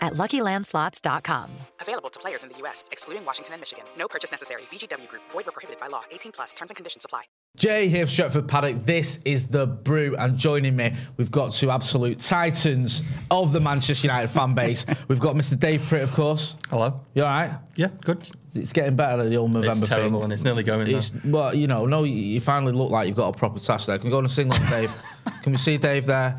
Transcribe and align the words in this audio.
at 0.00 0.14
luckylandslots.com. 0.14 1.50
Available 1.80 2.10
to 2.10 2.18
players 2.18 2.42
in 2.42 2.48
the 2.50 2.58
U.S., 2.58 2.88
excluding 2.92 3.24
Washington 3.24 3.54
and 3.54 3.60
Michigan. 3.60 3.84
No 3.96 4.08
purchase 4.08 4.30
necessary. 4.30 4.62
VGW 4.70 5.08
Group, 5.08 5.22
void 5.30 5.46
were 5.46 5.52
prohibited 5.52 5.80
by 5.80 5.86
law. 5.86 6.02
18 6.10 6.32
plus 6.32 6.54
terms 6.54 6.70
and 6.70 6.76
conditions 6.76 7.04
apply. 7.04 7.22
Jay 7.56 7.88
here 7.88 8.06
for 8.06 8.12
Stretford 8.12 8.46
Paddock. 8.46 8.84
This 8.84 9.18
is 9.24 9.48
the 9.48 9.66
brew, 9.66 10.14
and 10.18 10.36
joining 10.36 10.76
me, 10.76 10.94
we've 11.16 11.30
got 11.30 11.52
two 11.52 11.70
absolute 11.70 12.18
titans 12.20 13.02
of 13.30 13.52
the 13.52 13.60
Manchester 13.60 14.06
United 14.06 14.28
fan 14.28 14.54
base. 14.54 14.86
we've 15.08 15.18
got 15.20 15.34
Mr. 15.34 15.58
Dave 15.58 15.80
Pritt, 15.82 16.02
of 16.02 16.12
course. 16.12 16.56
Hello. 16.70 17.00
You 17.14 17.22
all 17.24 17.28
right? 17.30 17.58
Yeah, 17.76 17.88
good. 18.02 18.28
It's 18.54 18.72
getting 18.72 18.96
better, 18.96 19.22
at 19.22 19.28
the 19.30 19.36
old 19.36 19.52
November 19.52 19.78
It's 19.84 19.88
terrible 19.88 20.18
thing. 20.20 20.24
and 20.24 20.32
it's 20.32 20.42
nearly 20.44 20.62
going 20.62 20.88
It's, 20.88 21.12
well, 21.24 21.54
you 21.54 21.66
know, 21.66 21.86
no, 21.86 22.04
you- 22.04 22.12
you 22.14 22.40
finally 22.40 22.72
look 22.72 22.90
like 22.90 23.06
you've 23.08 23.16
got 23.16 23.34
a 23.34 23.36
proper 23.38 23.58
task 23.58 23.86
there. 23.86 23.98
Can 23.98 24.06
we 24.06 24.10
go 24.10 24.18
on 24.18 24.24
a 24.24 24.28
single, 24.28 24.58
Dave? 24.68 24.94
Can 25.42 25.52
we 25.52 25.58
see 25.58 25.78
Dave 25.78 26.06
there? 26.06 26.38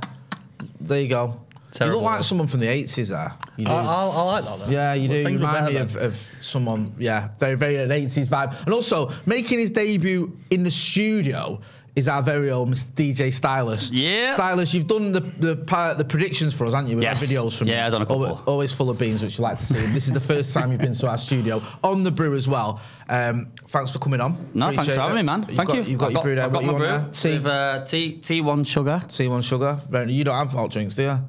There 0.81 0.99
you 1.02 1.07
go. 1.09 1.41
Terrible. 1.71 1.99
You 1.99 2.03
look 2.03 2.11
like 2.13 2.23
someone 2.23 2.47
from 2.47 2.61
the 2.61 2.67
80s 2.67 3.09
there. 3.09 3.33
You 3.57 3.65
do. 3.65 3.71
I, 3.71 3.75
I, 3.75 4.05
I 4.07 4.21
like 4.23 4.43
that 4.45 4.59
though. 4.59 4.71
Yeah, 4.71 4.93
you 4.95 5.07
Well, 5.09 5.23
do. 5.23 5.29
You 5.31 5.37
remind 5.37 5.65
me 5.67 5.75
of, 5.77 5.95
of 5.97 6.31
someone, 6.41 6.93
yeah, 6.97 7.29
very, 7.37 7.55
very 7.55 7.77
an 7.77 7.89
80s 7.89 8.27
vibe. 8.27 8.65
And 8.65 8.73
also, 8.73 9.11
making 9.25 9.59
his 9.59 9.69
debut 9.69 10.35
in 10.49 10.63
the 10.63 10.71
studio 10.71 11.61
is 11.95 12.07
our 12.07 12.21
very 12.23 12.49
own 12.49 12.71
Mr. 12.71 12.85
DJ 12.93 13.33
Stylus. 13.33 13.91
Yeah. 13.91 14.33
Stylus, 14.35 14.73
you've 14.73 14.87
done 14.87 15.11
the 15.11 15.19
the, 15.19 15.55
part, 15.57 15.97
the 15.97 16.05
predictions 16.05 16.53
for 16.53 16.65
us, 16.65 16.73
haven't 16.73 16.89
you? 16.89 16.95
With 16.95 17.03
Yes. 17.03 17.23
videos 17.25 17.57
from 17.57 17.67
Yeah. 17.67 17.85
I've 17.87 17.91
done 17.91 18.03
a 18.03 18.05
couple. 18.05 18.25
Always, 18.25 18.41
always 18.47 18.73
full 18.73 18.89
of 18.89 18.97
beans, 18.97 19.21
which 19.21 19.37
you 19.37 19.43
like 19.43 19.58
to 19.58 19.65
see. 19.65 19.73
this 19.87 20.08
is 20.08 20.13
the 20.13 20.19
first 20.19 20.53
time 20.53 20.71
you've 20.71 20.79
been 20.81 20.93
to 20.93 21.08
our 21.08 21.17
studio 21.17 21.61
on 21.83 22.03
the 22.03 22.11
brew 22.11 22.35
as 22.35 22.47
well. 22.47 22.79
Um, 23.09 23.52
thanks 23.67 23.91
for 23.91 23.99
coming 23.99 24.21
on. 24.21 24.49
No, 24.53 24.71
thanks 24.71 24.93
for 24.93 24.99
having 25.02 25.17
it. 25.17 25.21
me, 25.21 25.25
man. 25.25 25.39
You've 25.47 25.58
Thank 25.58 25.67
got, 25.67 25.77
you. 25.77 25.83
You've 25.83 25.99
got 25.99 26.05
I've 26.08 26.13
your 26.13 26.23
brew 26.23 26.35
there. 26.35 26.45
I've 26.45 26.53
What 26.53 26.59
got 26.61 26.65
you 26.65 26.71
my 26.71 26.77
brew 26.77 26.87
there? 26.87 27.09
Tea, 27.11 27.33
with 27.33 27.45
uh, 27.47 27.85
T 27.85 28.19
T1 28.21 28.65
sugar. 28.67 29.02
T1 29.05 29.43
sugar. 29.43 30.05
You 30.09 30.23
don't 30.23 30.35
have 30.35 30.52
hot 30.52 30.71
drinks, 30.71 30.95
do 30.95 31.03
you? 31.03 31.19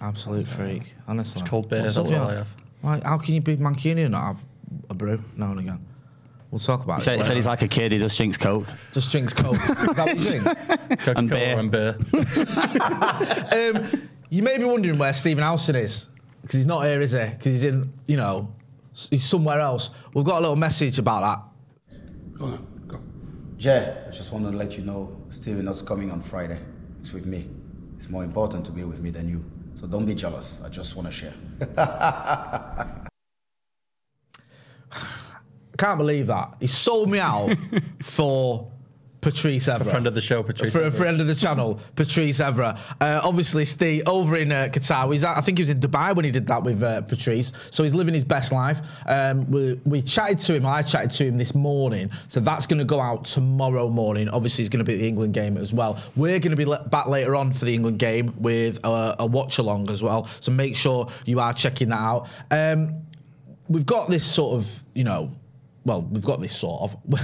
Absolute 0.00 0.48
freak, 0.48 0.94
honestly. 1.06 1.40
It's 1.42 1.50
cold 1.50 1.68
beer, 1.68 1.82
What's 1.82 1.94
that's 1.94 2.10
up, 2.10 2.18
what 2.18 2.22
yeah? 2.22 2.26
I 2.28 2.34
have. 2.38 2.48
Why, 2.80 3.00
how 3.04 3.18
can 3.18 3.34
you 3.34 3.40
be 3.40 3.56
Mancunian 3.56 4.02
and 4.04 4.10
not 4.12 4.26
have 4.26 4.38
a 4.88 4.94
brew 4.94 5.22
now 5.36 5.50
and 5.52 5.60
again? 5.60 5.86
We'll 6.50 6.58
talk 6.58 6.82
about 6.82 6.96
He 6.96 7.02
it. 7.02 7.04
said, 7.04 7.10
he 7.12 7.16
later. 7.18 7.26
said 7.28 7.36
he's 7.36 7.46
like 7.46 7.62
a 7.62 7.68
kid, 7.68 7.92
he 7.92 7.98
just 7.98 8.16
drinks 8.16 8.36
Coke. 8.36 8.66
Just 8.92 9.10
drinks 9.12 9.32
Coke. 9.32 9.54
Is 9.68 9.94
that 9.94 9.96
what 9.98 10.16
you 10.16 10.22
think? 10.22 10.44
Coca-Cola 11.00 11.14
And 11.16 11.30
beer. 11.30 11.58
and 11.58 11.70
beer. 11.70 11.96
Um, 13.52 14.08
you 14.30 14.42
may 14.42 14.58
be 14.58 14.64
wondering 14.64 14.98
where 14.98 15.12
Stephen 15.12 15.42
Howson 15.44 15.76
is 15.76 16.08
because 16.42 16.54
he's 16.58 16.66
not 16.66 16.84
here, 16.84 17.00
is 17.00 17.12
he? 17.12 17.18
Because 17.18 17.52
he's 17.52 17.64
in, 17.64 17.92
you 18.06 18.16
know, 18.16 18.52
s- 18.92 19.08
he's 19.10 19.24
somewhere 19.24 19.60
else. 19.60 19.90
We've 20.14 20.24
got 20.24 20.38
a 20.38 20.40
little 20.40 20.56
message 20.56 20.98
about 20.98 21.20
that. 21.88 21.98
Go 22.38 22.44
on, 22.46 22.66
go. 22.88 23.00
Jay, 23.58 23.96
I 24.06 24.10
just 24.10 24.32
want 24.32 24.44
to 24.50 24.56
let 24.56 24.76
you 24.76 24.84
know 24.84 25.16
Steven 25.30 25.68
is 25.68 25.82
coming 25.82 26.10
on 26.10 26.20
Friday. 26.22 26.58
It's 27.00 27.12
with 27.12 27.26
me. 27.26 27.48
It's 27.96 28.08
more 28.08 28.24
important 28.24 28.64
to 28.66 28.72
be 28.72 28.84
with 28.84 29.00
me 29.00 29.10
than 29.10 29.28
you. 29.28 29.44
So 29.80 29.86
don't 29.86 30.04
be 30.04 30.14
jealous. 30.14 30.60
I 30.62 30.68
just 30.68 30.94
want 30.94 31.08
to 31.08 31.12
share. 31.12 31.32
Can't 35.78 35.96
believe 35.96 36.26
that 36.26 36.56
he 36.60 36.66
sold 36.66 37.10
me 37.10 37.18
out 37.18 37.56
for 38.02 38.69
Patrice 39.20 39.68
Evra, 39.68 39.80
A 39.82 39.84
friend 39.84 40.06
of 40.06 40.14
the 40.14 40.22
show, 40.22 40.42
Patrice 40.42 40.72
for 40.72 40.84
a 40.84 40.90
friend 40.90 41.20
of 41.20 41.26
the 41.26 41.34
channel, 41.34 41.78
Patrice 41.94 42.40
Evra. 42.40 42.78
Uh, 43.00 43.20
obviously, 43.22 43.64
Steve 43.66 44.02
over 44.06 44.36
in 44.36 44.50
uh, 44.50 44.68
Qatar. 44.72 45.12
He's, 45.12 45.24
I 45.24 45.40
think 45.42 45.58
he 45.58 45.62
was 45.62 45.68
in 45.68 45.78
Dubai 45.78 46.16
when 46.16 46.24
he 46.24 46.30
did 46.30 46.46
that 46.46 46.62
with 46.62 46.82
uh, 46.82 47.02
Patrice. 47.02 47.52
So 47.70 47.82
he's 47.82 47.94
living 47.94 48.14
his 48.14 48.24
best 48.24 48.50
life. 48.50 48.80
Um, 49.06 49.50
we, 49.50 49.74
we 49.84 50.00
chatted 50.00 50.38
to 50.40 50.54
him. 50.54 50.64
I 50.64 50.82
chatted 50.82 51.10
to 51.12 51.26
him 51.26 51.36
this 51.36 51.54
morning. 51.54 52.10
So 52.28 52.40
that's 52.40 52.66
going 52.66 52.78
to 52.78 52.84
go 52.84 52.98
out 52.98 53.26
tomorrow 53.26 53.90
morning. 53.90 54.28
Obviously, 54.30 54.62
he's 54.62 54.70
going 54.70 54.84
to 54.84 54.90
be 54.90 54.96
the 54.96 55.06
England 55.06 55.34
game 55.34 55.58
as 55.58 55.74
well. 55.74 56.00
We're 56.16 56.38
going 56.38 56.56
to 56.56 56.56
be 56.56 56.64
back 56.90 57.06
later 57.06 57.36
on 57.36 57.52
for 57.52 57.66
the 57.66 57.74
England 57.74 57.98
game 57.98 58.34
with 58.38 58.78
a, 58.84 59.16
a 59.18 59.26
watch 59.26 59.58
along 59.58 59.90
as 59.90 60.02
well. 60.02 60.28
So 60.40 60.50
make 60.50 60.76
sure 60.76 61.08
you 61.26 61.40
are 61.40 61.52
checking 61.52 61.90
that 61.90 62.00
out. 62.00 62.28
Um, 62.50 63.02
we've 63.68 63.86
got 63.86 64.08
this 64.08 64.24
sort 64.24 64.56
of, 64.56 64.84
you 64.94 65.04
know, 65.04 65.30
well, 65.84 66.02
we've 66.02 66.24
got 66.24 66.40
this 66.40 66.56
sort 66.56 66.90
of. 66.90 67.20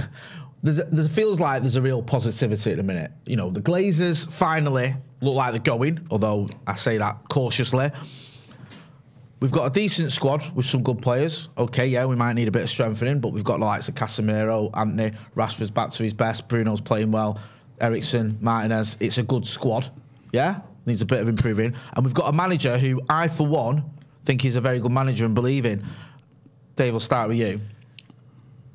There's 0.61 0.77
there 0.77 1.07
feels 1.07 1.39
like 1.39 1.61
there's 1.61 1.75
a 1.75 1.81
real 1.81 2.01
positivity 2.01 2.71
at 2.71 2.77
the 2.77 2.83
minute. 2.83 3.11
You 3.25 3.35
know, 3.35 3.49
the 3.49 3.61
Glazers 3.61 4.31
finally 4.31 4.95
look 5.21 5.35
like 5.35 5.51
they're 5.51 5.59
going, 5.59 6.05
although 6.09 6.49
I 6.65 6.75
say 6.75 6.97
that 6.97 7.17
cautiously. 7.29 7.91
We've 9.39 9.51
got 9.51 9.67
a 9.67 9.69
decent 9.69 10.11
squad 10.11 10.49
with 10.55 10.65
some 10.65 10.81
good 10.81 10.99
players. 10.99 11.49
Okay, 11.59 11.85
yeah, 11.87 12.05
we 12.05 12.15
might 12.15 12.33
need 12.33 12.47
a 12.47 12.51
bit 12.51 12.63
of 12.63 12.69
strengthening, 12.69 13.19
but 13.19 13.33
we've 13.33 13.43
got 13.43 13.59
the 13.59 13.65
likes 13.65 13.87
of 13.87 13.93
Casemiro, 13.93 14.75
Antony, 14.75 15.15
Rashford's 15.35 15.69
back 15.69 15.91
to 15.91 16.01
his 16.01 16.13
best, 16.13 16.47
Bruno's 16.47 16.81
playing 16.81 17.11
well, 17.11 17.39
Eriksen, 17.79 18.39
Martinez. 18.41 18.97
It's 18.99 19.19
a 19.19 19.23
good 19.23 19.45
squad. 19.45 19.91
Yeah, 20.33 20.61
needs 20.87 21.03
a 21.03 21.05
bit 21.05 21.21
of 21.21 21.29
improving, 21.29 21.75
and 21.93 22.03
we've 22.03 22.15
got 22.15 22.29
a 22.29 22.33
manager 22.33 22.79
who 22.79 22.99
I, 23.09 23.27
for 23.27 23.45
one, 23.45 23.83
think 24.25 24.41
he's 24.41 24.55
a 24.55 24.61
very 24.61 24.79
good 24.79 24.91
manager 24.91 25.25
and 25.25 25.35
believe 25.35 25.67
in. 25.67 25.85
Dave, 26.75 26.93
we'll 26.93 26.99
start 26.99 27.29
with 27.29 27.37
you. 27.37 27.61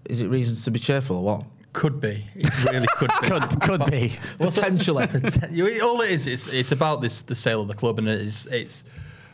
Is 0.09 0.22
it 0.22 0.28
reasons 0.28 0.65
to 0.65 0.71
be 0.71 0.78
cheerful 0.78 1.16
or 1.16 1.25
what? 1.25 1.44
Could 1.72 2.00
be. 2.00 2.25
It 2.34 2.65
really 2.65 2.87
could 2.97 3.10
be. 3.22 3.27
Could, 3.28 3.60
could 3.62 3.91
be. 3.91 4.12
Potentially. 4.38 5.09
You- 5.50 5.81
all 5.83 6.00
it 6.03 6.10
is, 6.10 6.27
it's, 6.27 6.47
it's 6.49 6.72
about 6.72 7.00
this 7.00 7.22
the 7.22 7.34
sale 7.34 7.62
of 7.62 7.69
the 7.69 7.75
club, 7.75 7.99
and 7.99 8.09
it's 8.09 8.44
it's 8.47 8.84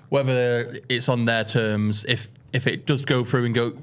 whether 0.08 0.78
it's 0.88 1.08
on 1.08 1.24
their 1.24 1.42
terms. 1.44 2.04
If 2.04 2.28
if 2.52 2.66
it 2.66 2.86
does 2.86 3.04
go 3.04 3.24
through 3.24 3.46
and 3.46 3.54
go, 3.54 3.76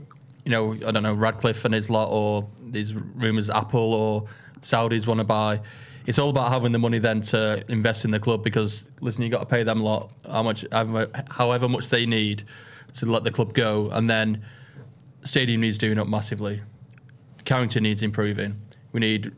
you 0.45 0.51
know, 0.51 0.73
I 0.73 0.91
don't 0.91 1.03
know, 1.03 1.13
Ratcliffe 1.13 1.65
and 1.65 1.73
his 1.73 1.89
lot, 1.89 2.09
or 2.09 2.47
these 2.61 2.93
rumours 2.93 3.49
Apple 3.49 3.93
or 3.93 4.25
Saudis 4.61 5.05
want 5.05 5.19
to 5.19 5.25
buy. 5.25 5.59
It's 6.07 6.19
all 6.19 6.29
about 6.29 6.51
having 6.51 6.71
the 6.71 6.79
money 6.79 6.99
then 6.99 7.21
to 7.23 7.63
invest 7.67 8.05
in 8.05 8.11
the 8.11 8.19
club 8.19 8.43
because 8.43 8.85
listen, 9.01 9.21
you 9.23 9.29
got 9.29 9.39
to 9.39 9.45
pay 9.47 9.63
them 9.63 9.81
a 9.81 9.83
lot, 9.83 10.11
how 10.29 10.43
much, 10.43 10.63
however 10.71 11.09
however 11.29 11.67
much 11.67 11.89
they 11.89 12.05
need 12.05 12.43
to 12.93 13.05
let 13.05 13.23
the 13.25 13.31
club 13.31 13.53
go, 13.53 13.89
and 13.91 14.09
then 14.09 14.41
stadium 15.23 15.61
needs 15.61 15.77
doing 15.77 15.97
up 15.99 16.07
massively. 16.07 16.61
County 17.45 17.79
needs 17.79 18.03
improving. 18.03 18.59
We 18.91 18.99
need 18.99 19.31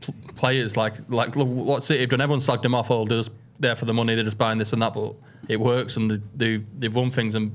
pl- 0.00 0.14
players 0.36 0.76
like 0.76 0.94
like 1.08 1.36
look 1.36 1.48
what 1.48 1.82
City 1.82 2.00
have 2.00 2.10
done. 2.10 2.20
Everyone 2.20 2.40
slagged 2.40 2.62
them 2.62 2.74
off. 2.74 2.90
Oh, 2.90 3.04
they're 3.04 3.18
just 3.18 3.30
there 3.60 3.76
for 3.76 3.84
the 3.84 3.94
money. 3.94 4.14
They're 4.14 4.24
just 4.24 4.38
buying 4.38 4.58
this 4.58 4.72
and 4.72 4.82
that. 4.82 4.94
But 4.94 5.14
it 5.48 5.60
works, 5.60 5.96
and 5.96 6.10
they, 6.10 6.20
they 6.36 6.64
they've 6.78 6.94
won 6.94 7.10
things. 7.10 7.34
And 7.34 7.54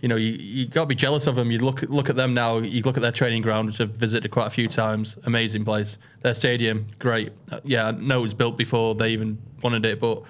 you 0.00 0.08
know 0.08 0.16
you, 0.16 0.32
you 0.32 0.66
got 0.66 0.82
to 0.82 0.86
be 0.86 0.94
jealous 0.94 1.26
of 1.26 1.36
them. 1.36 1.50
You 1.50 1.58
look 1.58 1.82
look 1.82 2.10
at 2.10 2.16
them 2.16 2.34
now. 2.34 2.58
You 2.58 2.82
look 2.82 2.96
at 2.96 3.02
their 3.02 3.12
training 3.12 3.42
ground, 3.42 3.68
which 3.68 3.80
I've 3.80 3.90
visited 3.90 4.30
quite 4.30 4.46
a 4.46 4.50
few 4.50 4.68
times. 4.68 5.16
Amazing 5.24 5.64
place. 5.64 5.98
Their 6.22 6.34
stadium, 6.34 6.86
great. 6.98 7.32
Uh, 7.50 7.60
yeah, 7.64 7.88
I 7.88 7.90
know 7.92 8.20
it 8.20 8.22
was 8.22 8.34
built 8.34 8.58
before 8.58 8.94
they 8.94 9.10
even 9.10 9.38
wanted 9.62 9.84
it, 9.84 10.00
but 10.00 10.22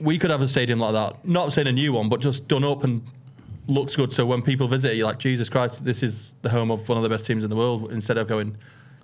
we 0.00 0.18
could 0.18 0.30
have 0.30 0.42
a 0.42 0.48
stadium 0.48 0.78
like 0.78 0.92
that. 0.92 1.26
Not 1.26 1.52
saying 1.52 1.68
a 1.68 1.72
new 1.72 1.92
one, 1.92 2.08
but 2.08 2.20
just 2.20 2.46
done 2.48 2.64
up 2.64 2.84
and 2.84 3.02
looks 3.66 3.96
good. 3.96 4.12
So 4.12 4.26
when 4.26 4.42
people 4.42 4.68
visit, 4.68 4.92
it, 4.92 4.96
you're 4.96 5.06
like, 5.06 5.18
Jesus 5.18 5.48
Christ, 5.48 5.84
this 5.84 6.02
is 6.02 6.34
the 6.42 6.50
home 6.50 6.70
of 6.70 6.86
one 6.88 6.96
of 6.98 7.02
the 7.02 7.08
best 7.08 7.26
teams 7.26 7.44
in 7.44 7.50
the 7.50 7.56
world. 7.56 7.92
Instead 7.92 8.18
of 8.18 8.28
going, 8.28 8.54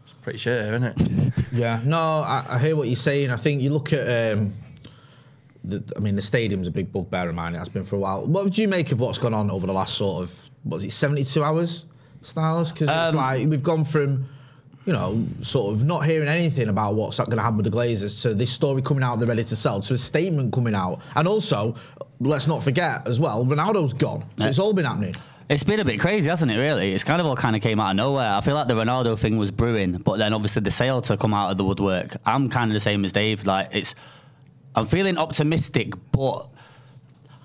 It's 0.05 0.13
pretty 0.23 0.39
shit, 0.39 0.61
isn't 0.65 0.85
it? 0.85 1.33
Yeah, 1.53 1.81
no, 1.85 1.99
I, 2.21 2.45
I 2.51 2.59
hear 2.59 2.77
what 2.77 2.87
you're 2.89 2.97
saying. 2.97 3.31
I 3.31 3.37
think 3.37 3.63
you 3.63 3.71
look 3.71 3.93
at, 3.93 4.33
um, 4.37 4.53
the, 5.65 5.83
I 5.97 6.01
mean, 6.01 6.17
the 6.17 6.23
stadium's 6.23 6.67
a 6.69 6.71
big 6.71 6.93
bugbear 6.93 7.29
of 7.29 7.35
mine. 7.35 7.55
It 7.55 7.59
has 7.59 7.69
been 7.69 7.85
for 7.85 7.97
a 7.97 7.99
while. 7.99 8.27
What 8.27 8.45
would 8.45 8.57
you 8.59 8.69
make 8.69 8.93
of 8.93 9.01
what's 9.01 9.19
gone 9.19 9.35
on 9.35 9.51
over 9.51 9.67
the 9.67 9.73
last 9.73 9.95
sort 9.97 10.23
of, 10.23 10.51
what 10.65 10.77
was 10.77 10.85
it, 10.85 10.93
72 10.93 11.43
hours, 11.43 11.85
Stylus? 12.23 12.71
Because 12.73 12.89
it's 12.89 13.15
Um, 13.15 13.17
like 13.17 13.47
we've 13.49 13.63
gone 13.63 13.85
from, 13.85 14.27
you 14.87 14.93
know, 14.93 15.25
sort 15.43 15.75
of 15.75 15.85
not 15.85 16.05
hearing 16.05 16.29
anything 16.29 16.69
about 16.69 16.95
what's 16.95 17.19
going 17.19 17.31
to 17.31 17.43
happen 17.43 17.59
with 17.59 17.71
the 17.71 17.71
Glazers 17.71 18.23
to 18.23 18.35
this 18.35 18.51
story 18.51 18.83
coming 18.83 19.03
out 19.05 19.19
they're 19.19 19.29
ready 19.29 19.45
to 19.45 19.57
sell 19.57 19.81
to 19.81 19.95
a 19.95 19.99
statement 19.99 20.53
coming 20.53 20.75
out. 20.75 21.01
And 21.17 21.29
also, 21.29 21.77
let's 22.21 22.47
not 22.47 22.63
forget 22.63 23.07
as 23.07 23.21
well, 23.21 23.45
Ronaldo's 23.45 23.93
gone. 23.93 24.25
So 24.39 24.47
it's 24.47 24.59
all 24.59 24.73
been 24.73 24.87
happening. 24.87 25.15
It's 25.49 25.65
been 25.65 25.81
a 25.81 25.85
bit 25.85 25.99
crazy, 25.99 26.31
hasn't 26.31 26.53
it? 26.53 26.59
Really, 26.59 26.95
it's 26.95 27.03
kind 27.03 27.21
of 27.21 27.27
all 27.27 27.35
kind 27.35 27.57
of 27.57 27.63
came 27.63 27.81
out 27.81 27.91
of 27.91 27.97
nowhere. 27.97 28.31
I 28.33 28.41
feel 28.41 28.55
like 28.55 28.69
the 28.69 28.75
Ronaldo 28.75 29.19
thing 29.19 29.37
was 29.37 29.51
brewing, 29.51 29.99
but 29.99 30.17
then 30.17 30.33
obviously 30.33 30.63
the 30.63 30.71
sale 30.71 31.03
to 31.03 31.17
come 31.17 31.35
out 31.35 31.51
of 31.51 31.57
the 31.57 31.65
woodwork. 31.65 32.17
I'm 32.25 32.49
kind 32.49 32.71
of 32.71 32.75
the 32.75 32.81
same 32.81 33.05
as 33.05 33.13
Dave. 33.13 33.45
Like 33.47 33.69
it's, 33.73 33.97
I'm 34.77 34.87
feeling 34.87 35.19
optimistic, 35.19 35.95
but 36.13 36.49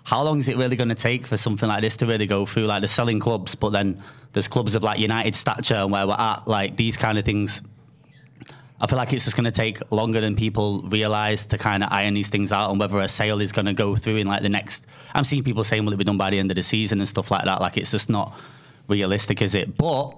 how 0.05 0.23
long 0.23 0.39
is 0.39 0.47
it 0.47 0.55
really 0.55 0.75
going 0.75 0.89
to 0.89 0.95
take 0.95 1.25
for 1.25 1.35
something 1.35 1.67
like 1.67 1.81
this 1.81 1.97
to 1.97 2.05
really 2.05 2.27
go 2.27 2.45
through? 2.45 2.65
Like 2.65 2.81
the 2.81 2.87
selling 2.87 3.19
clubs, 3.19 3.55
but 3.55 3.71
then 3.71 4.01
there's 4.33 4.47
clubs 4.47 4.75
of 4.75 4.83
like 4.83 4.99
United 4.99 5.35
stature 5.35 5.75
and 5.75 5.91
where 5.91 6.07
we're 6.07 6.13
at. 6.13 6.47
Like 6.47 6.77
these 6.77 6.95
kind 6.95 7.17
of 7.17 7.25
things. 7.25 7.63
I 8.79 8.87
feel 8.87 8.97
like 8.97 9.13
it's 9.13 9.23
just 9.23 9.35
going 9.35 9.45
to 9.45 9.51
take 9.51 9.79
longer 9.91 10.21
than 10.21 10.35
people 10.35 10.83
realise 10.83 11.47
to 11.47 11.57
kind 11.57 11.83
of 11.83 11.91
iron 11.91 12.13
these 12.13 12.29
things 12.29 12.51
out 12.51 12.69
and 12.69 12.79
whether 12.79 12.99
a 12.99 13.07
sale 13.07 13.41
is 13.41 13.51
going 13.51 13.65
to 13.65 13.73
go 13.73 13.95
through 13.95 14.17
in 14.17 14.27
like 14.27 14.43
the 14.43 14.49
next. 14.49 14.85
I'm 15.15 15.23
seeing 15.23 15.43
people 15.43 15.63
saying 15.63 15.83
will 15.85 15.93
it 15.93 15.97
be 15.97 16.03
done 16.03 16.17
by 16.17 16.29
the 16.29 16.37
end 16.37 16.51
of 16.51 16.55
the 16.55 16.63
season 16.63 16.99
and 16.99 17.07
stuff 17.07 17.31
like 17.31 17.45
that. 17.45 17.59
Like 17.59 17.77
it's 17.77 17.89
just 17.89 18.07
not 18.07 18.37
realistic, 18.87 19.41
is 19.41 19.55
it? 19.55 19.75
But 19.75 20.17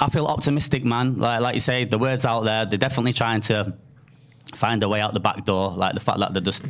I 0.00 0.08
feel 0.08 0.26
optimistic, 0.26 0.86
man. 0.86 1.18
Like 1.18 1.40
like 1.40 1.54
you 1.54 1.60
say, 1.60 1.84
the 1.84 1.98
words 1.98 2.24
out 2.24 2.42
there. 2.44 2.64
They're 2.64 2.78
definitely 2.78 3.12
trying 3.12 3.42
to 3.42 3.74
find 4.54 4.82
a 4.82 4.88
way 4.88 5.02
out 5.02 5.12
the 5.12 5.20
back 5.20 5.44
door. 5.44 5.72
Like 5.72 5.92
the 5.92 6.00
fact 6.00 6.20
that 6.20 6.32
they're 6.32 6.40
just 6.40 6.64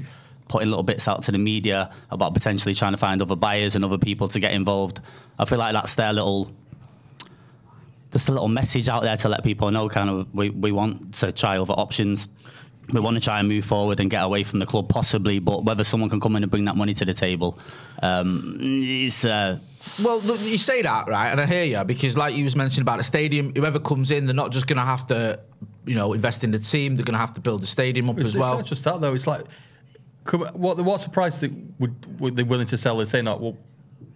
putting 0.49 0.69
little 0.69 0.83
bits 0.83 1.07
out 1.07 1.23
to 1.25 1.33
the 1.33 1.39
media 1.39 1.91
about 2.11 2.35
potentially 2.35 2.75
trying 2.75 2.93
to 2.93 2.99
find 2.99 3.21
other 3.23 3.37
buyers 3.37 3.75
and 3.75 3.85
other 3.85 3.99
people 3.99 4.29
to 4.29 4.41
get 4.41 4.53
involved. 4.53 5.01
I 5.39 5.45
feel 5.45 5.59
like 5.59 5.73
that's 5.73 5.95
their 5.95 6.13
little 6.13 6.51
just 8.13 8.29
a 8.29 8.33
little 8.33 8.49
message 8.49 8.89
out 8.89 9.03
there 9.03 9.17
to 9.19 9.29
let 9.29 9.45
people 9.45 9.71
know 9.71 9.89
kind 9.89 10.09
of 10.09 10.35
we, 10.35 10.51
we 10.51 10.73
want 10.73 11.15
to 11.17 11.31
try 11.33 11.59
other 11.59 11.75
options. 11.75 12.29
We 12.91 13.01
want 13.01 13.19
to 13.19 13.21
try 13.23 13.39
and 13.39 13.47
move 13.47 13.67
forward 13.67 14.01
and 14.01 14.11
get 14.11 14.23
away 14.23 14.45
from 14.45 14.61
the 14.61 14.67
club, 14.67 14.89
possibly, 14.89 15.41
but 15.41 15.63
whether 15.63 15.85
someone 15.85 16.09
can 16.09 16.21
come 16.21 16.37
in 16.37 16.43
and 16.43 16.51
bring 16.51 16.65
that 16.65 16.75
money 16.75 16.95
to 16.95 17.05
the 17.05 17.13
table, 17.13 17.59
um, 18.03 18.57
it's 18.61 19.27
uh, 19.27 19.59
Well, 20.03 20.21
look, 20.21 20.41
you 20.41 20.57
say 20.57 20.81
that, 20.81 21.07
right? 21.07 21.29
And 21.29 21.39
I 21.39 21.45
hear 21.45 21.65
you 21.65 21.85
because, 21.85 22.17
like 22.17 22.35
you 22.35 22.45
was 22.45 22.57
mentioning 22.57 22.85
about 22.85 22.97
the 22.97 23.05
stadium, 23.05 23.53
whoever 23.55 23.79
comes 23.79 24.11
in, 24.11 24.25
they're 24.25 24.35
not 24.35 24.53
just 24.53 24.67
going 24.67 24.79
to 24.79 24.87
have 24.87 25.07
to, 25.09 25.39
you 25.85 25.97
know, 25.97 26.15
invest 26.15 26.45
in 26.45 26.51
the 26.51 26.59
team. 26.59 26.97
They're 26.97 27.05
going 27.05 27.13
to 27.13 27.19
have 27.19 27.35
to 27.35 27.43
build 27.43 27.61
the 27.61 27.67
stadium 27.67 28.09
up 28.09 28.17
It's, 28.17 28.31
as 28.31 28.37
well. 28.39 28.55
it's 28.55 28.63
not 28.63 28.69
just 28.69 28.85
that 28.85 29.01
though. 29.03 29.13
It's 29.13 29.27
like, 29.27 29.43
could, 30.25 30.41
what 30.55 30.81
what's 30.81 31.05
the 31.05 31.11
price 31.11 31.39
that 31.39 31.51
would, 31.79 32.21
would 32.21 32.37
they 32.37 32.43
willing 32.43 32.67
to 32.67 32.77
sell 32.79 33.01
it? 33.01 33.09
Say 33.09 33.23
not 33.23 33.41
well, 33.41 33.57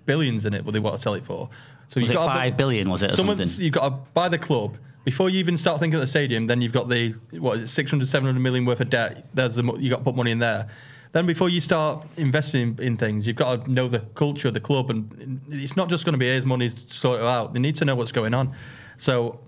billions 0.07 0.45
in 0.45 0.55
it. 0.55 0.65
Would 0.65 0.75
they 0.75 0.81
want 0.81 0.97
to 0.97 1.03
sell 1.03 1.15
it 1.15 1.25
for? 1.25 1.49
So 1.89 2.01
was 2.01 2.09
you've 2.09 2.11
it 2.13 2.15
got 2.15 2.27
to- 2.33 2.39
five 2.39 2.57
billion? 2.57 2.89
Was 2.91 3.03
it 3.03 3.13
Someone, 3.13 3.39
something? 3.39 3.65
you've 3.65 3.73
got 3.75 3.89
to 3.89 3.91
buy 4.15 4.29
the 4.29 4.39
club 4.39 4.77
before 5.05 5.31
you 5.31 5.39
even 5.39 5.57
start 5.59 5.81
thinking 5.81 5.95
of 5.97 6.01
the 6.01 6.07
stadium. 6.07 6.47
Then 6.47 6.61
you've 6.61 6.73
got 6.73 6.89
the 6.89 7.11
what 7.33 7.59
is 7.59 7.65
it, 7.65 7.67
600, 7.69 8.09
700 8.09 8.39
million 8.41 8.65
worth 8.65 8.81
of 8.81 8.91
debt. 8.91 9.27
There's 9.35 9.55
the 9.57 9.63
you 9.79 9.91
got 9.91 9.99
to 9.99 10.05
put 10.05 10.17
money 10.17 10.31
in 10.31 10.39
there. 10.39 10.69
Then 11.13 11.27
before 11.27 11.51
you 11.51 11.61
start 11.61 12.07
investing 12.17 12.63
in, 12.79 12.83
in 12.83 12.97
things, 12.97 13.27
you've 13.27 13.37
got 13.37 13.67
to 13.67 13.71
know 13.71 13.87
the 13.87 14.01
culture 14.15 14.49
of 14.49 14.55
the 14.55 14.61
club, 14.61 14.89
and 14.91 15.41
it's 15.51 15.77
not 15.77 15.91
just 15.91 16.07
going 16.07 16.15
to 16.15 16.19
be 16.19 16.27
his 16.27 16.47
money 16.47 16.71
to 16.71 16.95
sort 16.95 17.21
it 17.21 17.27
out. 17.27 17.53
They 17.53 17.61
need 17.61 17.75
to 17.77 17.85
know 17.85 17.95
what's 17.95 18.13
going 18.13 18.33
on. 18.33 18.55
So 18.97 19.39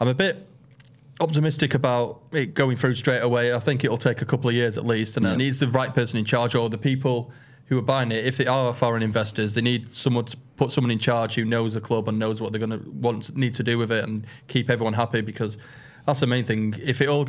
I'm 0.00 0.08
a 0.08 0.14
bit 0.14 0.44
optimistic 1.20 1.74
about 1.74 2.22
it 2.32 2.54
going 2.54 2.76
through 2.76 2.94
straight 2.96 3.20
away. 3.20 3.54
I 3.54 3.60
think 3.60 3.84
it'll 3.84 3.98
take 3.98 4.22
a 4.22 4.24
couple 4.24 4.48
of 4.48 4.54
years 4.54 4.76
at 4.76 4.84
least, 4.84 5.16
and 5.16 5.26
it 5.26 5.36
needs 5.36 5.58
the 5.58 5.68
right 5.68 5.94
person 5.94 6.18
in 6.18 6.24
charge 6.24 6.54
or 6.54 6.68
the 6.68 6.78
people 6.78 7.30
who 7.66 7.78
are 7.78 7.82
buying 7.82 8.12
it. 8.12 8.24
If 8.24 8.36
they 8.36 8.46
are 8.46 8.74
foreign 8.74 9.02
investors, 9.02 9.54
they 9.54 9.62
need 9.62 9.94
someone 9.94 10.24
to 10.26 10.36
put 10.56 10.70
someone 10.70 10.90
in 10.90 10.98
charge 10.98 11.34
who 11.34 11.44
knows 11.44 11.74
the 11.74 11.80
club 11.80 12.08
and 12.08 12.18
knows 12.18 12.40
what 12.40 12.52
they're 12.52 12.64
going 12.64 12.78
to 12.78 12.90
want 12.90 13.34
need 13.36 13.54
to 13.54 13.62
do 13.62 13.78
with 13.78 13.90
it 13.90 14.04
and 14.04 14.26
keep 14.48 14.70
everyone 14.70 14.92
happy 14.92 15.20
because 15.20 15.58
that's 16.06 16.20
the 16.20 16.26
main 16.26 16.44
thing. 16.44 16.74
If 16.82 17.00
it 17.00 17.08
all 17.08 17.28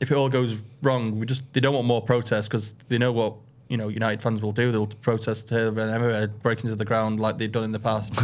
if 0.00 0.10
it 0.10 0.16
all 0.16 0.28
goes 0.28 0.56
wrong, 0.82 1.18
we 1.18 1.26
just 1.26 1.42
they 1.52 1.60
don't 1.60 1.74
want 1.74 1.86
more 1.86 2.02
protests 2.02 2.46
because 2.46 2.72
they 2.88 2.98
know 2.98 3.12
what 3.12 3.34
you 3.68 3.76
know 3.76 3.88
United 3.88 4.22
fans 4.22 4.40
will 4.40 4.52
do. 4.52 4.72
They'll 4.72 4.86
protest 4.86 5.48
here 5.50 5.68
and 5.68 5.78
everywhere, 5.78 6.28
break 6.28 6.64
into 6.64 6.76
the 6.76 6.84
ground 6.84 7.20
like 7.20 7.38
they've 7.38 7.52
done 7.52 7.64
in 7.64 7.72
the 7.72 7.78
past. 7.78 8.12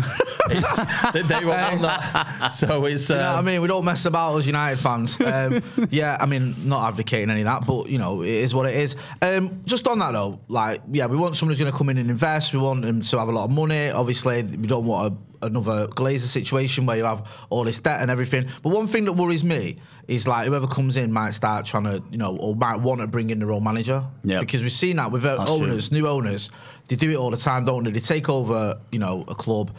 It's- 0.51 1.13
they, 1.15 1.23
they 1.23 1.43
won't 1.43 1.81
want 1.81 1.83
that. 1.83 2.51
So 2.51 2.85
it's 2.85 3.09
you 3.09 3.15
know 3.15 3.23
what 3.23 3.37
I 3.37 3.39
um, 3.39 3.45
mean? 3.47 3.63
We 3.63 3.69
don't 3.69 3.85
mess 3.85 4.05
about 4.05 4.37
as 4.37 4.47
United 4.47 4.79
fans. 4.79 5.19
Um, 5.35 5.63
yeah, 5.91 6.17
I 6.21 6.27
mean, 6.27 6.55
not 6.69 6.87
advocating 6.87 7.31
any 7.31 7.41
of 7.41 7.47
that, 7.47 7.67
but 7.67 7.89
you 7.89 7.99
know, 7.99 8.23
it 8.23 8.29
is 8.29 8.55
what 8.55 8.67
it 8.67 8.77
is. 8.77 8.95
Um, 9.21 9.63
just 9.65 9.89
on 9.89 9.99
that 9.99 10.13
though, 10.13 10.39
like, 10.49 10.81
yeah, 10.93 11.07
we 11.07 11.17
want 11.17 11.35
someone 11.35 11.53
who's 11.53 11.59
going 11.59 11.73
to 11.73 11.77
come 11.77 11.89
in 11.89 11.99
and 11.99 12.09
invest. 12.11 12.53
We 12.53 12.61
want 12.61 12.83
them 12.83 13.01
to 13.03 13.19
have 13.19 13.29
a 13.29 13.33
lot 13.33 13.45
of 13.45 13.51
money. 13.51 13.91
Obviously, 13.91 14.43
we 14.43 14.67
don't 14.69 14.85
want 14.85 15.19
another 15.43 15.87
Glazer 15.89 16.21
situation 16.21 16.87
where 16.87 16.97
you 16.97 17.05
have 17.05 17.29
all 17.51 17.65
this 17.65 17.79
debt 17.79 18.01
and 18.01 18.11
everything. 18.11 18.49
But 18.63 18.71
one 18.71 18.87
thing 18.87 19.05
that 19.05 19.13
worries 19.13 19.45
me 19.45 19.77
is 20.09 20.29
like 20.29 20.47
whoever 20.47 20.67
comes 20.67 20.97
in 20.97 21.13
might 21.13 21.33
start 21.33 21.67
trying 21.67 21.85
to, 21.85 22.03
you 22.11 22.19
know, 22.19 22.37
or 22.37 22.55
might 22.55 22.77
want 22.77 23.01
to 23.01 23.07
bring 23.07 23.31
in 23.31 23.39
their 23.39 23.53
own 23.53 23.65
manager. 23.65 24.05
Yeah. 24.23 24.41
Because 24.41 24.63
we've 24.63 24.73
seen 24.73 24.97
that 24.97 25.11
with 25.11 25.25
uh, 25.25 25.37
That's 25.37 25.57
true. 25.57 25.67
owners, 25.67 25.93
new 25.93 26.07
owners. 26.07 26.51
They 26.89 26.97
do 26.97 27.11
it 27.11 27.17
all 27.17 27.31
the 27.31 27.37
time, 27.37 27.65
don't 27.65 27.85
they? 27.85 27.91
They 27.91 28.01
take 28.01 28.29
over, 28.29 28.79
you 28.93 28.99
know, 28.99 29.25
a 29.29 29.35
club 29.35 29.75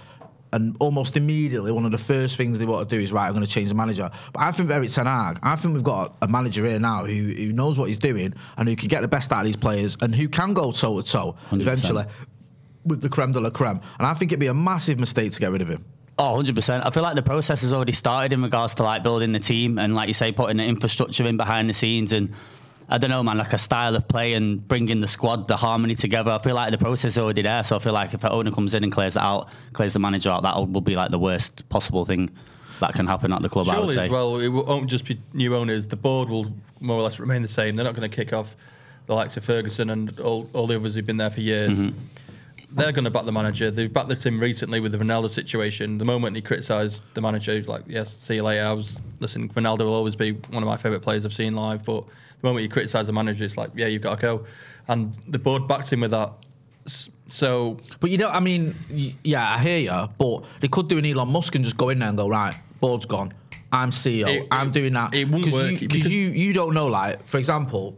and 0.56 0.78
almost 0.80 1.18
immediately 1.18 1.72
one 1.72 1.86
of 1.86 1.92
the 1.92 1.98
first 1.98 2.38
things 2.38 2.58
they 2.60 2.66
want 2.66 2.88
to 2.90 2.96
do 2.96 3.01
is 3.01 3.12
right, 3.12 3.28
I'm 3.28 3.34
going 3.34 3.46
to 3.46 3.50
change 3.50 3.68
the 3.68 3.75
manager. 3.75 4.10
But 4.31 4.42
I 4.42 4.51
think 4.51 4.72
Eric 4.72 4.90
Ten 4.90 5.06
Hag, 5.06 5.38
I 5.44 5.58
think 5.58 5.74
we've 5.74 5.84
got 5.84 6.16
a 6.22 6.30
manager 6.30 6.66
here 6.66 6.80
now 6.80 7.04
who, 7.04 7.13
who 7.13 7.51
knows 7.51 7.78
what 7.78 7.90
he's 7.90 7.98
doing 7.98 8.34
and 8.58 8.69
who 8.69 8.75
can 8.75 8.88
get 8.88 9.01
the 9.01 9.08
best 9.08 9.34
out 9.34 9.40
of 9.40 9.46
these 9.46 9.58
players 9.58 9.98
and 10.01 10.16
who 10.16 10.30
can 10.30 10.54
go 10.54 10.72
toe 10.72 11.01
to 11.01 11.12
toe 11.12 11.36
eventually 11.51 12.06
with 12.86 13.02
the 13.02 13.10
creme 13.10 13.32
de 13.32 13.40
la 13.40 13.50
creme. 13.50 13.82
And 13.98 14.08
I 14.08 14.14
think 14.14 14.32
it'd 14.32 14.40
be 14.40 14.48
a 14.48 14.54
massive 14.54 15.00
mistake 15.00 15.32
to 15.34 15.40
get 15.40 15.52
rid 15.52 15.62
of 15.62 15.68
him. 15.68 15.84
Oh, 16.18 16.42
100%. 16.42 16.86
I 16.86 16.90
feel 16.92 17.04
like 17.04 17.16
the 17.16 17.22
process 17.22 17.62
has 17.62 17.74
already 17.74 17.92
started 17.92 18.32
in 18.32 18.42
regards 18.42 18.76
to 18.76 18.84
like 18.84 19.04
building 19.04 19.34
the 19.34 19.40
team 19.40 19.78
and 19.78 19.96
like 19.96 20.08
you 20.08 20.14
say, 20.14 20.32
putting 20.32 20.58
the 20.58 20.64
infrastructure 20.64 21.26
in 21.26 21.36
behind 21.36 21.70
the 21.70 21.74
scenes 21.74 22.14
and 22.14 22.34
I 22.88 23.00
don't 23.00 23.10
know, 23.10 23.24
man, 23.24 23.38
like 23.38 23.52
a 23.52 23.58
style 23.58 23.96
of 23.96 24.08
play 24.08 24.34
and 24.34 24.66
bringing 24.66 25.02
the 25.02 25.08
squad, 25.08 25.48
the 25.48 25.58
harmony 25.58 25.96
together. 25.96 26.32
I 26.32 26.38
feel 26.38 26.56
like 26.56 26.72
the 26.72 26.78
process 26.78 27.14
is 27.14 27.18
already 27.18 27.42
there. 27.42 27.64
So 27.64 27.76
I 27.76 27.80
feel 27.80 27.94
like 27.94 28.14
if 28.14 28.24
an 28.24 28.32
owner 28.32 28.52
comes 28.52 28.74
in 28.76 28.84
and 28.84 28.92
clears 28.92 29.16
it 29.16 29.24
out, 29.24 29.50
clears 29.74 29.94
the 29.94 30.00
manager 30.00 30.30
out, 30.30 30.44
that 30.44 30.56
will 30.56 30.82
be 30.82 30.96
like 30.96 31.12
the 31.12 31.20
worst 31.20 31.68
possible 31.70 32.06
thing 32.06 32.30
that 32.80 32.94
can 32.94 33.08
happen 33.08 33.34
at 33.34 33.42
the 33.42 33.50
club, 33.50 33.68
I 33.70 33.80
would 33.80 33.82
Surely 33.82 33.96
say. 33.96 34.06
as 34.06 34.12
well, 34.12 34.38
it 34.38 34.50
won't 34.50 34.88
just 34.88 35.06
be 35.06 35.18
new 35.34 35.56
owners. 35.56 35.88
The 35.88 35.96
board 35.96 36.30
will 36.30 36.54
more 36.80 37.00
or 37.00 37.01
less 37.01 37.20
remain 37.20 37.42
the 37.42 37.48
same. 37.48 37.75
They're 37.75 37.86
not 37.86 37.96
going 37.96 38.10
to 38.10 38.15
kick 38.15 38.34
off 38.34 38.56
the 39.08 39.15
likes 39.15 39.36
of 39.38 39.46
Ferguson 39.46 39.89
and 39.89 40.20
all, 40.20 40.50
all 40.54 40.68
the 40.68 40.75
others 40.75 40.96
who've 40.96 41.06
been 41.06 41.18
there 41.18 41.30
for 41.30 41.42
years. 41.42 41.80
Mm-hmm. 41.80 41.98
They're 42.75 42.91
going 42.91 43.05
to 43.05 43.10
back 43.10 43.25
the 43.25 43.32
manager. 43.32 43.72
They've 43.72 43.91
backed 43.91 44.10
the 44.10 44.15
team 44.15 44.39
recently 44.39 44.79
with 44.82 44.91
the 44.91 44.98
Ronaldo 44.98 45.29
situation. 45.29 45.98
The 45.98 46.05
moment 46.05 46.36
he 46.36 46.41
criticised 46.41 47.01
the 47.13 47.22
manager, 47.22 47.53
he's 47.53 47.67
like, 47.70 47.84
"Yes, 47.88 48.17
see 48.17 48.36
you 48.36 48.44
later." 48.44 48.65
I 48.65 48.74
was 48.74 48.98
listen. 49.22 49.48
Ronaldo 49.50 49.79
will 49.79 49.94
always 49.94 50.15
be 50.15 50.32
one 50.32 50.62
of 50.62 50.67
my 50.67 50.77
favourite 50.77 51.01
players 51.01 51.25
I've 51.25 51.34
seen 51.34 51.55
live, 51.55 51.86
but 51.86 52.03
the 52.41 52.48
moment 52.48 52.63
you 52.63 52.70
criticise 52.70 53.08
the 53.08 53.13
manager, 53.13 53.44
it's 53.46 53.55
like, 53.58 53.72
"Yeah, 53.75 53.88
you've 53.88 54.01
got 54.01 54.15
to 54.15 54.22
go." 54.22 54.46
And 54.89 55.15
the 55.27 55.39
board 55.39 55.67
backed 55.67 55.91
him 55.91 56.01
with 56.01 56.12
that. 56.12 56.34
So 57.29 57.79
But 58.00 58.12
you 58.12 58.17
don't, 58.17 58.34
I 58.34 58.39
mean, 58.39 58.75
yeah, 59.24 59.55
I 59.55 59.60
hear 59.60 59.79
you, 59.79 60.10
but 60.20 60.44
they 60.60 60.67
could 60.67 60.88
do 60.88 60.98
an 61.00 61.05
Elon 61.05 61.29
Musk 61.29 61.55
and 61.55 61.63
just 61.65 61.77
go 61.77 61.89
in 61.89 62.00
there 62.00 62.10
and 62.10 62.17
go, 62.17 62.27
right, 62.29 62.53
board's 62.79 63.05
gone. 63.05 63.34
I'm 63.72 63.89
CEO. 63.89 64.27
It- 64.27 64.48
I'm 64.51 64.67
it- 64.67 64.74
doing 64.74 64.94
that. 64.94 65.13
it 65.15 65.27
won't 65.27 65.51
work 65.51 65.72
You, 65.72 65.79
because- 65.79 65.98
Because 65.98 66.12
you, 66.12 66.27
you 66.27 66.53
don't 66.53 66.74
know, 66.75 66.86
like, 66.88 67.25
for 67.25 67.38
example, 67.39 67.98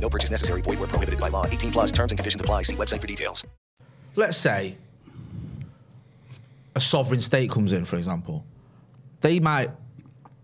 No 0.00 0.08
purchase 0.08 0.30
necessary. 0.30 0.62
Void 0.62 0.78
where 0.78 0.88
prohibited 0.88 1.20
by 1.20 1.28
law. 1.28 1.46
18 1.46 1.72
plus 1.72 1.92
terms 1.92 2.12
and 2.12 2.18
conditions 2.18 2.40
apply. 2.40 2.62
See 2.62 2.76
website 2.76 3.00
for 3.00 3.06
details. 3.06 3.46
let's 4.16 4.36
say 4.36 4.76
a 6.74 6.80
sovereign 6.80 7.20
state 7.20 7.50
comes 7.50 7.72
in, 7.72 7.84
for 7.84 7.96
example, 7.96 8.44
they 9.20 9.40
might. 9.40 9.68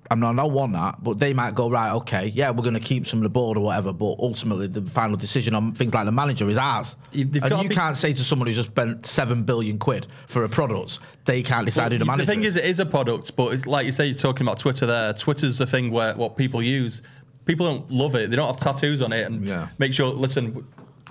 I'm 0.08 0.20
not, 0.20 0.34
I 0.38 0.42
don't 0.44 0.52
want 0.52 0.72
that, 0.75 1.02
but 1.02 1.18
they 1.18 1.34
might 1.34 1.56
go 1.56 1.68
right. 1.68 1.90
Okay, 1.94 2.26
yeah, 2.28 2.50
we're 2.50 2.62
going 2.62 2.75
to 2.75 2.80
keep 2.80 3.08
some 3.08 3.18
of 3.18 3.25
the 3.25 3.28
board 3.28 3.58
or 3.58 3.64
whatever, 3.64 3.92
but 3.92 4.14
ultimately 4.20 4.68
the 4.68 4.88
final 4.88 5.16
decision 5.16 5.52
on 5.52 5.72
things 5.72 5.92
like 5.94 6.04
the 6.04 6.12
manager 6.12 6.48
is 6.48 6.56
ours. 6.58 6.94
You- 7.10 7.25
they've 7.25 7.42
and 7.42 7.62
you 7.64 7.68
be- 7.70 7.75
can't 7.75 7.96
say 7.96 8.12
to 8.12 8.22
someone 8.22 8.46
who's 8.46 8.54
just 8.54 8.68
spent 8.70 9.04
seven 9.04 9.42
billion 9.42 9.80
quid 9.80 10.06
for 10.28 10.44
a 10.44 10.48
product, 10.48 11.00
they 11.25 11.42
can't 11.42 11.66
decide 11.66 11.90
who 11.90 11.98
the 11.98 12.04
Well, 12.04 12.18
The 12.18 12.25
thing 12.26 12.44
is, 12.44 12.54
it 12.56 12.64
is 12.64 12.78
a 12.78 12.86
product, 12.86 13.34
but 13.34 13.52
it's 13.52 13.66
like 13.66 13.84
you 13.84 13.90
say, 13.90 14.06
you're 14.06 14.14
talking 14.16 14.46
about 14.46 14.60
Twitter 14.60 14.86
there. 14.86 15.12
Twitter's 15.12 15.60
a 15.60 15.66
thing 15.66 15.90
where 15.90 16.14
what 16.14 16.36
people 16.36 16.62
use. 16.62 17.02
People 17.46 17.66
don't 17.66 17.90
love 17.90 18.14
it. 18.16 18.28
They 18.30 18.36
don't 18.36 18.46
have 18.46 18.58
tattoos 18.58 19.00
on 19.00 19.12
it 19.12 19.26
and 19.26 19.46
Yeah. 19.46 19.68
make 19.78 19.92
sure. 19.94 20.12
Listen, 20.12 20.66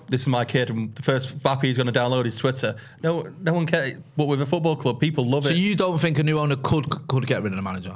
this 0.07 0.21
is 0.21 0.27
my 0.27 0.45
kid, 0.45 0.69
and 0.69 0.93
the 0.93 1.01
first 1.01 1.35
app 1.45 1.61
he's 1.63 1.77
going 1.77 1.91
to 1.91 1.97
download 1.99 2.25
is 2.27 2.37
Twitter. 2.37 2.75
No, 3.01 3.27
no 3.41 3.53
one 3.53 3.65
cares. 3.65 3.93
But 4.17 4.27
with 4.27 4.41
a 4.41 4.45
football 4.45 4.75
club, 4.75 4.99
people 4.99 5.25
love 5.27 5.45
So 5.45 5.49
it. 5.49 5.53
So 5.53 5.57
you 5.59 5.75
don't 5.75 5.97
think 5.97 6.19
a 6.19 6.23
new 6.23 6.37
owner 6.39 6.57
could 6.57 6.85
could 7.07 7.25
get 7.25 7.41
rid 7.41 7.51
of 7.53 7.55
the 7.57 7.61
manager? 7.63 7.95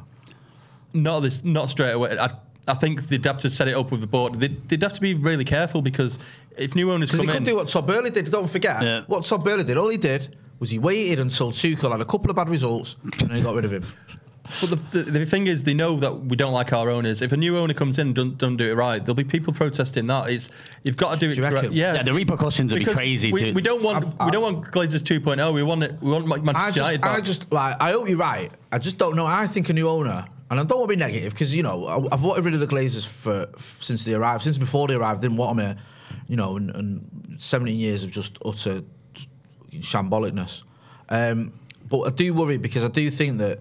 Not 0.93 1.19
this, 1.19 1.43
not 1.43 1.69
straight 1.69 1.91
away. 1.91 2.17
I, 2.17 2.29
I 2.67 2.73
think 2.73 3.07
they'd 3.07 3.23
have 3.25 3.37
to 3.39 3.49
set 3.49 3.67
it 3.67 3.75
up 3.75 3.91
with 3.91 4.01
the 4.01 4.07
board. 4.07 4.35
They'd, 4.35 4.67
they'd 4.69 4.81
have 4.81 4.93
to 4.93 5.01
be 5.01 5.13
really 5.13 5.43
careful 5.45 5.81
because 5.81 6.17
if 6.57 6.73
new 6.75 6.91
owners 6.91 7.09
Because 7.11 7.19
come 7.19 7.27
he 7.27 7.33
could 7.33 7.37
in, 7.47 7.51
do 7.51 7.55
what 7.57 7.67
Todd 7.67 7.85
Boehly 7.87 8.09
did. 8.09 8.31
Don't 8.31 8.49
forget 8.49 8.81
Yeah. 8.81 9.01
what 9.07 9.23
Todd 9.25 9.43
Boehly 9.43 9.63
did. 9.65 9.77
All 9.77 9.89
he 9.89 9.97
did 9.97 10.35
was 10.59 10.71
he 10.71 10.79
waited 10.79 11.19
until 11.19 11.51
Tuchel 11.51 11.91
had 11.91 12.01
a 12.01 12.05
couple 12.05 12.29
of 12.29 12.35
bad 12.35 12.49
results 12.49 12.95
and 13.03 13.29
then 13.29 13.37
he 13.37 13.41
got 13.43 13.53
rid 13.55 13.65
of 13.65 13.71
him. 13.73 13.85
But 14.61 14.69
the, 14.69 14.75
the, 15.03 15.11
the 15.11 15.25
thing 15.25 15.47
is, 15.47 15.63
they 15.63 15.73
know 15.73 15.95
that 15.97 16.11
we 16.25 16.35
don't 16.35 16.53
like 16.53 16.73
our 16.73 16.89
owners. 16.89 17.21
If 17.21 17.31
a 17.31 17.37
new 17.37 17.55
owner 17.57 17.73
comes 17.73 17.99
in 17.99 18.07
and 18.07 18.15
don't, 18.15 18.37
don't 18.37 18.57
do 18.57 18.65
it 18.69 18.75
right, 18.75 19.03
there'll 19.03 19.15
be 19.15 19.23
people 19.23 19.53
protesting 19.53 20.07
that. 20.07 20.29
It's 20.29 20.49
you've 20.83 20.97
got 20.97 21.13
to 21.13 21.19
do 21.19 21.29
it 21.31 21.37
you 21.37 21.43
correct. 21.43 21.71
Yeah. 21.71 21.93
Yeah, 21.95 22.03
the 22.03 22.13
repercussions 22.13 22.73
would 22.73 22.79
be 22.79 22.85
crazy, 22.85 23.31
We, 23.31 23.51
we 23.51 23.61
don't 23.61 23.83
want 23.83 24.05
we 24.25 24.31
don't 24.31 24.41
want 24.41 24.65
Glazers 24.71 25.03
2.0. 25.03 25.53
We 25.53 25.63
want 25.63 25.83
it. 25.83 26.01
We 26.01 26.11
want 26.11 26.31
I 26.31 26.37
Manchester 26.37 26.71
just, 26.79 26.91
United 26.91 27.05
I 27.05 27.21
just 27.21 27.51
like. 27.51 27.77
I 27.79 27.91
hope 27.91 28.09
you're 28.09 28.17
right. 28.17 28.51
I 28.71 28.79
just 28.79 28.97
don't 28.97 29.15
know. 29.15 29.25
I 29.25 29.47
think 29.47 29.69
a 29.69 29.73
new 29.73 29.87
owner, 29.87 30.25
and 30.49 30.59
I 30.59 30.63
don't 30.63 30.79
want 30.79 30.89
to 30.89 30.95
be 30.95 30.99
negative 30.99 31.33
because 31.33 31.55
you 31.55 31.63
know 31.63 31.85
I- 31.85 32.13
I've 32.13 32.23
wanted 32.23 32.45
rid 32.45 32.53
of 32.55 32.59
the 32.59 32.67
Glazers 32.67 33.05
for 33.07 33.47
f- 33.55 33.77
since 33.81 34.03
they 34.03 34.13
arrived, 34.13 34.43
since 34.43 34.57
before 34.57 34.87
they 34.87 34.95
arrived. 34.95 35.21
Didn't 35.21 35.37
want 35.37 35.57
them 35.57 35.65
here, 35.65 35.77
you 36.27 36.35
know, 36.37 36.57
and, 36.57 36.69
and 36.75 37.35
17 37.39 37.77
years 37.79 38.03
of 38.03 38.11
just 38.11 38.37
utter 38.45 38.83
shambolicness. 39.71 40.63
Um, 41.09 41.53
but 41.87 42.01
I 42.01 42.09
do 42.11 42.33
worry 42.33 42.57
because 42.57 42.85
I 42.85 42.89
do 42.89 43.09
think 43.09 43.39
that 43.39 43.59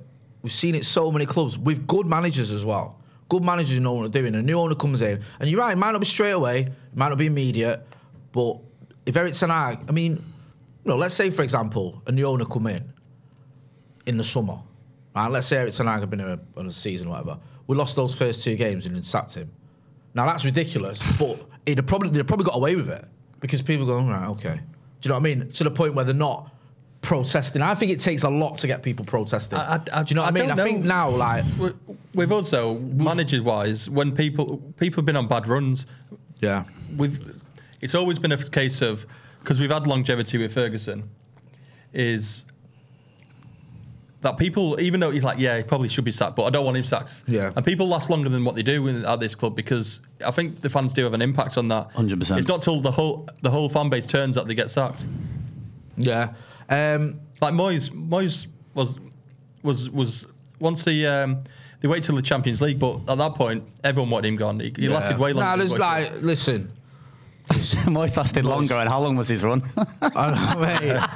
we've 0.49 0.55
seen 0.55 0.75
it 0.75 0.87
so 0.87 1.13
many 1.13 1.27
clubs 1.27 1.59
with 1.59 1.87
good 1.87 2.07
managers 2.07 2.51
as 2.51 2.65
well. 2.65 2.99
Good 3.29 3.45
managers 3.45 3.79
know 3.81 3.93
what 3.93 4.11
they're 4.11 4.23
doing. 4.23 4.35
A 4.35 4.41
new 4.41 4.59
owner 4.59 4.75
comes 4.75 5.03
in, 5.03 5.23
and 5.39 5.51
you're 5.51 5.61
right. 5.61 5.73
It 5.73 5.77
might 5.77 5.93
not 5.93 6.01
be 6.01 6.07
straight 6.07 6.31
away, 6.31 6.61
it 6.63 6.97
might 6.97 7.11
not 7.11 7.19
be 7.19 7.27
immediate, 7.27 7.87
but 8.33 8.57
if 9.05 9.15
Eric 9.15 9.35
Ten 9.35 9.51
Hag, 9.51 9.81
I 9.87 9.93
mean, 9.93 10.13
you 10.13 10.91
know, 10.91 10.97
let's 10.97 11.15
say 11.15 11.29
for 11.29 11.43
example, 11.43 12.03
a 12.07 12.13
new 12.13 12.25
owner 12.25 12.47
come 12.47 12.67
in 12.67 12.91
in 14.07 14.17
the 14.17 14.25
summer. 14.25 14.59
Right, 15.15 15.31
let's 15.31 15.47
say 15.47 15.59
Eric 15.59 15.75
Ten 15.75 15.87
Hag 15.87 16.01
had 16.01 16.09
been 16.09 16.21
here 16.21 16.39
on 16.57 16.67
a 16.67 16.73
season 16.73 17.09
or 17.09 17.11
whatever. 17.11 17.39
We 17.67 17.77
lost 17.77 17.95
those 17.95 18.17
first 18.17 18.43
two 18.43 18.57
games 18.57 18.87
and 18.87 18.97
then 18.97 19.03
sacked 19.03 19.35
him. 19.35 19.53
Now 20.15 20.25
that's 20.25 20.47
ridiculous, 20.47 20.99
but 21.19 21.47
it'd 21.67 21.87
probably 21.87 22.09
they'd 22.09 22.27
probably 22.27 22.47
got 22.47 22.57
away 22.57 22.75
with 22.75 22.89
it 22.89 23.05
because 23.41 23.61
people 23.61 23.85
go, 23.85 24.01
right, 24.01 24.29
okay. 24.29 24.61
Do 25.03 25.09
you 25.09 25.09
know 25.11 25.17
what 25.17 25.21
I 25.21 25.35
mean? 25.35 25.51
To 25.51 25.65
the 25.65 25.71
point 25.71 25.93
where 25.93 26.07
they're 26.07 26.15
not 26.15 26.51
protesting. 27.03 27.63
I 27.63 27.75
think 27.75 27.93
it 27.93 28.01
takes 28.01 28.23
a 28.25 28.29
lot 28.31 28.59
to 28.59 28.67
get 28.67 28.83
people 28.83 29.05
protesting. 29.05 29.59
I- 29.59 29.81
I- 29.93 30.03
Do 30.03 30.11
you 30.11 30.15
know 30.17 30.23
what 30.23 30.27
I, 30.27 30.29
I 30.29 30.31
mean? 30.43 30.51
I 30.51 30.55
don't 30.55 30.67
think 30.67 30.85
now, 30.85 31.09
like, 31.11 31.45
With- 31.59 31.77
with 32.15 32.33
us 32.33 32.51
though, 32.51 32.75
managers 32.79 33.41
wise, 33.41 33.89
when 33.89 34.13
people 34.13 34.59
people 34.79 34.97
have 35.03 35.07
been 35.07 35.17
on 35.17 35.27
bad 35.29 35.47
runs, 35.47 35.87
yeah, 36.41 36.65
with 36.97 37.41
it's 37.81 37.95
always 37.95 38.19
been 38.19 38.33
a 38.33 38.37
case 38.37 38.83
of 38.83 39.07
because 39.41 39.61
we've 39.61 39.71
had 39.71 39.87
longevity 39.87 40.39
with 40.39 40.53
Ferguson, 40.53 41.09
is 41.93 42.45
that 44.21 44.37
people, 44.37 44.81
even 44.81 44.99
though 44.99 45.13
he's 45.13 45.23
like, 45.23 45.39
yeah, 45.39 45.57
he 45.59 45.63
probably 45.63 45.89
should 45.89 46.05
be 46.05 46.11
sacked, 46.11 46.35
but 46.35 46.43
I 46.43 46.51
don't 46.51 46.65
want 46.65 46.77
him 46.77 46.83
sacked. 46.83 47.23
Yeah. 47.29 47.53
and 47.55 47.65
people 47.65 47.87
last 47.87 48.11
longer 48.11 48.29
than 48.29 48.43
what 48.45 48.57
they 48.57 48.65
do 48.65 48.89
in, 48.89 49.05
at 49.05 49.21
this 49.21 49.37
club 49.37 49.55
because 49.55 50.01
I 50.27 50.33
think 50.33 50.61
the 50.61 50.69
fans 50.69 50.93
do 50.93 51.05
have 51.05 51.13
an 51.15 51.23
impact 51.23 51.57
on 51.57 51.69
that. 51.69 51.93
100%. 51.93 52.37
It's 52.39 52.49
not 52.49 52.61
till 52.63 52.81
the 52.81 52.91
whole 52.91 53.29
the 53.43 53.51
whole 53.51 53.69
fan 53.69 53.89
base 53.89 54.09
turns 54.09 54.35
that 54.35 54.49
they 54.49 54.55
get 54.55 54.71
sacked. 54.71 55.07
yeah. 55.97 56.35
Um, 56.69 57.21
Like 57.41 57.55
Moyes, 57.55 57.91
Moyes 57.91 58.47
was 58.75 58.97
was 59.63 59.91
was 59.91 60.27
once 60.61 60.85
the 60.85 61.07
um, 61.07 61.45
they 61.81 61.89
waited 61.89 62.05
till 62.05 62.17
the 62.17 62.23
Champions 62.23 62.61
League, 62.61 62.79
but 62.79 63.01
at 63.09 63.19
that 63.19 63.35
point 63.35 63.65
everyone 63.85 64.11
wanted 64.11 64.29
him 64.29 64.37
gone. 64.37 64.61
He, 64.61 64.73
he 64.77 64.89
lasted 64.89 65.19
way 65.19 65.33
longer. 65.33 65.45
Nah, 65.45 65.57
than 65.57 65.59
there's 65.61 65.73
Moyes 65.73 65.79
like, 65.79 66.23
listen, 66.23 66.73
Moyes 67.49 68.17
lasted 68.17 68.45
longer, 68.45 68.75
and 68.75 68.89
how 68.89 69.01
long 69.01 69.17
was 69.17 69.29
his 69.29 69.43
run? 69.43 69.63
I 70.03 70.55
know, 70.55 70.61
mate. 70.61 71.01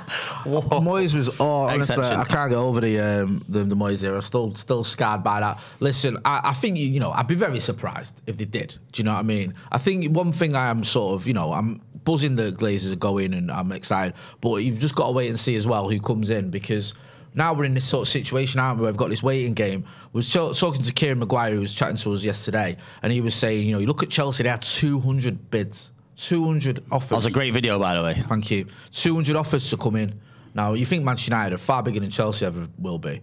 Moyes 0.44 1.14
was 1.14 1.40
oh, 1.40 1.64
honestly, 1.64 1.96
I 2.04 2.24
can't 2.24 2.50
get 2.50 2.58
over 2.58 2.80
the 2.80 2.98
um, 3.00 3.44
the, 3.48 3.64
the 3.64 3.76
Moyes 3.76 4.02
era. 4.04 4.22
Still, 4.22 4.54
still 4.54 4.84
scarred 4.84 5.22
by 5.22 5.40
that. 5.40 5.58
Listen, 5.80 6.18
I, 6.24 6.40
I 6.44 6.52
think 6.54 6.78
you 6.78 7.00
know 7.00 7.10
I'd 7.10 7.26
be 7.26 7.34
very 7.34 7.60
surprised 7.60 8.22
if 8.26 8.36
they 8.36 8.44
did. 8.44 8.78
Do 8.92 9.00
you 9.00 9.04
know 9.04 9.12
what 9.12 9.20
I 9.20 9.22
mean? 9.22 9.54
I 9.70 9.78
think 9.78 10.10
one 10.14 10.32
thing 10.32 10.56
I 10.56 10.68
am 10.68 10.84
sort 10.84 11.20
of 11.20 11.26
you 11.26 11.34
know 11.34 11.52
I'm 11.52 11.82
buzzing 12.04 12.36
the 12.36 12.52
Glazers 12.52 12.92
are 12.92 12.96
going 12.96 13.34
and 13.34 13.50
I'm 13.50 13.72
excited, 13.72 14.14
but 14.40 14.56
you've 14.56 14.78
just 14.78 14.94
got 14.94 15.06
to 15.06 15.12
wait 15.12 15.28
and 15.28 15.38
see 15.38 15.56
as 15.56 15.66
well 15.66 15.88
who 15.88 16.00
comes 16.00 16.30
in 16.30 16.50
because. 16.50 16.94
Now 17.34 17.54
we're 17.54 17.64
in 17.64 17.72
this 17.72 17.86
sort 17.88 18.06
of 18.06 18.12
situation, 18.12 18.60
aren't 18.60 18.78
we? 18.78 18.84
We've 18.84 18.94
got 18.94 19.08
this 19.08 19.22
waiting 19.22 19.54
game. 19.54 19.86
I 19.86 20.08
was 20.12 20.28
ch- 20.28 20.34
talking 20.34 20.82
to 20.82 20.92
Kieran 20.92 21.18
Maguire, 21.18 21.54
who 21.54 21.60
was 21.60 21.72
chatting 21.72 21.96
to 21.96 22.12
us 22.12 22.22
yesterday, 22.22 22.76
and 23.02 23.10
he 23.10 23.22
was 23.22 23.34
saying, 23.34 23.66
you 23.66 23.72
know, 23.72 23.78
you 23.78 23.86
look 23.86 24.02
at 24.02 24.10
Chelsea, 24.10 24.42
they 24.42 24.50
had 24.50 24.60
200 24.60 25.50
bids, 25.50 25.92
200 26.18 26.84
offers. 26.92 27.08
that 27.08 27.14
was 27.14 27.24
a 27.24 27.30
great 27.30 27.54
video, 27.54 27.78
by 27.78 27.94
the 27.94 28.02
way. 28.02 28.22
Thank 28.28 28.50
you. 28.50 28.66
200 28.90 29.34
offers 29.34 29.70
to 29.70 29.78
come 29.78 29.96
in. 29.96 30.20
Now, 30.54 30.74
you 30.74 30.84
think 30.84 31.04
Manchester 31.04 31.30
United 31.30 31.54
are 31.54 31.56
far 31.58 31.82
bigger 31.82 32.00
than 32.00 32.10
Chelsea 32.10 32.44
ever 32.44 32.68
will 32.78 32.98
be. 32.98 33.22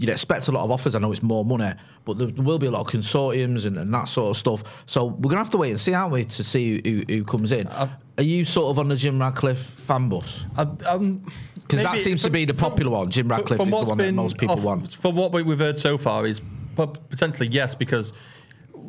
You'd 0.00 0.10
expect 0.10 0.46
a 0.48 0.52
lot 0.52 0.64
of 0.64 0.70
offers. 0.70 0.94
I 0.94 1.00
know 1.00 1.10
it's 1.10 1.22
more 1.22 1.44
money, 1.44 1.72
but 2.04 2.18
there 2.18 2.28
will 2.28 2.58
be 2.58 2.66
a 2.66 2.70
lot 2.70 2.80
of 2.82 2.86
consortiums 2.86 3.66
and, 3.66 3.76
and 3.76 3.92
that 3.92 4.04
sort 4.08 4.30
of 4.30 4.36
stuff. 4.36 4.62
So 4.86 5.06
we're 5.06 5.22
going 5.22 5.30
to 5.32 5.38
have 5.38 5.50
to 5.50 5.56
wait 5.56 5.70
and 5.70 5.80
see, 5.80 5.92
aren't 5.92 6.12
we, 6.12 6.24
to 6.24 6.44
see 6.44 6.80
who, 6.84 7.02
who 7.12 7.24
comes 7.24 7.50
in. 7.52 7.66
Uh, 7.66 7.88
are 8.16 8.22
you 8.22 8.44
sort 8.44 8.70
of 8.70 8.78
on 8.78 8.88
the 8.88 8.96
Jim 8.96 9.20
Ratcliffe 9.20 9.58
fan 9.58 10.08
bus? 10.08 10.44
Because 10.56 10.86
um, 10.88 11.22
that 11.70 11.98
seems 11.98 12.22
to 12.22 12.30
be 12.30 12.44
the 12.44 12.54
popular 12.54 12.92
one. 12.92 13.10
Jim 13.10 13.28
Ratcliffe 13.28 13.60
is 13.60 13.68
the 13.68 13.76
one 13.86 13.98
that 13.98 14.12
most 14.14 14.38
people 14.38 14.56
off- 14.58 14.64
want. 14.64 14.92
From 14.94 15.16
what 15.16 15.32
we- 15.32 15.42
we've 15.42 15.58
heard 15.58 15.78
so 15.78 15.98
far, 15.98 16.26
is 16.26 16.40
potentially 16.76 17.48
yes, 17.48 17.74
because 17.74 18.12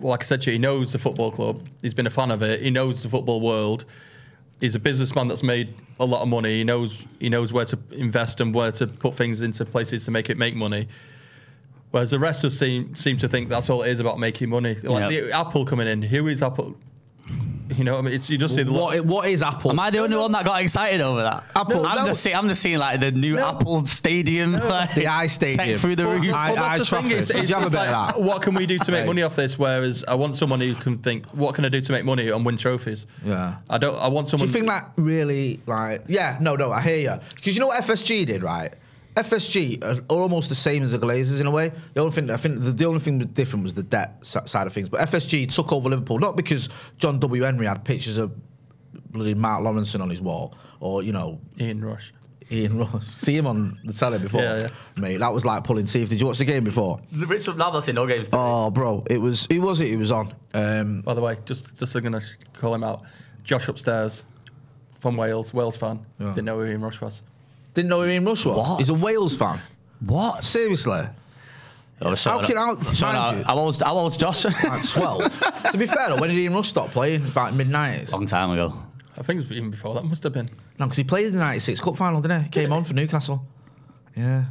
like 0.01 0.23
I 0.23 0.25
said 0.27 0.41
to 0.43 0.49
you, 0.51 0.53
he 0.53 0.59
knows 0.59 0.91
the 0.93 0.99
football 0.99 1.31
club. 1.31 1.67
He's 1.81 1.93
been 1.95 2.07
a 2.07 2.11
fan 2.11 2.31
of 2.31 2.41
it. 2.43 2.61
He 2.61 2.69
knows 2.69 3.01
the 3.03 3.09
football 3.09 3.41
world. 3.41 3.85
He's 4.61 4.75
a 4.75 4.79
businessman 4.79 5.27
that's 5.27 5.43
made 5.43 5.73
a 5.99 6.05
lot 6.05 6.21
of 6.21 6.27
money. 6.29 6.57
He 6.57 6.63
knows 6.63 7.03
he 7.19 7.29
knows 7.29 7.51
where 7.53 7.65
to 7.65 7.77
invest 7.91 8.39
and 8.39 8.53
where 8.53 8.71
to 8.73 8.87
put 8.87 9.15
things 9.15 9.41
into 9.41 9.65
places 9.65 10.05
to 10.05 10.11
make 10.11 10.29
it 10.29 10.37
make 10.37 10.55
money. 10.55 10.87
Whereas 11.91 12.11
the 12.11 12.19
rest 12.19 12.43
of 12.43 12.53
seem 12.53 12.95
seem 12.95 13.17
to 13.17 13.27
think 13.27 13.49
that's 13.49 13.69
all 13.69 13.81
it 13.83 13.89
is 13.89 13.99
about 13.99 14.19
making 14.19 14.49
money. 14.49 14.75
Like 14.75 15.11
Yeah. 15.11 15.21
the 15.21 15.31
Apple 15.31 15.65
coming 15.65 15.87
in, 15.87 16.01
who 16.01 16.27
is 16.27 16.41
Apple? 16.41 16.77
You 17.79 17.85
know, 17.85 17.97
I 17.97 18.01
mean, 18.01 18.13
it's, 18.13 18.29
you 18.29 18.37
just 18.37 18.55
see 18.55 18.63
the 18.63 18.73
What, 18.73 19.05
what 19.05 19.29
is 19.29 19.41
Apple? 19.41 19.71
Am 19.71 19.79
I 19.79 19.89
the 19.89 19.99
only 19.99 20.17
one 20.17 20.33
that 20.33 20.43
got 20.43 20.61
excited 20.61 20.99
over 20.99 21.21
that? 21.21 21.45
Apple, 21.55 21.85
I'm 21.85 21.99
no. 21.99 22.07
just 22.07 22.21
seeing. 22.21 22.35
I'm 22.35 22.49
just 22.49 22.61
seeing 22.61 22.77
like 22.77 22.99
the 22.99 23.09
new 23.11 23.39
Apple 23.39 23.85
Stadium, 23.85 24.51
like, 24.51 24.93
The 24.95 25.07
I 25.07 25.27
Stadium. 25.27 25.57
tech 25.65 25.77
through 25.79 25.95
the 25.95 26.03
Well, 26.05 26.19
roof. 26.19 26.33
I- 26.33 26.51
Well, 26.51 26.55
that's 26.77 26.89
the 26.89 26.95
thing. 26.97 27.01
Trafford. 27.09 27.19
Is, 27.19 27.27
Did 27.29 27.35
it's, 27.37 27.49
you 27.49 27.55
have 27.55 27.63
a 27.63 27.67
it's 27.67 27.75
bit 27.75 27.81
of 27.87 27.91
like, 27.93 28.15
that? 28.15 28.21
what 28.21 28.41
can 28.41 28.53
we 28.53 28.65
do 28.65 28.77
to 28.79 28.91
make 28.91 29.05
money 29.05 29.21
off 29.21 29.37
this? 29.37 29.57
Whereas 29.57 30.03
I 30.09 30.15
want 30.15 30.35
someone 30.35 30.59
who 30.59 30.75
can 30.75 30.97
think, 30.97 31.25
what 31.27 31.55
can 31.55 31.63
I 31.63 31.69
do 31.69 31.79
to 31.79 31.91
make 31.93 32.03
money 32.03 32.27
and 32.27 32.45
win 32.45 32.57
trophies? 32.57 33.07
Yeah. 33.23 33.55
I 33.69 33.77
don't. 33.77 33.95
I 33.97 34.09
want 34.09 34.27
someone. 34.27 34.47
Do 34.49 34.53
someone. 34.53 34.73
you 34.75 34.81
think 34.81 34.95
that 34.97 35.01
really 35.01 35.61
like? 35.65 36.01
Yeah, 36.07 36.37
no, 36.41 36.57
no, 36.57 36.73
I 36.73 36.81
hear 36.81 36.97
you. 36.97 37.19
Because 37.33 37.55
you 37.55 37.61
know 37.61 37.67
what 37.67 37.81
FSG 37.81 38.25
did, 38.25 38.43
right? 38.43 38.73
FSG 39.15 39.83
are 39.83 40.01
almost 40.07 40.49
the 40.49 40.55
same 40.55 40.83
as 40.83 40.91
the 40.93 40.99
Glazers 40.99 41.41
in 41.41 41.47
a 41.47 41.51
way. 41.51 41.71
The 41.93 42.01
only 42.01 42.11
thing 42.13 42.29
I 42.29 42.37
think 42.37 42.59
the, 42.63 42.71
the 42.71 42.85
only 42.85 42.99
thing 42.99 43.17
that 43.19 43.33
different 43.33 43.63
was 43.63 43.73
the 43.73 43.83
debt 43.83 44.23
side 44.25 44.67
of 44.67 44.73
things. 44.73 44.89
But 44.89 45.01
FSG 45.01 45.53
took 45.53 45.71
over 45.73 45.89
Liverpool 45.89 46.19
not 46.19 46.37
because 46.37 46.69
John 46.97 47.19
W 47.19 47.43
Henry 47.43 47.65
had 47.65 47.83
pictures 47.83 48.17
of 48.17 48.31
bloody 49.11 49.33
Mark 49.33 49.61
Lawrenson 49.63 50.01
on 50.01 50.09
his 50.09 50.21
wall, 50.21 50.53
or 50.79 51.03
you 51.03 51.11
know 51.11 51.39
Ian 51.59 51.83
Rush. 51.83 52.13
Ian 52.51 52.79
Ross. 52.79 53.07
See 53.15 53.37
him 53.37 53.45
on 53.45 53.77
the 53.83 53.93
telly 53.93 54.17
before, 54.17 54.41
Yeah, 54.41 54.59
yeah. 54.61 54.67
mate. 54.97 55.17
That 55.17 55.31
was 55.31 55.45
like 55.45 55.63
pulling 55.63 55.85
teeth. 55.85 56.09
Did 56.09 56.19
you 56.19 56.25
watch 56.25 56.39
the 56.39 56.45
game 56.45 56.63
before? 56.63 56.99
Richard 57.11 57.57
Navas 57.57 57.87
in 57.87 57.93
no 57.95 58.07
games. 58.07 58.27
Oh, 58.33 58.71
bro, 58.71 59.03
it 59.07 59.19
was. 59.19 59.47
Who 59.51 59.61
was 59.61 59.81
it? 59.81 59.91
It 59.91 59.97
was 59.97 60.11
on. 60.11 60.33
Um, 60.55 61.01
By 61.01 61.13
the 61.13 61.21
way, 61.21 61.37
just 61.45 61.77
just 61.77 61.93
I'm 61.95 62.03
gonna 62.03 62.21
call 62.53 62.73
him 62.73 62.83
out. 62.83 63.03
Josh 63.43 63.67
upstairs 63.67 64.25
from 64.99 65.15
Wales, 65.15 65.53
Wales 65.53 65.77
fan. 65.77 66.05
Yeah. 66.19 66.27
Didn't 66.27 66.45
know 66.45 66.57
who 66.59 66.65
Ian 66.65 66.81
Rush 66.81 66.99
was. 67.01 67.21
Didn't 67.73 67.89
know 67.89 68.01
who 68.01 68.07
Ian 68.09 68.25
Rush 68.25 68.45
was. 68.45 68.57
What? 68.67 68.77
He's 68.79 68.89
a 68.89 68.93
Wales 68.93 69.35
fan. 69.37 69.59
What? 70.05 70.43
Seriously. 70.43 71.01
Oh, 72.01 72.15
How 72.15 72.39
can 72.41 72.57
I- 72.57 72.93
Sorry, 72.93 73.17
mind 73.17 73.37
you- 73.39 73.43
I 73.45 73.53
was. 73.53 73.81
I 73.81 73.91
was 73.91 74.15
Josh. 74.15 74.45
Like 74.63 74.87
12. 74.89 75.71
to 75.71 75.77
be 75.77 75.85
fair, 75.85 76.09
though, 76.09 76.15
when 76.17 76.29
did 76.29 76.37
Ian 76.39 76.53
Rush 76.53 76.69
stop 76.69 76.91
playing? 76.91 77.25
About 77.25 77.53
mid 77.53 77.67
90s? 77.67 78.11
Long 78.13 78.25
time 78.25 78.51
ago. 78.51 78.73
I 79.17 79.21
think 79.21 79.41
it 79.41 79.49
was 79.49 79.57
even 79.57 79.69
before 79.69 79.93
that. 79.95 80.05
Must 80.05 80.23
have 80.23 80.31
been. 80.31 80.47
No, 80.79 80.85
because 80.85 80.97
he 80.97 81.03
played 81.03 81.25
in 81.27 81.33
the 81.33 81.39
96 81.39 81.81
Cup 81.81 81.97
final, 81.97 82.21
didn't 82.21 82.39
he? 82.39 82.43
He 82.45 82.49
Came 82.51 82.71
on 82.71 82.85
for 82.85 82.93
Newcastle. 82.93 83.43
Yeah. 84.15 84.45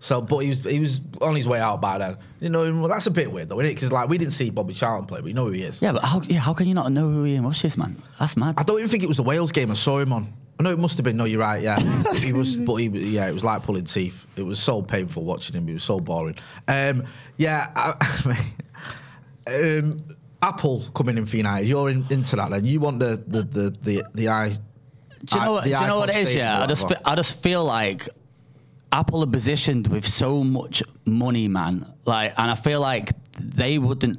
So, 0.00 0.20
but 0.20 0.38
he 0.38 0.48
was 0.48 0.60
he 0.60 0.78
was 0.78 1.00
on 1.20 1.34
his 1.34 1.48
way 1.48 1.60
out 1.60 1.80
by 1.80 1.98
then. 1.98 2.16
You 2.40 2.50
know, 2.50 2.72
well, 2.72 2.88
that's 2.88 3.06
a 3.06 3.10
bit 3.10 3.32
weird 3.32 3.48
though, 3.48 3.60
isn't 3.60 3.72
it? 3.72 3.74
Because 3.74 3.92
like 3.92 4.08
we 4.08 4.16
didn't 4.16 4.32
see 4.32 4.50
Bobby 4.50 4.74
Charlton 4.74 5.06
play, 5.06 5.20
but 5.20 5.26
you 5.26 5.34
know 5.34 5.46
who 5.46 5.52
he 5.52 5.62
is. 5.62 5.82
Yeah, 5.82 5.92
but 5.92 6.04
how? 6.04 6.20
Yeah, 6.22 6.38
how 6.38 6.54
can 6.54 6.68
you 6.68 6.74
not 6.74 6.92
know 6.92 7.10
who 7.10 7.26
Ian 7.26 7.44
Rush 7.44 7.64
is, 7.64 7.76
man? 7.76 7.96
That's 8.20 8.36
mad. 8.36 8.54
I 8.58 8.62
don't 8.62 8.78
even 8.78 8.88
think 8.88 9.02
it 9.02 9.08
was 9.08 9.16
the 9.16 9.24
Wales 9.24 9.50
game 9.50 9.70
I 9.70 9.74
saw 9.74 9.98
him 9.98 10.12
on. 10.12 10.32
I 10.58 10.62
know 10.62 10.70
it 10.70 10.78
must 10.78 10.98
have 10.98 11.04
been. 11.04 11.16
No, 11.16 11.24
you're 11.24 11.40
right. 11.40 11.62
Yeah, 11.62 11.78
he 12.14 12.32
was, 12.32 12.56
but 12.56 12.76
he, 12.76 12.86
yeah, 12.88 13.28
it 13.28 13.32
was 13.32 13.44
like 13.44 13.62
pulling 13.62 13.84
teeth. 13.84 14.26
It 14.36 14.42
was 14.42 14.60
so 14.60 14.82
painful 14.82 15.24
watching 15.24 15.56
him. 15.56 15.68
It 15.68 15.74
was 15.74 15.84
so 15.84 15.98
boring. 15.98 16.36
Um, 16.66 17.04
yeah, 17.36 17.66
I, 17.74 18.36
um, 19.52 20.00
Apple 20.42 20.84
coming 20.94 21.18
in 21.18 21.26
for 21.26 21.36
United. 21.36 21.68
You're 21.68 21.90
in, 21.90 22.06
into 22.10 22.36
that, 22.36 22.50
then. 22.50 22.64
You 22.64 22.78
want 22.80 23.00
the 23.00 23.22
the 23.26 23.42
the 23.42 23.70
the, 23.82 24.04
the 24.14 24.28
eye. 24.28 24.50
Do 25.24 25.38
you 25.38 25.44
know 25.44 25.52
what? 25.52 25.64
Do 25.64 25.70
you 25.70 25.80
know 25.80 25.98
what 25.98 26.10
it 26.10 26.16
is? 26.16 26.34
Yeah, 26.34 26.62
I 26.62 26.66
just, 26.66 26.88
fe- 26.88 27.02
I 27.04 27.16
just 27.16 27.42
feel 27.42 27.64
like 27.64 28.08
Apple 28.92 29.22
are 29.22 29.26
positioned 29.26 29.88
with 29.88 30.06
so 30.06 30.42
much 30.42 30.82
money, 31.04 31.48
man. 31.48 31.86
Like, 32.04 32.32
and 32.38 32.50
I 32.50 32.54
feel 32.54 32.80
like 32.80 33.12
they 33.38 33.78
wouldn't. 33.78 34.18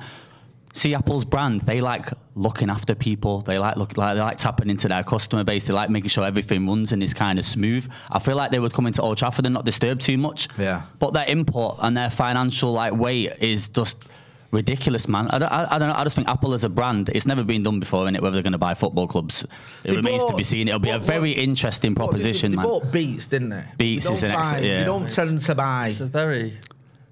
see 0.74 0.94
Apple's 0.94 1.26
brand. 1.26 1.62
They 1.62 1.82
like 1.82 2.06
looking 2.36 2.70
after 2.70 2.94
people. 2.94 3.42
They 3.42 3.58
like 3.58 3.76
look 3.76 3.98
like 3.98 4.16
they 4.16 4.22
like 4.22 4.38
tapping 4.38 4.70
into 4.70 4.88
their 4.88 5.04
customer 5.04 5.44
base. 5.44 5.66
They 5.66 5.74
like 5.74 5.90
making 5.90 6.10
sure 6.10 6.24
everything 6.24 6.68
runs 6.68 6.92
and 6.92 7.02
is 7.02 7.14
kind 7.14 7.40
of 7.40 7.46
smooth. 7.46 7.90
I 8.12 8.20
feel 8.20 8.36
like 8.36 8.52
they 8.52 8.60
would 8.60 8.72
come 8.72 8.86
into 8.86 9.02
Old 9.02 9.18
Trafford 9.18 9.46
and 9.46 9.54
not 9.54 9.66
disturb 9.66 10.00
too 10.00 10.18
much. 10.18 10.48
Yeah. 10.58 10.84
But 11.00 11.14
their 11.14 11.28
input 11.28 11.78
and 11.80 11.98
their 11.98 12.12
financial 12.12 12.72
like 12.72 12.94
weight 12.94 13.32
is 13.42 13.70
just 13.70 14.06
ridiculous, 14.52 15.08
man. 15.08 15.28
I 15.30 15.38
don't, 15.40 15.52
I, 15.52 15.76
I 15.76 15.80
don't 15.80 15.90
know. 15.90 15.96
I 15.96 16.04
just 16.04 16.16
think 16.16 16.28
Apple 16.28 16.54
as 16.54 16.64
a 16.64 16.70
brand, 16.70 17.10
it's 17.10 17.26
never 17.26 17.44
been 17.44 17.64
done 17.64 17.80
before 17.80 18.08
in 18.08 18.16
it. 18.16 18.22
Whether 18.22 18.34
they're 18.36 18.44
going 18.44 18.54
to 18.54 18.58
buy 18.58 18.74
football 18.74 19.08
clubs, 19.08 19.44
it 19.84 19.92
They 19.92 19.96
remains 19.96 20.24
to 20.26 20.36
be 20.36 20.44
seen. 20.44 20.68
It'll 20.68 20.80
be 20.80 20.90
a 20.90 21.00
very 21.00 21.32
what- 21.32 21.38
interesting 21.40 21.94
Well, 21.94 22.08
they- 22.08 22.12
proposition, 22.12 22.52
they, 22.52 22.58
man. 22.58 22.66
bought 22.66 22.92
Beats, 22.92 23.26
didn't 23.28 23.50
they? 23.50 23.64
Beats 23.78 24.08
they 24.08 24.14
is 24.14 24.22
don't 24.22 24.32
an 24.32 24.38
ex- 24.38 24.52
buy- 24.52 24.60
yeah. 24.60 24.80
They 24.80 24.86
don't 24.86 25.10
tend 25.10 25.40
to 25.40 25.56
buy. 25.56 25.88
It's 25.90 26.00
a 26.00 26.06
very 26.06 26.58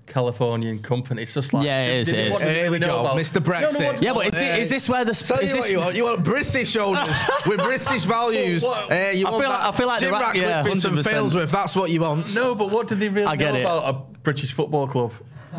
Californian 0.07 0.79
company. 0.79 1.21
It's 1.23 1.33
just 1.33 1.53
like 1.53 1.65
Yeah, 1.65 1.83
it 1.85 1.95
is, 1.99 2.07
they- 2.07 2.13
they- 2.13 2.21
it 2.21 2.25
is. 2.27 2.31
what 2.33 2.39
do 2.39 2.45
they 2.47 2.53
Here 2.53 2.61
we 2.63 2.67
really 2.69 2.79
know 2.79 2.87
go, 2.87 3.01
about- 3.01 3.17
Mr. 3.17 3.33
They 3.33 3.39
don't 3.39 3.61
know 3.61 3.79
Brexit. 3.93 4.01
Yeah, 4.01 4.13
but 4.13 4.27
is, 4.33 4.41
it, 4.41 4.59
is 4.59 4.69
this 4.69 4.89
where 4.89 5.03
the 5.05 5.13
Tell 5.13 5.37
is 5.39 5.49
you 5.49 5.55
this, 5.57 5.65
what 5.65 5.71
you 5.71 5.77
want. 5.79 5.95
You 5.95 6.03
want 6.05 6.23
British 6.23 6.77
owners 6.77 7.19
with 7.45 7.59
British 7.59 8.03
values. 8.05 8.63
What- 8.63 8.91
Uh, 8.91 8.95
you 9.13 9.27
I 9.27 9.29
want 9.29 9.43
feel 9.43 9.49
like- 9.51 9.59
that 9.61 9.73
I 9.73 9.77
feel 9.77 9.87
like 9.87 9.99
Jim 9.99 10.11
ra- 10.13 10.19
Ratcliffe 10.19 10.43
yeah, 10.43 10.63
with 10.63 10.81
some 10.81 10.95
100%. 10.95 11.03
Failsworth. 11.11 11.51
That's 11.51 11.75
what 11.75 11.91
you 11.91 11.99
want. 12.01 12.33
No, 12.35 12.55
but 12.55 12.71
what 12.71 12.87
do 12.87 12.95
they 12.95 13.09
really 13.09 13.27
I 13.27 13.35
get 13.35 13.51
know 13.53 13.59
it. 13.59 13.61
about 13.61 13.83
a 13.95 14.17
British 14.23 14.53
football 14.53 14.87
club? 14.87 15.11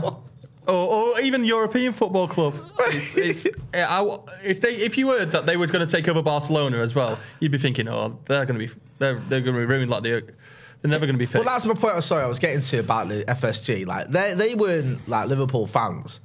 Or, 0.68 1.14
or 1.14 1.20
even 1.20 1.44
European 1.46 1.94
football 1.94 2.28
club. 2.28 2.54
It's, 2.88 3.16
it's, 3.16 3.46
I- 3.74 4.18
if 4.44 4.60
they, 4.60 4.74
if 4.76 4.98
you 4.98 5.08
heard 5.08 5.32
that 5.32 5.46
they 5.46 5.56
were 5.56 5.66
going 5.66 5.86
to 5.86 5.90
take 5.90 6.08
over 6.08 6.22
Barcelona 6.22 6.78
as 6.78 6.94
well, 6.94 7.18
you'd 7.40 7.52
be 7.52 7.58
thinking, 7.58 7.88
oh, 7.88 8.18
they're 8.26 8.44
going 8.44 8.60
to 8.60 8.66
be, 8.66 8.72
they're, 8.98 9.14
they're 9.28 9.40
going 9.40 9.54
to 9.54 9.60
be 9.60 9.64
ruined 9.64 9.90
like 9.90 10.02
they, 10.02 10.10
they're 10.10 10.90
never 10.90 11.06
going 11.06 11.14
to 11.14 11.18
be 11.18 11.24
fit. 11.26 11.42
Well, 11.44 11.52
that's 11.54 11.64
my 11.66 11.72
point. 11.74 11.94
I'm 11.94 12.00
sorry, 12.02 12.22
I 12.22 12.26
was 12.26 12.38
getting 12.38 12.60
to 12.60 12.78
about 12.80 13.08
the 13.08 13.24
FSG. 13.24 13.86
Like 13.86 14.08
they, 14.08 14.34
they 14.34 14.54
weren't 14.54 15.08
like 15.08 15.28
Liverpool 15.28 15.66
fans, 15.66 16.20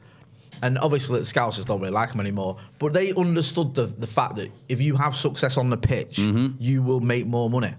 and 0.61 0.77
obviously 0.79 1.19
the 1.19 1.25
Scousers 1.25 1.65
don't 1.65 1.79
really 1.79 1.91
like 1.93 2.11
them 2.11 2.19
anymore. 2.19 2.57
But 2.79 2.93
they 2.93 3.13
understood 3.13 3.73
the 3.73 3.85
the 3.85 4.05
fact 4.07 4.35
that 4.35 4.49
if 4.69 4.79
you 4.81 4.95
have 4.97 5.15
success 5.15 5.57
on 5.57 5.69
the 5.69 5.77
pitch, 5.77 6.17
Mm-hmm. 6.17 6.55
you 6.61 6.83
will 6.83 6.99
make 6.99 7.25
more 7.25 7.49
money. 7.49 7.73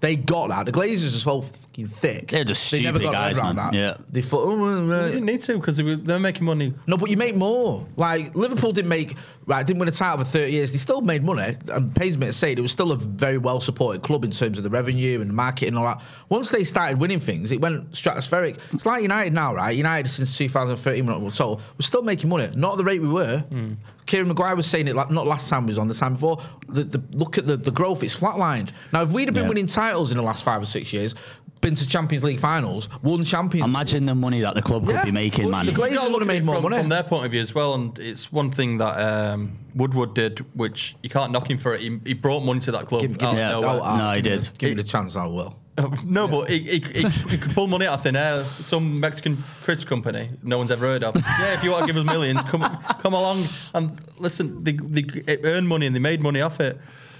They 0.00 0.16
got 0.16 0.48
that. 0.48 0.66
The 0.66 0.72
Glazers 0.72 1.08
are 1.08 1.18
so 1.18 1.42
fucking 1.42 1.88
thick. 1.88 2.28
They're 2.28 2.44
just 2.44 2.70
they 2.70 2.82
never 2.82 2.98
stupid 2.98 3.12
got 3.12 3.20
guys, 3.20 3.38
around 3.38 3.56
man. 3.56 3.72
that. 3.72 3.78
Yeah. 3.78 3.96
They 4.10 4.22
thought, 4.22 4.44
oh, 4.44 4.56
well, 4.56 4.86
they 4.86 4.94
right. 4.94 5.08
didn't 5.08 5.26
need 5.26 5.42
to 5.42 5.58
because 5.58 5.76
they 5.76 5.82
were, 5.82 5.96
they're 5.96 6.18
making 6.18 6.44
money. 6.44 6.72
No, 6.86 6.96
but 6.96 7.10
you 7.10 7.18
make 7.18 7.36
more. 7.36 7.86
Like 7.96 8.34
Liverpool 8.34 8.72
didn't 8.72 8.88
make 8.88 9.16
right, 9.50 9.66
didn't 9.66 9.80
win 9.80 9.88
a 9.88 9.92
title 9.92 10.18
for 10.18 10.24
thirty 10.30 10.52
years. 10.52 10.72
They 10.72 10.78
still 10.78 11.00
made 11.00 11.22
money. 11.22 11.56
And 11.68 11.94
pains 11.94 12.16
me 12.16 12.26
to 12.26 12.32
say 12.32 12.52
it, 12.52 12.58
it 12.58 12.62
was 12.62 12.72
still 12.72 12.92
a 12.92 12.96
very 12.96 13.36
well 13.38 13.60
supported 13.60 14.02
club 14.02 14.24
in 14.24 14.30
terms 14.30 14.56
of 14.58 14.64
the 14.64 14.70
revenue 14.70 15.20
and 15.20 15.28
the 15.28 15.34
marketing 15.34 15.68
and 15.68 15.78
all 15.78 15.84
that. 15.84 16.00
Once 16.28 16.50
they 16.50 16.64
started 16.64 16.98
winning 16.98 17.20
things, 17.20 17.52
it 17.52 17.60
went 17.60 17.90
stratospheric. 17.92 18.58
It's 18.72 18.86
like 18.86 19.02
United 19.02 19.32
now, 19.34 19.54
right? 19.54 19.76
United 19.76 20.08
since 20.08 20.36
2013, 20.38 21.04
we're 21.06 21.18
not- 21.18 21.32
so 21.34 21.56
we're 21.56 21.80
still 21.80 22.02
making 22.02 22.30
money, 22.30 22.48
not 22.54 22.72
at 22.72 22.78
the 22.78 22.84
rate 22.84 23.02
we 23.02 23.08
were. 23.08 23.38
Hmm. 23.50 23.72
Kieran 24.06 24.26
Maguire 24.26 24.56
was 24.56 24.66
saying 24.66 24.88
it 24.88 24.96
like 24.96 25.10
not 25.10 25.26
last 25.26 25.48
time 25.48 25.62
he 25.64 25.66
was 25.68 25.78
on, 25.78 25.86
the 25.86 25.94
time 25.94 26.14
before. 26.14 26.42
The, 26.68 26.82
the, 26.82 27.02
look 27.12 27.38
at 27.38 27.46
the, 27.46 27.56
the 27.56 27.70
growth; 27.70 28.02
it's 28.02 28.16
flatlined. 28.16 28.70
Now, 28.92 29.02
if 29.02 29.10
we'd 29.10 29.28
have 29.28 29.34
been 29.34 29.44
Yeah. 29.44 29.48
winning 29.50 29.66
titles 29.66 30.10
in 30.10 30.16
the 30.16 30.22
last 30.24 30.42
five 30.42 30.60
or 30.60 30.66
six 30.66 30.92
years, 30.92 31.14
been 31.60 31.74
to 31.74 31.86
Champions 31.86 32.24
League 32.24 32.40
finals, 32.40 32.88
won 33.02 33.22
Champions, 33.24 33.68
Imagine 33.68 34.06
the 34.06 34.14
money 34.14 34.40
that 34.40 34.54
the 34.54 34.62
club 34.62 34.86
could 34.86 34.94
Yeah. 34.94 35.04
be 35.04 35.10
making, 35.10 35.44
Well, 35.44 35.58
man. 35.62 35.66
the 35.66 35.72
Glazers 35.72 36.10
would 36.10 36.20
have 36.22 36.26
made 36.26 36.44
more 36.44 36.54
from, 36.56 36.64
money. 36.64 36.78
from 36.78 36.88
their 36.88 37.02
point 37.02 37.26
of 37.26 37.30
view 37.32 37.42
as 37.42 37.54
well, 37.54 37.74
and 37.74 37.98
it's 37.98 38.32
one 38.32 38.50
thing 38.50 38.78
that 38.78 38.94
um, 38.98 39.58
Woodward 39.74 40.14
did, 40.14 40.38
which 40.56 40.96
you 41.02 41.10
can't 41.10 41.32
knock 41.32 41.50
him 41.50 41.58
for 41.58 41.74
it. 41.74 41.80
He, 41.82 42.00
he 42.04 42.14
brought 42.14 42.40
money 42.40 42.60
to 42.60 42.72
that 42.72 42.86
club. 42.86 43.02
Give, 43.02 43.18
give 43.18 43.28
out 43.28 43.34
me, 43.34 43.42
of 43.42 43.62
Yeah. 43.62 43.80
oh, 43.82 43.96
No, 43.98 44.10
he 44.12 44.22
give 44.22 44.32
me 44.32 44.38
did. 44.38 44.40
the- 44.46 44.58
Give 44.58 44.68
me 44.70 44.74
the 44.76 44.88
chance, 44.88 45.16
I 45.16 45.26
will. 45.26 45.56
No, 46.04 46.28
but 46.28 46.48
he, 46.50 46.58
he, 46.58 46.78
he, 46.80 47.08
he 47.30 47.38
could 47.38 47.52
pull 47.52 47.66
money 47.66 47.86
out 47.86 47.94
of 47.94 48.02
thin 48.02 48.16
air. 48.16 48.44
Some 48.66 48.98
Mexican 49.00 49.42
crisp 49.62 49.86
company 49.86 50.28
no 50.42 50.58
one's 50.58 50.70
ever 50.70 50.84
heard 50.86 51.04
of. 51.04 51.14
Yeah, 51.16 51.54
if 51.54 51.64
you 51.64 51.70
want 51.70 51.86
to 51.86 51.92
give 51.92 51.96
us 51.96 52.04
millions, 52.06 52.40
come 52.50 52.60
come 53.00 53.14
along 53.14 53.44
and 53.74 53.98
listen. 54.18 54.62
They, 54.64 54.72
they 54.72 55.38
earned 55.44 55.68
money 55.68 55.86
and 55.86 55.94
they 55.94 56.00
made 56.00 56.20
money 56.20 56.40
off 56.42 56.60
it. 56.60 56.78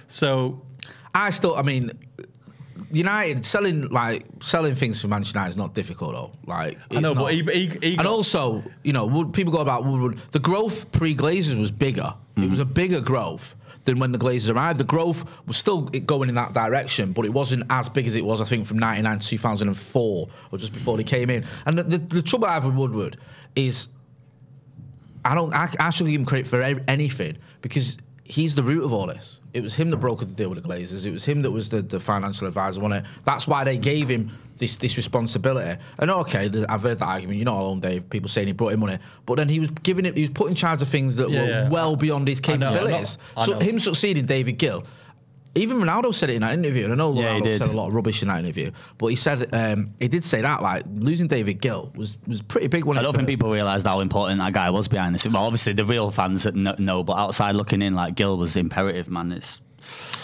So 0.09 0.61
I 1.15 1.31
still, 1.31 1.57
I 1.57 1.63
mean, 1.63 1.91
United 2.91 3.45
selling 3.45 3.89
like 3.89 4.27
selling 4.41 4.75
things 4.75 5.01
for 5.01 5.09
Manchester 5.09 5.39
United 5.39 5.51
is 5.51 5.57
not 5.57 5.75
difficult 5.75 6.15
though. 6.15 6.33
Like 6.47 6.79
I 6.91 7.01
know, 7.01 7.13
it's 7.13 7.21
but 7.21 7.35
he, 7.35 7.43
he, 7.43 7.91
he 7.91 7.97
and 7.97 8.07
also, 8.07 8.63
you 8.83 8.93
know, 8.93 9.25
people 9.27 9.53
go 9.53 9.61
about 9.61 9.85
Woodward. 9.85 10.19
The 10.33 10.39
growth 10.39 10.91
pre 10.93 11.15
Glazers 11.15 11.59
was 11.59 11.71
bigger. 11.71 12.15
It 12.37 12.49
was 12.49 12.59
a 12.59 12.65
mm-hmm. 12.65 12.73
bigger 12.73 13.01
growth 13.01 13.55
than 13.85 13.99
when 13.99 14.13
the 14.13 14.19
Glazers 14.19 14.55
arrived. 14.55 14.79
The 14.79 14.85
growth 14.85 15.25
was 15.47 15.57
still 15.57 15.83
going 15.83 16.29
in 16.29 16.35
that 16.37 16.53
direction, 16.53 17.13
but 17.13 17.25
it 17.25 17.33
wasn't 17.33 17.65
as 17.71 17.89
big 17.89 18.07
as 18.07 18.17
it 18.17 18.25
was, 18.25 18.41
I 18.41 18.45
think, 18.45 18.67
from 18.67 18.79
99 18.79 19.19
to 19.19 19.29
2004 19.29 20.29
or 20.53 20.59
just 20.59 20.73
before 20.73 20.97
they 20.97 21.05
came 21.05 21.31
in. 21.31 21.45
And 21.67 21.79
the, 21.79 21.83
the, 21.83 21.99
the 21.99 22.23
trouble 22.23 22.47
I 22.47 22.55
have 22.55 22.65
with 22.65 22.75
Woodward 22.75 23.17
is 23.57 23.89
I 25.25 25.35
don't. 25.35 25.53
I, 25.53 25.69
I 25.79 25.91
shouldn't 25.91 26.13
give 26.13 26.21
him 26.21 26.27
credit 26.27 26.47
for 26.47 26.63
anything 26.63 27.37
because 27.61 27.99
he's 28.31 28.55
the 28.55 28.63
root 28.63 28.85
of 28.85 28.93
all 28.93 29.07
this. 29.07 29.41
It 29.53 29.63
was 29.63 29.75
him 29.75 29.91
that 29.91 30.01
brokered 30.01 30.21
the 30.21 30.27
deal 30.27 30.49
with 30.49 30.63
the 30.63 30.69
Glazers. 30.69 31.07
It 31.07 31.11
was 31.11 31.25
him 31.25 31.43
that 31.43 31.51
was 31.51 31.69
the, 31.69 31.83
the 31.83 31.99
financial 32.01 32.47
advisor 32.47 32.83
on 32.85 32.93
it. 32.93 33.05
That's 33.25 33.47
why 33.49 33.65
they 33.65 33.77
gave 33.77 34.09
him 34.09 34.31
this 34.59 34.77
this 34.77 34.97
responsibility. 34.97 35.81
And 35.99 36.11
okay, 36.11 36.51
I've 36.69 36.83
heard 36.83 36.99
that 36.99 37.07
argument. 37.07 37.39
You're 37.39 37.47
not 37.47 37.61
alone, 37.61 37.81
Dave. 37.81 38.09
People 38.11 38.29
saying 38.29 38.47
he 38.47 38.53
brought 38.53 38.73
him 38.73 38.81
money, 38.81 38.99
but 39.27 39.37
then 39.37 39.49
he 39.49 39.59
was 39.59 39.71
giving 39.71 40.07
it. 40.07 40.15
He 40.17 40.23
was 40.23 40.31
put 40.31 40.49
in 40.49 40.55
charge 40.55 40.81
of 40.83 40.89
things 40.89 41.17
that 41.17 41.29
Yeah, 41.31 41.43
were 41.43 41.49
yeah. 41.49 41.69
well 41.69 41.97
beyond 41.97 42.29
his 42.29 42.41
I 42.47 42.53
know, 42.57 42.71
not- 42.71 42.73
capabilities. 42.81 43.19
So 43.45 43.59
him 43.59 43.79
succeeding 43.79 44.27
David 44.27 44.59
Gill. 44.59 44.85
Even 45.57 45.79
Ronaldo 45.79 46.15
said 46.15 46.31
it 46.31 46.35
in 46.35 46.43
that 46.43 46.53
interview, 46.53 46.85
and 46.85 46.93
I 46.93 46.97
know 46.97 47.13
Yeah, 47.13 47.35
he 47.35 47.41
Ronaldo 47.41 47.59
said 47.59 47.69
a 47.71 47.73
lot 47.77 47.89
of 47.89 47.95
rubbish 47.95 48.23
in 48.23 48.29
that 48.29 48.39
interview, 48.39 48.71
but 48.99 49.09
he 49.09 49.17
said 49.17 49.53
um, 49.53 49.95
he 49.99 50.07
did 50.07 50.25
say 50.25 50.41
that 50.43 50.63
like 50.63 50.85
losing 50.95 51.27
David 51.27 51.61
Gill 51.61 51.93
was 51.97 52.19
was 52.27 52.41
pretty 52.41 52.69
big. 52.69 52.85
one. 52.85 52.99
I 52.99 53.03
don't 53.03 53.15
think 53.17 53.27
people 53.27 53.51
realised 53.51 53.87
how 53.87 54.01
important 54.01 54.39
that 54.39 54.53
guy 54.53 54.71
was 54.71 54.87
behind 54.89 55.15
this. 55.15 55.27
Well, 55.27 55.45
obviously 55.45 55.73
the 55.73 55.85
real 55.85 56.11
fans 56.11 56.47
know, 56.47 57.03
but 57.03 57.15
outside 57.15 57.57
looking 57.57 57.83
in, 57.83 57.95
like 57.95 58.15
Gill 58.15 58.39
was 58.39 58.57
imperative, 58.57 59.09
man. 59.11 59.33
It's 59.33 59.61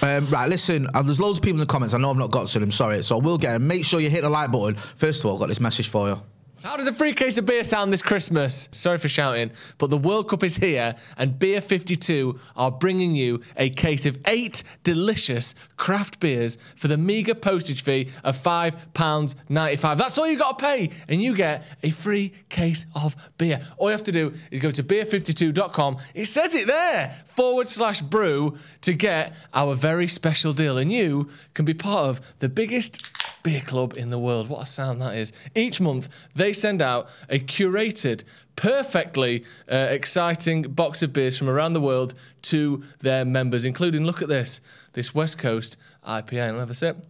Um, 0.02 0.26
right, 0.28 0.48
listen, 0.48 0.86
uh, 0.94 1.02
there's 1.02 1.18
loads 1.18 1.38
of 1.38 1.42
people 1.42 1.56
in 1.60 1.66
the 1.66 1.72
comments. 1.72 1.94
I 1.94 1.98
know 1.98 2.10
I've 2.10 2.16
not 2.16 2.30
got 2.30 2.46
to 2.48 2.58
them, 2.60 2.70
sorry. 2.70 3.02
So 3.02 3.18
we'll 3.18 3.38
get 3.38 3.54
them. 3.54 3.66
Make 3.66 3.84
sure 3.84 3.98
you 4.00 4.10
hit 4.10 4.22
the 4.22 4.30
like 4.30 4.52
button. 4.52 4.74
First 4.76 5.20
of 5.20 5.26
all, 5.26 5.34
I've 5.34 5.40
got 5.40 5.48
this 5.48 5.60
message 5.60 5.88
for 5.88 6.08
you. 6.08 6.22
How 6.66 6.76
does 6.76 6.88
a 6.88 6.92
free 6.92 7.12
case 7.12 7.38
of 7.38 7.46
beer 7.46 7.62
sound 7.62 7.92
this 7.92 8.02
Christmas? 8.02 8.68
Sorry 8.72 8.98
for 8.98 9.06
shouting, 9.06 9.52
but 9.78 9.88
the 9.88 9.96
World 9.96 10.28
Cup 10.28 10.42
is 10.42 10.56
here, 10.56 10.96
and 11.16 11.38
Beer 11.38 11.60
52 11.60 12.40
are 12.56 12.72
bringing 12.72 13.14
you 13.14 13.40
a 13.56 13.70
case 13.70 14.04
of 14.04 14.18
eight 14.26 14.64
delicious 14.82 15.54
craft 15.76 16.18
beers 16.18 16.58
for 16.74 16.88
the 16.88 16.96
meagre 16.96 17.36
postage 17.36 17.84
fee 17.84 18.08
of 18.24 18.36
£5.95. 18.36 19.96
That's 19.96 20.18
all 20.18 20.26
you 20.26 20.36
got 20.36 20.58
to 20.58 20.64
pay, 20.64 20.90
and 21.06 21.22
you 21.22 21.36
get 21.36 21.62
a 21.84 21.90
free 21.90 22.32
case 22.48 22.84
of 22.96 23.14
beer. 23.38 23.60
All 23.76 23.86
you 23.86 23.92
have 23.92 24.02
to 24.02 24.12
do 24.12 24.34
is 24.50 24.58
go 24.58 24.72
to 24.72 24.82
beer52.com. 24.82 25.98
It 26.14 26.24
says 26.24 26.56
it 26.56 26.66
there, 26.66 27.14
forward 27.26 27.68
slash 27.68 28.00
brew, 28.00 28.58
to 28.80 28.92
get 28.92 29.34
our 29.54 29.76
very 29.76 30.08
special 30.08 30.52
deal, 30.52 30.78
and 30.78 30.92
you 30.92 31.28
can 31.54 31.64
be 31.64 31.74
part 31.74 32.06
of 32.06 32.34
the 32.40 32.48
biggest 32.48 33.08
beer 33.46 33.60
club 33.60 33.96
in 33.96 34.10
the 34.10 34.18
world. 34.18 34.48
What 34.48 34.64
a 34.64 34.66
sound 34.66 35.00
that 35.02 35.14
is. 35.14 35.32
Each 35.54 35.80
month, 35.80 36.08
they 36.34 36.52
send 36.56 36.82
out 36.82 37.08
a 37.28 37.38
curated, 37.38 38.24
perfectly 38.56 39.44
uh, 39.70 39.86
exciting 39.90 40.62
box 40.62 41.02
of 41.02 41.12
beers 41.12 41.38
from 41.38 41.48
around 41.48 41.74
the 41.74 41.80
world 41.80 42.14
to 42.42 42.82
their 43.00 43.24
members, 43.24 43.64
including, 43.64 44.04
look 44.04 44.22
at 44.22 44.28
this, 44.28 44.60
this 44.94 45.14
West 45.14 45.38
Coast 45.38 45.76
IPA. 46.06 46.54
I'll 46.54 46.60
have 46.60 46.70
a 46.70 46.74
sip. 46.74 47.06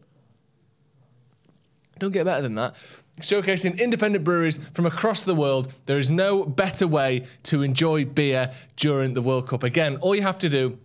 Don't 1.99 2.13
get 2.13 2.25
better 2.25 2.43
than 2.43 2.57
that. 2.57 2.75
Showcasing 3.21 3.79
independent 3.81 4.25
breweries 4.25 4.59
from 4.75 4.85
across 4.85 5.23
the 5.23 5.35
world, 5.35 5.73
there 5.87 5.99
is 5.99 6.11
no 6.11 6.45
better 6.45 6.87
way 6.87 7.25
to 7.45 7.63
enjoy 7.63 8.05
beer 8.05 8.53
during 8.77 9.15
the 9.15 9.23
World 9.23 9.49
Cup. 9.49 9.63
Again, 9.63 9.97
all 9.99 10.15
you 10.15 10.21
have 10.21 10.39
to 10.41 10.51
do 10.51 10.79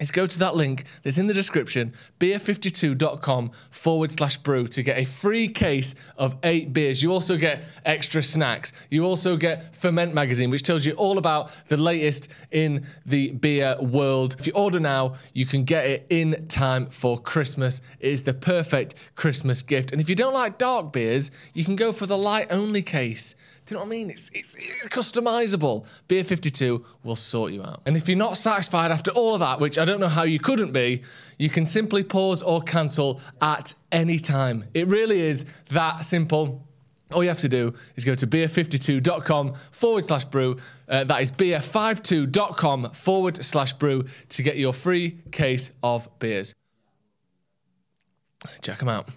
is 0.00 0.10
go 0.10 0.26
to 0.26 0.38
that 0.40 0.56
link 0.56 0.84
that's 1.02 1.18
in 1.18 1.26
the 1.26 1.34
description, 1.34 1.92
beer52.com 2.18 3.52
forward 3.70 4.12
slash 4.12 4.36
brew 4.38 4.66
to 4.68 4.82
get 4.82 4.98
a 4.98 5.04
free 5.04 5.48
case 5.48 5.94
of 6.16 6.36
eight 6.42 6.72
beers. 6.72 7.02
You 7.02 7.12
also 7.12 7.36
get 7.36 7.64
extra 7.84 8.22
snacks. 8.22 8.72
You 8.90 9.04
also 9.04 9.36
get 9.36 9.74
Ferment 9.74 10.14
Magazine, 10.14 10.50
which 10.50 10.62
tells 10.62 10.84
you 10.84 10.92
all 10.94 11.18
about 11.18 11.52
the 11.68 11.76
latest 11.76 12.28
in 12.50 12.86
the 13.06 13.30
beer 13.30 13.76
world. 13.80 14.36
If 14.38 14.46
you 14.46 14.52
order 14.54 14.80
now, 14.80 15.16
you 15.34 15.46
can 15.46 15.64
get 15.64 15.86
it 15.86 16.06
in 16.10 16.46
time 16.48 16.86
for 16.86 17.18
Christmas. 17.18 17.82
It 18.00 18.12
is 18.12 18.22
the 18.22 18.34
perfect 18.34 18.94
Christmas 19.14 19.62
gift. 19.62 19.92
And 19.92 20.00
if 20.00 20.08
you 20.08 20.16
don't 20.16 20.34
like 20.34 20.58
dark 20.58 20.92
beers, 20.92 21.30
you 21.52 21.64
can 21.64 21.76
go 21.76 21.92
for 21.92 22.06
the 22.06 22.18
light 22.18 22.48
only 22.50 22.82
case. 22.82 23.34
You 23.70 23.76
know 23.76 23.82
what 23.82 23.86
I 23.86 23.90
mean? 23.90 24.10
It's, 24.10 24.30
it's, 24.34 24.54
it's 24.56 24.88
customizable. 24.88 25.86
Beer 26.08 26.24
52 26.24 26.84
will 27.04 27.16
sort 27.16 27.52
you 27.52 27.62
out. 27.62 27.82
And 27.86 27.96
if 27.96 28.08
you're 28.08 28.18
not 28.18 28.36
satisfied 28.36 28.90
after 28.90 29.10
all 29.12 29.34
of 29.34 29.40
that, 29.40 29.60
which 29.60 29.78
I 29.78 29.84
don't 29.84 30.00
know 30.00 30.08
how 30.08 30.24
you 30.24 30.40
couldn't 30.40 30.72
be, 30.72 31.02
you 31.38 31.48
can 31.48 31.66
simply 31.66 32.02
pause 32.02 32.42
or 32.42 32.62
cancel 32.62 33.20
at 33.40 33.74
any 33.92 34.18
time. 34.18 34.64
It 34.74 34.88
really 34.88 35.20
is 35.20 35.44
that 35.70 36.04
simple. 36.04 36.66
All 37.12 37.22
you 37.22 37.28
have 37.28 37.38
to 37.38 37.48
do 37.48 37.74
is 37.96 38.04
go 38.04 38.14
to 38.14 38.26
beer52.com 38.26 39.54
forward 39.72 40.04
slash 40.04 40.24
brew. 40.24 40.56
Uh, 40.88 41.04
that 41.04 41.22
is 41.22 41.30
beer52.com 41.30 42.90
forward 42.90 43.44
slash 43.44 43.72
brew 43.74 44.04
to 44.30 44.42
get 44.42 44.56
your 44.56 44.72
free 44.72 45.18
case 45.30 45.72
of 45.82 46.08
beers. 46.18 46.54
Check 48.62 48.78
them 48.78 48.88
out. 48.88 49.08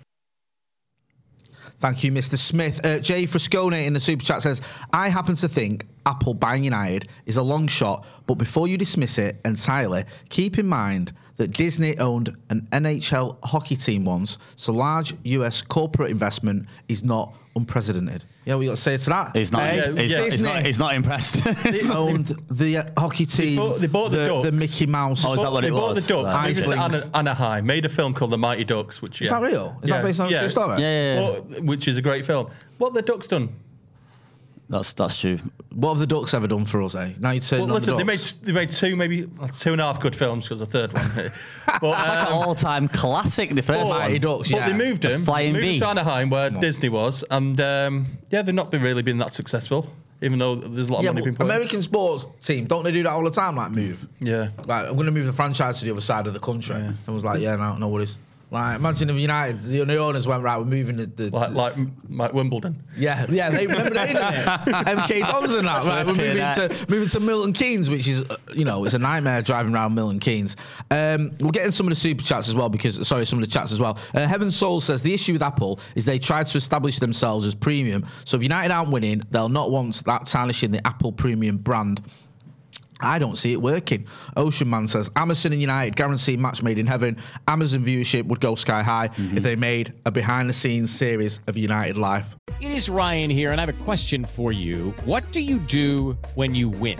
Thank 1.83 2.01
you, 2.05 2.13
Mr. 2.13 2.37
Smith. 2.37 2.79
Uh, 2.85 2.99
Jay 2.99 3.25
Frascone 3.25 3.85
in 3.85 3.91
the 3.91 3.99
super 3.99 4.23
chat 4.23 4.41
says, 4.41 4.61
I 4.93 5.09
happen 5.09 5.35
to 5.35 5.49
think 5.49 5.85
Apple 6.05 6.33
buying 6.33 6.63
United 6.63 7.09
is 7.25 7.35
a 7.35 7.43
long 7.43 7.67
shot, 7.67 8.05
but 8.25 8.35
before 8.35 8.69
you 8.69 8.77
dismiss 8.77 9.17
it 9.17 9.41
entirely, 9.43 10.05
keep 10.29 10.57
in 10.57 10.65
mind 10.65 11.11
that 11.37 11.51
Disney 11.51 11.97
owned 11.97 12.35
an 12.49 12.67
NHL 12.71 13.37
hockey 13.43 13.75
team 13.75 14.05
once, 14.05 14.37
so 14.55 14.71
large 14.71 15.15
US 15.23 15.61
corporate 15.61 16.11
investment 16.11 16.67
is 16.87 17.03
not 17.03 17.33
unprecedented. 17.55 18.25
Yeah, 18.45 18.55
we 18.55 18.65
got 18.65 18.75
to 18.75 18.81
say 18.81 18.97
to 18.97 19.09
that. 19.09 19.35
He's 19.35 19.51
not. 19.51 19.61
Hey, 19.61 19.93
he's, 20.01 20.11
yeah, 20.11 20.23
he's 20.23 20.41
not. 20.41 20.65
He's 20.65 20.79
not 20.79 20.95
impressed. 20.95 21.43
They 21.63 21.87
owned 21.89 22.35
the 22.51 22.77
uh, 22.77 22.83
hockey 22.97 23.25
team. 23.25 23.55
bought- 23.57 23.79
they 23.79 23.87
bought 23.87 24.11
the 24.11 24.17
the, 24.17 24.27
Ducks. 24.27 24.51
Mickey 24.51 24.85
Mouse. 24.85 25.23
Oh, 25.25 25.33
is 25.33 25.41
that 25.41 25.51
what 25.51 25.61
they 25.61 25.69
it 25.69 25.71
bought 25.71 25.95
was? 25.95 26.05
the 26.05 26.13
Ducks, 26.13 26.35
Right. 26.35 26.55
moved 26.55 26.95
it 26.95 27.01
to 27.03 27.17
Anaheim, 27.17 27.65
made 27.65 27.85
a 27.85 27.89
film 27.89 28.13
called 28.13 28.31
The 28.31 28.37
Mighty 28.37 28.63
Ducks, 28.63 29.01
which 29.01 29.21
Is 29.21 29.29
that 29.29 29.41
real? 29.41 29.77
Is 29.81 29.89
Yeah, 29.89 29.97
that 29.97 30.03
based 30.05 30.19
on 30.19 30.33
a 30.33 30.39
true 30.39 30.49
story? 30.49 30.81
Yeah, 30.81 30.87
yeah, 30.89 31.13
yeah. 31.13 31.19
Well, 31.21 31.41
which 31.63 31.87
is 31.87 31.97
a 31.97 32.01
great 32.01 32.25
film. 32.25 32.49
What 32.79 32.93
the 32.93 33.01
Ducks 33.01 33.27
done? 33.27 33.49
That's 34.73 34.91
that's 34.93 35.19
true. 35.21 35.37
What 35.71 35.89
have 35.91 35.99
the 35.99 36.07
Ducks 36.07 36.33
ever 36.33 36.47
done 36.47 36.65
for 36.65 36.81
us, 36.81 36.95
eh? 36.95 37.13
Now 37.19 37.29
you 37.29 37.39
turn 37.41 37.59
Well, 37.59 37.69
on 37.69 37.75
listen, 37.75 37.91
the 37.91 37.97
they 37.97 38.03
made 38.03 38.19
they 38.41 38.51
made 38.51 38.69
two, 38.71 38.95
maybe 38.95 39.29
two 39.59 39.71
and 39.71 39.79
a 39.79 39.83
half 39.83 39.99
good 39.99 40.15
films 40.15 40.45
because 40.45 40.59
the 40.59 40.65
third 40.65 40.93
one. 40.93 41.05
but 41.79 41.83
Like 41.91 42.07
an 42.07 42.27
um, 42.27 42.33
all-time 42.33 42.87
classic. 42.87 43.51
The 43.51 43.61
first 43.61 43.91
but- 43.91 43.99
Mighty 43.99 44.13
one. 44.13 44.37
Ducks, 44.39 44.51
but 44.51 44.57
yeah. 44.61 44.69
they 44.69 44.73
moved 44.75 45.03
The 45.03 45.09
him, 45.11 45.25
Flying 45.25 45.53
moved 45.53 45.63
V. 45.65 45.79
to 45.79 45.87
Anaheim 45.87 46.31
where 46.31 46.49
Disney 46.49 46.89
was, 46.89 47.23
and 47.29 47.61
um, 47.61 48.07
yeah, 48.31 48.41
they've 48.41 48.55
not 48.55 48.71
been 48.71 48.81
really 48.81 49.03
been 49.03 49.19
that 49.19 49.31
successful, 49.33 49.93
even 50.23 50.39
though 50.39 50.55
there's 50.55 50.89
a 50.89 50.91
lot 50.91 50.99
of 50.99 51.05
Yeah, 51.05 51.11
money 51.11 51.23
being 51.25 51.35
put. 51.35 51.45
in. 51.45 51.51
American 51.51 51.81
sports 51.83 52.25
team 52.43 52.65
don't 52.65 52.83
they 52.83 52.91
do 52.91 53.03
that 53.03 53.11
all 53.11 53.23
the 53.23 53.29
time? 53.29 53.55
Like 53.55 53.69
move. 53.71 54.07
Yeah. 54.21 54.49
Like 54.65 54.87
I'm 54.87 54.95
going 54.95 55.05
to 55.05 55.11
move 55.11 55.27
the 55.27 55.33
franchise 55.33 55.77
to 55.79 55.85
the 55.85 55.91
other 55.91 56.01
side 56.01 56.25
of 56.25 56.33
the 56.33 56.39
country. 56.39 56.75
And 56.77 56.97
was 57.07 57.23
like, 57.23 57.41
yeah, 57.41 57.55
no, 57.57 57.77
no 57.77 57.89
worries. 57.89 58.17
Like 58.53 58.75
imagine 58.75 59.09
if 59.09 59.15
United, 59.15 59.61
the 59.61 59.83
new 59.83 59.97
owners 59.97 60.27
went 60.27 60.43
right, 60.43 60.57
we're 60.59 60.65
moving 60.65 60.97
the. 60.97 61.07
the 61.07 61.31
Like, 61.31 61.53
like, 61.53 61.75
like 62.07 62.33
Wimbledon. 62.33 62.77
yeah, 62.95 63.25
yeah, 63.27 63.49
they 63.49 63.65
remember 63.65 63.95
that, 63.95 64.07
didn't 64.07 64.21
it? 64.21 64.85
MK 64.95 65.21
Dons 65.21 65.55
and 65.55 65.67
that, 65.67 65.83
right? 65.85 66.05
We're 66.05 66.13
moving 66.13 66.37
that. 66.37 66.69
to 66.69 66.85
moving 66.87 67.09
to 67.09 67.19
Milton 67.19 67.53
Keynes, 67.53 67.89
which 67.89 68.07
is, 68.07 68.21
uh, 68.21 68.35
you 68.53 68.63
know, 68.63 68.85
it's 68.85 68.93
a 68.93 68.99
nightmare 68.99 69.41
driving 69.41 69.73
around 69.73 69.95
Milton 69.95 70.19
Keynes. 70.19 70.55
Um, 70.91 71.31
we'll 71.39 71.49
get 71.49 71.65
in 71.65 71.71
some 71.71 71.87
of 71.87 71.91
the 71.91 71.95
super 71.95 72.23
chats 72.23 72.47
as 72.47 72.55
well 72.55 72.69
because, 72.69 73.07
sorry, 73.07 73.25
some 73.25 73.39
of 73.39 73.45
the 73.45 73.51
chats 73.51 73.71
as 73.71 73.79
well. 73.79 73.97
Uh, 74.13 74.27
Heaven 74.27 74.51
Soul 74.51 74.79
says 74.81 75.01
the 75.01 75.15
issue 75.15 75.33
with 75.33 75.41
Apple 75.41 75.79
is 75.95 76.05
they 76.05 76.19
tried 76.19 76.45
to 76.45 76.57
establish 76.59 76.99
themselves 76.99 77.47
as 77.47 77.55
premium. 77.55 78.05
So 78.23 78.37
if 78.37 78.43
United 78.43 78.71
aren't 78.71 78.91
winning, 78.91 79.23
they'll 79.31 79.49
not 79.49 79.71
want 79.71 80.03
that 80.05 80.25
tarnishing 80.25 80.71
the 80.71 80.85
Apple 80.85 81.11
premium 81.11 81.57
brand. 81.57 82.01
I 83.03 83.19
don't 83.19 83.37
see 83.37 83.53
it 83.53 83.61
working. 83.61 84.07
Ocean 84.35 84.69
Man 84.69 84.87
says 84.87 85.11
Amazon 85.15 85.53
and 85.53 85.61
United 85.61 85.95
guarantee 85.95 86.37
match 86.37 86.63
made 86.63 86.79
in 86.79 86.87
heaven. 86.87 87.17
Amazon 87.47 87.83
viewership 87.83 88.25
would 88.25 88.39
go 88.39 88.55
sky 88.55 88.81
high 88.81 89.05
if 89.05 89.11
mm-hmm. 89.13 89.37
they 89.37 89.55
made 89.55 89.93
a 90.05 90.11
behind 90.11 90.49
the 90.49 90.53
scenes 90.53 90.91
series 90.91 91.39
of 91.47 91.57
United 91.57 91.97
life. 91.97 92.35
It 92.61 92.71
is 92.71 92.89
Ryan 92.89 93.29
here, 93.29 93.51
and 93.51 93.59
I 93.59 93.65
have 93.65 93.75
a 93.75 93.83
question 93.83 94.23
for 94.23 94.51
you. 94.51 94.93
What 95.05 95.29
do 95.31 95.41
you 95.41 95.59
do 95.59 96.17
when 96.35 96.55
you 96.55 96.69
win? 96.69 96.99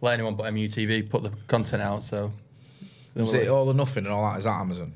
let 0.00 0.14
anyone 0.14 0.34
but 0.34 0.52
MUTV 0.52 1.08
put 1.10 1.22
the 1.22 1.30
content 1.46 1.82
out. 1.82 2.02
So 2.02 2.32
Is 3.16 3.32
it 3.34 3.48
all 3.48 3.68
or 3.68 3.74
nothing 3.74 4.04
and 4.06 4.12
all 4.14 4.30
that? 4.30 4.38
Is 4.38 4.44
that 4.44 4.60
Amazon? 4.60 4.92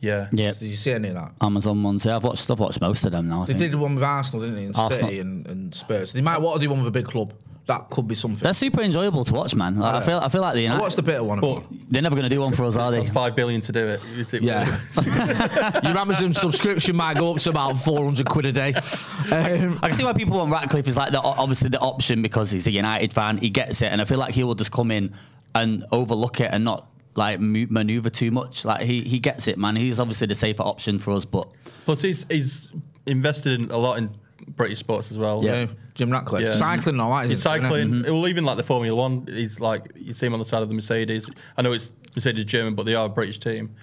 yeah, 0.00 0.28
Yeah. 0.32 0.52
Did 0.52 0.62
you 0.68 0.76
see 0.76 0.92
any 0.92 1.08
of 1.08 1.14
that? 1.14 1.32
Amazon 1.40 1.82
ones. 1.82 2.04
Yeah, 2.04 2.16
I've 2.16 2.24
watched. 2.24 2.50
I've 2.50 2.58
watched 2.60 2.80
most 2.80 3.04
of 3.04 3.12
them 3.12 3.28
now. 3.28 3.42
I 3.42 3.46
They 3.46 3.52
think. 3.54 3.72
did 3.72 3.74
one 3.76 3.94
with 3.94 4.04
Arsenal, 4.04 4.42
didn't 4.42 4.56
they? 4.56 4.64
And 4.66 4.76
Arsenal. 4.76 5.08
City 5.08 5.20
and, 5.20 5.46
and 5.46 5.74
Spurs. 5.74 6.12
They 6.12 6.20
might 6.20 6.38
want 6.40 6.60
to 6.60 6.66
do 6.66 6.70
one 6.70 6.78
with 6.80 6.88
a 6.88 6.92
big 6.92 7.06
club. 7.06 7.32
That 7.66 7.90
could 7.90 8.06
be 8.06 8.14
something. 8.14 8.44
They're 8.44 8.52
super 8.52 8.80
enjoyable 8.80 9.24
to 9.24 9.34
watch, 9.34 9.56
man. 9.56 9.76
Like, 9.76 9.94
I 9.96 10.00
feel. 10.06 10.18
I 10.18 10.28
feel 10.28 10.40
like 10.40 10.54
the 10.54 10.60
I 10.60 10.62
United. 10.64 10.80
watched 10.80 10.98
a 10.98 11.02
bit 11.02 11.16
of 11.20 11.26
one. 11.26 11.40
But 11.40 11.48
Of 11.48 11.68
them. 11.68 11.86
They're 11.90 12.02
never 12.02 12.14
going 12.14 12.22
to 12.28 12.34
do 12.34 12.40
one 12.40 12.52
for 12.52 12.64
us, 12.64 12.76
are 12.76 12.92
they? 12.92 12.98
that's 12.98 13.10
five 13.10 13.34
billion 13.34 13.60
to 13.62 13.72
do 13.72 13.84
it. 13.86 14.00
Is 14.16 14.32
it 14.34 14.42
Yeah. 14.42 14.66
Your 15.82 15.98
Amazon 15.98 16.32
subscription 16.32 16.94
might 16.94 17.16
go 17.16 17.32
up 17.32 17.38
to 17.40 17.50
about 17.50 17.74
400 17.78 18.28
quid 18.28 18.46
a 18.46 18.52
day. 18.52 18.72
Um, 18.74 19.80
I 19.82 19.88
can 19.88 19.92
see 19.94 20.04
why 20.04 20.12
people 20.12 20.36
want 20.36 20.50
Ratcliffe 20.52 20.86
is 20.86 20.96
like 20.96 21.10
the 21.10 21.20
obviously 21.20 21.68
the 21.68 21.80
option 21.80 22.22
because 22.22 22.50
he's 22.52 22.66
a 22.68 22.70
United 22.70 23.12
fan. 23.12 23.38
He 23.38 23.50
gets 23.50 23.82
it, 23.82 23.86
and 23.86 24.00
I 24.00 24.04
feel 24.04 24.18
like 24.18 24.34
he 24.34 24.44
will 24.44 24.54
just 24.54 24.70
come 24.70 24.90
in 24.92 25.12
and 25.54 25.84
overlook 25.90 26.40
it 26.40 26.50
and 26.52 26.62
not 26.64 26.88
like 27.16 27.40
mo- 27.40 27.66
maneuver 27.68 28.10
too 28.10 28.30
much. 28.30 28.64
Like 28.64 28.86
he 28.86 29.02
he 29.02 29.18
gets 29.18 29.48
it, 29.48 29.58
man. 29.58 29.74
He's 29.74 29.98
obviously 29.98 30.28
the 30.28 30.34
safer 30.36 30.62
option 30.62 30.98
for 31.00 31.12
us, 31.12 31.24
but 31.24 31.50
Plus, 31.84 32.00
he's 32.02 32.26
he's 32.30 32.68
invested 33.06 33.60
in 33.60 33.70
a 33.72 33.76
lot 33.76 33.98
in 33.98 34.10
British 34.50 34.78
sports 34.78 35.10
as 35.10 35.18
well. 35.18 35.42
yeah. 35.44 35.66
Jim 35.96 36.10
Ratcliffe. 36.10 36.42
Yeah. 36.42 36.52
Cycling 36.52 36.94
and 36.94 37.00
all 37.00 37.10
that. 37.16 37.22
He's 37.22 37.32
isn't 37.32 37.52
it? 37.52 37.62
cycling. 37.62 37.88
Mm-hmm. 37.88 38.12
Well, 38.12 38.28
even 38.28 38.44
like 38.44 38.58
the 38.58 38.62
Formula 38.62 38.94
One, 38.94 39.26
he's 39.26 39.60
like 39.60 39.90
you 39.96 40.12
see 40.12 40.26
him 40.26 40.34
on 40.34 40.38
the 40.38 40.44
side 40.44 40.62
of 40.62 40.68
the 40.68 40.74
Mercedes. 40.74 41.28
I 41.56 41.62
know 41.62 41.72
it's 41.72 41.90
Mercedes 42.14 42.44
German, 42.44 42.74
but 42.74 42.84
they 42.84 42.94
are 42.94 43.06
a 43.06 43.08
British 43.08 43.40
team. 43.40 43.74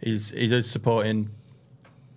He's 0.00 0.30
he 0.30 0.46
is 0.46 0.70
supporting, 0.70 1.28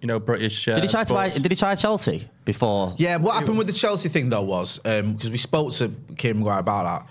you 0.02 0.08
know, 0.08 0.20
British. 0.20 0.68
Uh, 0.68 0.76
did 0.76 0.84
he 0.84 0.90
try 0.90 1.04
to 1.04 1.14
buy? 1.14 1.30
Did 1.30 1.52
he 1.52 1.56
try 1.56 1.76
Chelsea 1.76 2.30
before? 2.46 2.94
Yeah, 2.98 3.18
what 3.18 3.36
happened 3.36 3.58
with 3.58 3.68
the 3.68 3.74
Chelsea 3.74 4.10
thing 4.10 4.30
though 4.30 4.44
was 4.44 4.80
um, 4.86 5.14
because 5.14 5.32
we 5.32 5.38
spoke 5.38 5.74
to 5.74 5.92
Kieran 6.18 6.40
Maguire 6.40 6.60
about 6.60 7.08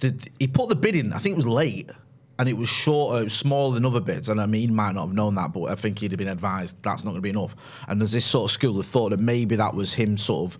that. 0.00 0.12
The, 0.12 0.28
he 0.38 0.46
put 0.48 0.68
the 0.68 0.74
bid 0.74 0.96
in. 0.96 1.12
I 1.12 1.18
think 1.18 1.34
it 1.34 1.36
was 1.36 1.46
late, 1.46 1.90
and 2.38 2.48
it 2.48 2.56
was 2.56 2.68
shorter, 2.68 3.18
uh, 3.18 3.20
it 3.20 3.24
was 3.24 3.34
smaller 3.34 3.74
than 3.74 3.84
other 3.84 4.00
bids. 4.00 4.28
And 4.28 4.40
I 4.40 4.46
mean, 4.46 4.68
he 4.68 4.74
might 4.74 4.92
not 4.94 5.06
have 5.06 5.14
known 5.14 5.34
that, 5.34 5.52
but 5.52 5.64
I 5.64 5.74
think 5.74 5.98
he'd 5.98 6.10
have 6.12 6.18
been 6.18 6.28
advised 6.28 6.76
that's 6.82 7.04
not 7.04 7.10
going 7.10 7.18
to 7.18 7.22
be 7.22 7.30
enough. 7.30 7.54
And 7.86 8.00
there's 8.00 8.12
this 8.12 8.24
sort 8.24 8.50
of 8.50 8.52
school 8.52 8.80
of 8.80 8.86
thought 8.86 9.10
that 9.10 9.20
maybe 9.20 9.56
that 9.56 9.74
was 9.74 9.94
him 9.94 10.16
sort 10.16 10.52
of 10.52 10.58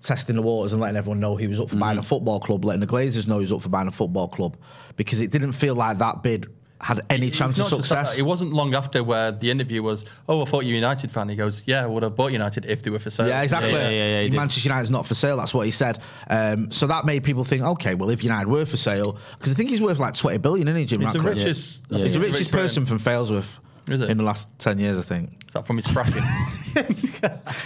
testing 0.00 0.36
the 0.36 0.42
waters 0.42 0.72
and 0.72 0.80
letting 0.80 0.96
everyone 0.96 1.20
know 1.20 1.36
he 1.36 1.46
was 1.46 1.60
up 1.60 1.68
for 1.70 1.76
buying 1.76 1.98
a 1.98 2.02
football 2.02 2.40
club, 2.40 2.64
letting 2.64 2.80
the 2.80 2.86
Glazers 2.86 3.26
know 3.28 3.36
he 3.36 3.42
was 3.42 3.52
up 3.52 3.62
for 3.62 3.68
buying 3.68 3.88
a 3.88 3.92
football 3.92 4.28
club, 4.28 4.56
because 4.96 5.20
it 5.20 5.30
didn't 5.30 5.52
feel 5.52 5.74
like 5.74 5.98
that 5.98 6.22
bid 6.22 6.46
had 6.82 7.02
any 7.10 7.26
It's 7.28 7.36
chance 7.36 7.58
of 7.58 7.64
not 7.70 7.76
just 7.76 7.90
that, 7.90 8.06
success. 8.06 8.18
It 8.18 8.22
wasn't 8.22 8.54
long 8.54 8.74
after 8.74 9.04
where 9.04 9.30
the 9.32 9.50
interview 9.50 9.82
was, 9.82 10.06
"Oh, 10.26 10.40
I 10.40 10.44
thought 10.46 10.64
you 10.64 10.70
were 10.70 10.76
United 10.76 11.10
fan." 11.10 11.28
He 11.28 11.36
goes, 11.36 11.62
"Yeah, 11.66 11.84
I 11.84 11.86
would 11.86 12.02
have 12.02 12.16
bought 12.16 12.32
United 12.32 12.64
if 12.64 12.80
they 12.80 12.88
were 12.88 12.98
for 12.98 13.10
sale." 13.10 13.28
Yeah, 13.28 13.42
exactly. 13.42 13.72
yeah, 13.72 13.90
yeah, 13.90 14.22
he 14.22 14.30
did. 14.30 14.36
Manchester 14.36 14.66
United's 14.70 14.88
not 14.90 15.06
for 15.06 15.14
sale. 15.14 15.36
That's 15.36 15.52
what 15.52 15.66
he 15.66 15.70
said. 15.72 15.98
Um, 16.30 16.70
so 16.70 16.86
that 16.86 17.04
made 17.04 17.22
people 17.22 17.44
think, 17.44 17.62
okay, 17.62 17.94
well, 17.94 18.08
if 18.08 18.24
United 18.24 18.48
were 18.48 18.64
for 18.64 18.78
sale, 18.78 19.18
because 19.36 19.52
I 19.52 19.56
think 19.56 19.68
he's 19.68 19.82
worth 19.82 19.98
like 19.98 20.14
twenty 20.14 20.38
billion, 20.38 20.68
isn't 20.68 20.78
he, 20.80 20.86
Jim 20.86 21.02
He's 21.02 21.12
the 21.12 21.18
richest. 21.18 21.82
I 21.90 21.96
Yeah. 21.96 21.98
think 21.98 22.04
He's 22.04 22.12
the 22.14 22.20
richest 22.20 22.40
rich 22.50 22.62
person 22.62 22.86
from 22.86 22.98
Failsworth 22.98 23.58
Is 23.90 24.00
it? 24.00 24.10
in 24.10 24.16
the 24.18 24.24
last 24.24 24.48
ten 24.58 24.78
years, 24.78 24.98
I 24.98 25.02
think. 25.02 25.30
Is 25.48 25.54
that 25.54 25.66
from 25.66 25.76
his 25.76 25.86
fracking? 25.86 26.24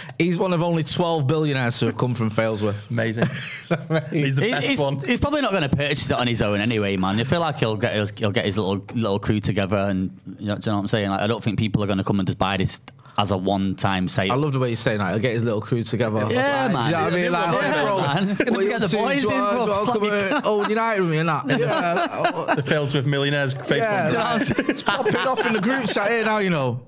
He's 0.18 0.38
one 0.38 0.52
of 0.52 0.62
only 0.62 0.82
twelve 0.82 1.26
billionaires 1.26 1.78
who 1.80 1.86
have 1.86 1.96
come 1.96 2.14
from 2.14 2.30
Failsworth. 2.30 2.90
Amazing. 2.90 3.26
he's 4.10 4.34
the 4.36 4.44
He- 4.44 4.50
best 4.50 4.66
he's, 4.66 4.78
one. 4.78 4.98
he's 5.00 5.20
probably 5.20 5.42
not 5.42 5.50
going 5.50 5.68
to 5.68 5.68
purchase 5.76 6.10
it 6.10 6.16
on 6.16 6.26
his 6.26 6.40
own 6.42 6.60
anyway, 6.60 6.96
man. 6.96 7.20
I 7.20 7.24
feel 7.24 7.40
like 7.40 7.58
he'll 7.58 7.76
get 7.76 7.94
his, 7.94 8.12
he'll 8.16 8.30
get 8.32 8.44
his 8.46 8.56
little 8.56 8.84
little 8.94 9.18
crew 9.18 9.40
together, 9.40 9.76
and 9.76 10.10
you 10.38 10.46
know, 10.46 10.56
do 10.56 10.62
you 10.64 10.72
know 10.72 10.76
what 10.78 10.82
I'm 10.82 10.88
saying? 10.88 11.10
Like, 11.10 11.20
I 11.20 11.26
don't 11.26 11.42
think 11.42 11.58
people 11.58 11.82
are 11.82 11.86
going 11.86 11.98
to 11.98 12.04
come 12.04 12.18
and 12.20 12.26
just 12.26 12.38
buy 12.38 12.56
this 12.56 12.80
as 13.16 13.30
a 13.30 13.36
one 13.36 13.74
time 13.76 14.08
sale. 14.08 14.32
I 14.32 14.34
love 14.34 14.52
the 14.52 14.58
way 14.58 14.70
he's 14.70 14.80
saying 14.80 14.98
that. 14.98 15.10
He'll 15.10 15.18
get 15.20 15.32
his 15.32 15.44
little 15.44 15.60
crew 15.60 15.82
together. 15.82 16.26
Yeah, 16.30 16.64
like, 16.66 16.72
man. 16.72 16.82
Do 16.82 16.88
you 16.88 16.96
know 16.96 17.04
what 17.04 17.12
I 17.12 17.16
mean? 17.16 17.32
Like, 17.32 17.62
Yeah, 17.62 17.84
bro, 17.84 17.98
man. 18.00 18.30
It's 18.30 18.44
gonna 18.44 18.56
what 18.56 18.66
get 18.68 18.80
the 18.80 18.96
boys 18.96 19.22
Do 19.22 19.30
in, 19.30 19.38
want- 19.38 19.56
bro. 19.56 19.64
do 19.64 19.70
you 19.70 19.70
want 19.70 19.78
to 19.78 19.84
Slap 19.84 19.94
come 19.94 20.02
me. 20.02 20.36
and 20.36 20.46
own 20.46 20.68
United 20.70 21.00
with 21.02 21.10
me 21.10 21.18
and 21.18 21.28
that. 21.28 21.46
Yeah, 21.48 22.54
the 22.54 22.62
Failsworth 22.62 23.06
millionaires 23.06 23.54
Facebook. 23.54 23.76
Yeah, 24.12 24.34
like, 24.36 24.68
it's 24.68 24.82
popping 24.82 25.16
off 25.16 25.46
in 25.46 25.52
the 25.52 25.60
group 25.60 25.86
chat 25.86 26.10
here 26.10 26.24
now, 26.24 26.38
you 26.38 26.50
know. 26.50 26.80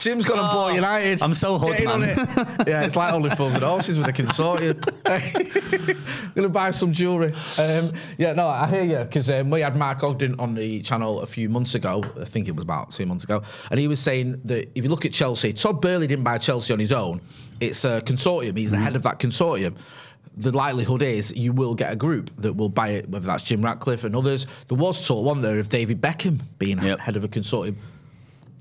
Jim's 0.00 0.24
gonna 0.24 0.40
Oh, 0.42 0.68
buy 0.68 0.74
United. 0.74 1.20
I'm 1.22 1.34
so 1.34 1.58
hooked, 1.58 1.72
Get 1.78 1.82
in 1.82 1.88
on 1.88 2.00
man. 2.00 2.18
it. 2.18 2.68
Yeah, 2.68 2.82
it's 2.82 2.96
like 2.96 3.12
only 3.12 3.28
fools 3.30 3.54
and 3.54 3.62
horses 3.62 3.98
with 3.98 4.08
a 4.08 4.12
consortium. 4.14 4.80
gonna 6.34 6.48
buy 6.48 6.70
some 6.70 6.92
jewellery. 6.92 7.34
Um, 7.58 7.92
yeah, 8.16 8.32
no, 8.32 8.46
I 8.48 8.66
hear 8.68 8.84
you 8.84 9.04
because 9.04 9.28
um, 9.30 9.50
we 9.50 9.60
had 9.60 9.76
Mark 9.76 10.02
Ogden 10.02 10.38
on 10.40 10.54
the 10.54 10.80
channel 10.80 11.20
a 11.20 11.26
few 11.26 11.48
months 11.50 11.74
ago. 11.74 12.02
I 12.20 12.24
think 12.24 12.48
it 12.48 12.52
was 12.56 12.64
about 12.64 12.90
two 12.90 13.04
months 13.04 13.24
ago, 13.24 13.42
and 13.70 13.78
he 13.78 13.88
was 13.88 14.00
saying 14.00 14.40
that 14.46 14.70
if 14.74 14.84
you 14.84 14.88
look 14.90 15.04
at 15.04 15.12
Chelsea, 15.12 15.52
Todd 15.72 15.80
Boehly 15.82 16.06
didn't 16.08 16.24
buy 16.24 16.38
Chelsea 16.38 16.72
on 16.72 16.78
his 16.80 16.92
own. 16.92 17.20
It's 17.60 17.84
a 17.84 18.00
consortium. 18.00 18.56
He's 18.56 18.70
the 18.70 18.76
head 18.76 18.96
of 18.96 19.02
that 19.04 19.18
consortium. 19.18 19.76
The 20.36 20.50
likelihood 20.52 21.02
is 21.02 21.32
you 21.36 21.52
will 21.52 21.74
get 21.74 21.92
a 21.92 21.96
group 21.96 22.30
that 22.38 22.54
will 22.54 22.68
buy 22.68 22.88
it, 22.90 23.08
whether 23.08 23.26
that's 23.26 23.42
Jim 23.42 23.62
Ratcliffe 23.62 24.04
and 24.04 24.16
others. 24.16 24.46
There 24.68 24.78
was 24.78 25.06
talk, 25.06 25.24
one 25.24 25.40
there, 25.42 25.58
of 25.58 25.68
David 25.68 26.00
Beckham 26.00 26.40
being 26.58 26.82
Yep. 26.82 26.98
head 26.98 27.16
of 27.16 27.24
a 27.24 27.28
consortium. 27.28 27.76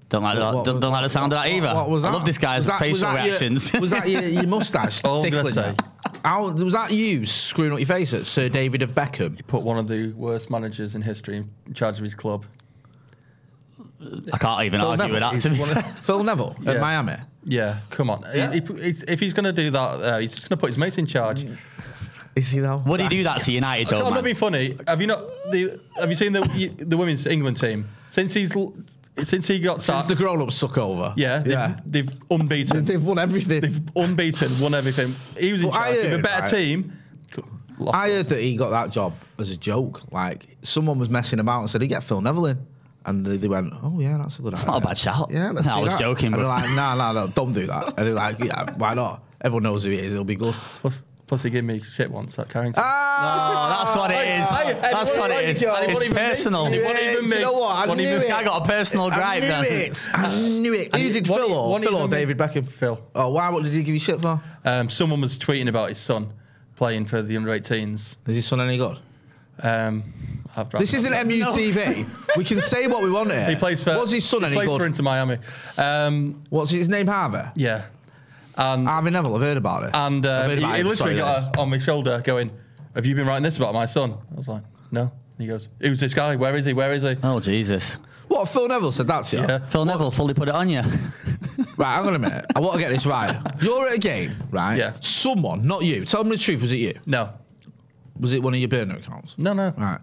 don't 0.10 0.24
like 0.24 0.38
that, 0.40 0.54
What- 0.56 0.66
don't, 0.66 0.80
don't 0.80 0.92
like 0.92 1.04
the 1.04 1.10
sound 1.10 1.32
of 1.34 1.38
that 1.44 1.52
either. 1.52 1.72
What 1.74 1.88
was 1.90 2.02
that? 2.02 2.08
I 2.10 2.12
love 2.14 2.26
this 2.26 2.40
guy's 2.40 2.62
Was 2.62 2.66
that- 2.66 2.74
was 2.74 2.82
facial 2.82 3.14
that 3.14 3.16
your- 3.18 3.26
reactions. 3.26 3.74
was 3.80 3.92
that 3.92 4.10
your, 4.10 4.22
your 4.24 4.48
mustache 4.48 5.02
All 5.06 5.22
gonna 5.22 5.30
tickling 5.36 5.54
say- 5.54 5.70
you? 5.70 6.12
How, 6.26 6.50
was 6.50 6.74
that 6.74 6.92
you 6.92 7.26
screwing 7.28 7.74
up 7.74 7.80
your 7.80 7.86
face 7.86 8.14
at 8.16 8.26
Sir 8.26 8.50
David 8.50 8.82
of 8.82 8.92
Beckham? 8.96 9.36
He 9.38 9.44
put 9.44 9.62
one 9.62 9.78
of 9.78 9.88
the 9.88 10.12
worst 10.14 10.50
managers 10.50 10.96
in 10.96 11.02
history 11.04 11.46
in 11.68 11.74
charge 11.76 11.98
of 11.98 12.04
his 12.04 12.16
club. 12.16 12.46
I 14.34 14.38
can't 14.38 14.64
even 14.64 14.80
Phil 14.80 14.90
argue 14.90 15.08
Neville. 15.08 15.32
with 15.32 15.44
that. 15.44 15.50
To 15.50 15.56
be 15.56 15.62
of- 15.62 15.70
fair. 15.70 15.96
Phil 16.04 16.24
Neville 16.24 16.56
at 16.66 16.76
Yeah. 16.76 16.82
Miami. 16.82 17.14
Yeah, 17.46 17.78
come 17.90 18.10
on. 18.10 18.24
He- 18.34 18.40
he- 18.60 18.84
he- 18.92 19.04
if 19.08 19.20
he's 19.20 19.34
going 19.34 19.46
to 19.46 19.54
do 19.54 19.70
that, 19.72 19.80
uh, 19.80 20.18
he's 20.20 20.34
just 20.36 20.48
going 20.50 20.58
to 20.58 20.62
put 20.62 20.70
his 20.70 20.78
mate 20.78 20.98
in 20.98 21.06
charge. 21.06 21.46
Is 22.36 22.52
he 22.52 22.60
though? 22.60 22.78
Would 22.86 23.02
he 23.02 23.08
do 23.10 23.24
that 23.24 23.42
to 23.44 23.52
United 23.52 23.88
though, 23.88 23.98
I'm 23.98 24.04
though, 24.04 24.10
not 24.10 24.16
man? 24.16 24.24
being 24.24 24.36
funny. 24.36 24.78
Have 24.88 25.02
you 25.02 25.08
not? 25.08 25.20
The, 25.52 25.80
have 26.00 26.10
you 26.10 26.16
seen 26.16 26.32
the 26.32 26.74
the 26.78 26.96
women's 26.96 27.26
England 27.26 27.58
team 27.58 27.88
since 28.08 28.34
he's 28.34 28.56
l- 28.56 28.74
since 29.26 29.48
he 29.48 29.60
got 29.60 29.82
Since 29.82 29.86
sacked? 30.06 30.08
the 30.10 30.16
grown-ups 30.16 30.56
suck 30.56 30.78
over. 30.78 31.14
yeah, 31.18 31.40
they've, 31.40 31.52
yeah. 31.52 31.80
they've 31.86 32.10
unbeaten. 32.32 32.86
They've 32.86 33.04
won 33.04 33.20
everything. 33.20 33.60
They've 33.62 33.82
unbeaten, 33.96 34.58
won 34.62 34.74
everything. 34.74 35.14
He 35.38 35.52
was 35.52 35.62
in 35.64 35.70
Well, 35.70 35.78
I 35.78 35.88
charge. 35.88 35.96
With 35.98 36.06
a 36.06 36.10
heard, 36.12 36.24
better 36.24 36.42
right. 36.44 36.50
team. 36.52 36.94
lost 37.78 37.96
I 37.98 38.08
it. 38.08 38.14
heard 38.14 38.30
that 38.30 38.40
he 38.40 38.56
got 38.56 38.70
that 38.70 38.92
job 38.92 39.14
as 39.38 39.50
a 39.52 39.58
joke. 39.58 40.10
Like 40.14 40.56
someone 40.62 41.00
was 41.00 41.10
messing 41.10 41.40
about 41.40 41.60
and 41.62 41.70
said 41.70 41.82
he 41.82 41.88
get 41.90 42.04
Phil 42.04 42.22
Neville 42.22 42.46
in, 42.46 42.68
and 43.06 43.26
they, 43.26 43.38
they 43.38 43.48
went, 43.48 43.74
"Oh 43.82 44.00
yeah, 44.00 44.18
that's 44.18 44.40
a 44.40 44.42
good 44.42 44.54
It's 44.54 44.64
idea." 44.64 44.72
not 44.74 44.84
a 44.84 44.88
bad 44.88 44.98
shout. 44.98 45.30
Yeah, 45.32 45.52
let's 45.52 45.68
No, 45.68 45.74
do 45.74 45.80
I 45.80 45.84
was 45.84 45.94
that. 45.94 46.02
joking, 46.02 46.28
And 46.28 46.36
but 46.38 46.46
like, 46.48 46.70
"No, 46.72 46.96
no, 46.98 47.14
no, 47.14 47.28
don't 47.28 47.54
do 47.54 47.66
that." 47.68 47.88
And 47.98 48.08
they're 48.08 48.14
like, 48.14 48.40
"Yeah, 48.40 48.74
why 48.76 48.94
not? 48.94 49.24
Everyone 49.42 49.64
knows 49.64 49.86
who 49.86 49.92
he 49.92 49.98
is. 50.00 50.14
He'll 50.14 50.24
be 50.24 50.36
good." 50.36 50.54
Plus, 50.54 51.04
plus 51.28 51.44
he 51.44 51.50
gave 51.50 51.64
me 51.64 51.80
shit 51.80 52.10
once 52.12 52.38
at 52.40 52.50
Carrington. 52.50 52.84
Ah, 52.86 53.82
Oh, 53.82 53.84
that's 53.86 53.96
what 53.96 54.12
it 54.12 54.40
is. 54.40 54.50
Hey, 54.50 54.74
hey, 54.74 54.80
That's 54.94 55.16
what 55.16 55.30
it 55.32 55.50
is. 55.50 55.60
hey, 55.62 55.68
hey, 55.68 55.86
It's 55.90 55.94
what 56.00 56.04
even 56.06 56.16
me? 56.16 56.20
personal. 56.30 56.66
It 56.68 56.84
wasn't 56.84 57.04
even 57.06 57.24
Do 57.26 57.30
me. 57.30 57.36
you 57.36 57.42
know 57.44 57.54
what? 57.54 57.90
I 57.90 57.94
knew 57.94 58.18
it. 58.18 58.32
I 58.32 58.44
got 58.44 58.66
a 58.66 58.68
personal 58.68 59.06
I 59.12 59.16
gripe 59.16 59.42
knew 59.44 59.48
then. 59.48 59.66
it. 59.66 60.08
I 60.14 60.42
knew 60.60 60.74
it. 60.74 60.96
Who 60.96 61.14
did 61.14 61.28
Phil 61.28 61.54
or 61.54 61.80
Phil 61.80 61.96
or 61.96 62.00
even 62.00 62.10
me- 62.10 62.18
David 62.18 62.38
Beckham? 62.38 62.68
Phil. 62.68 63.00
Oh, 63.16 63.30
why? 63.30 63.50
What 63.50 63.64
did 63.64 63.74
he 63.74 63.84
give 63.84 63.94
you 63.94 64.00
shit 64.00 64.22
for? 64.22 64.42
Um, 64.66 64.90
someone 64.90 65.22
was 65.22 65.38
tweeting 65.40 65.68
about 65.70 65.90
his 65.90 66.00
son 66.00 66.34
playing 66.76 67.06
for 67.06 67.22
the 67.22 67.38
under 67.38 67.52
18s. 67.52 68.16
Is 68.28 68.36
his 68.36 68.46
son 68.48 68.60
any 68.62 68.78
good? 68.78 68.98
Um, 69.62 70.04
I've 70.60 70.70
This 70.72 70.94
isn't 70.94 71.14
MUTV. 71.30 72.08
we 72.38 72.44
can 72.44 72.62
say 72.62 72.88
what 72.88 73.02
we 73.04 73.10
want 73.12 73.32
here. 73.32 73.48
He 73.50 73.56
plays 73.56 73.84
for. 73.84 73.96
What's 73.98 74.12
his 74.12 74.26
son 74.26 74.42
he 74.42 74.48
any 74.48 74.56
plays 74.56 74.68
good? 74.68 74.80
for 74.80 74.86
Inter 74.86 75.04
Miami. 75.04 75.38
Um, 75.78 76.42
What's 76.50 76.72
his 76.72 76.88
name? 76.90 77.08
Harvey. 77.08 77.48
yeah, 77.56 77.86
and 78.56 78.88
Harvey 78.88 79.10
Neville. 79.12 79.36
I've 79.36 79.42
heard 79.42 79.58
about 79.58 79.84
it. 79.84 79.92
and 79.94 80.26
uh, 80.26 80.48
he, 80.50 80.58
about 80.58 80.78
he 80.78 80.84
literally 80.84 80.96
Sorry, 80.96 81.18
got 81.18 81.58
on 81.58 81.70
my 81.70 81.78
shoulder 81.78 82.22
going, 82.24 82.52
"Have 82.96 83.06
you 83.06 83.16
been 83.16 83.26
writing 83.28 83.44
this 83.44 83.58
about 83.58 83.74
my 83.74 83.86
son?" 83.86 84.14
I 84.32 84.36
was 84.36 84.48
like, 84.48 84.64
"No." 84.92 85.02
And 85.02 85.12
he 85.38 85.48
goes, 85.48 85.70
"Who's 85.80 86.00
this 86.00 86.14
guy? 86.14 86.36
Where 86.36 86.56
is 86.56 86.66
he? 86.66 86.74
Where 86.74 86.92
is 86.92 87.04
he?" 87.04 87.16
Oh 87.24 87.40
Jesus! 87.40 87.98
What 88.28 88.48
Phil 88.50 88.68
Neville 88.68 88.92
said 88.92 89.08
that's 89.08 89.32
to 89.32 89.38
you? 89.38 89.44
Yeah. 89.48 89.66
Phil 89.66 89.86
Neville 89.86 90.12
fully 90.12 90.34
put 90.34 90.50
it 90.50 90.56
on 90.56 90.70
you. 90.70 90.82
Right, 91.78 91.96
hang 91.96 92.08
on 92.08 92.16
a 92.16 92.20
minute. 92.20 92.46
I 92.56 92.60
want 92.60 92.74
to 92.76 92.80
get 92.80 92.90
this 92.92 93.06
right. 93.06 93.36
You're 93.62 93.88
at 93.88 93.96
a 93.96 94.00
game, 94.00 94.36
right? 94.52 94.78
Yeah. 94.78 94.94
Someone, 95.00 95.66
not 95.66 95.84
you. 95.84 96.04
Tell 96.06 96.24
me 96.24 96.32
the 96.32 96.38
truth. 96.38 96.62
Was 96.62 96.72
it 96.74 96.78
you? 96.78 96.94
No, 97.06 97.30
Was 98.20 98.34
it 98.34 98.44
one 98.44 98.54
of 98.54 98.60
your 98.60 98.68
burner 98.70 98.98
accounts? 98.98 99.36
no, 99.38 99.54
no. 99.54 99.74
Right. 99.78 100.00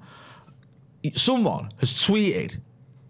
Someone 1.15 1.71
has 1.79 1.91
tweeted 1.93 2.59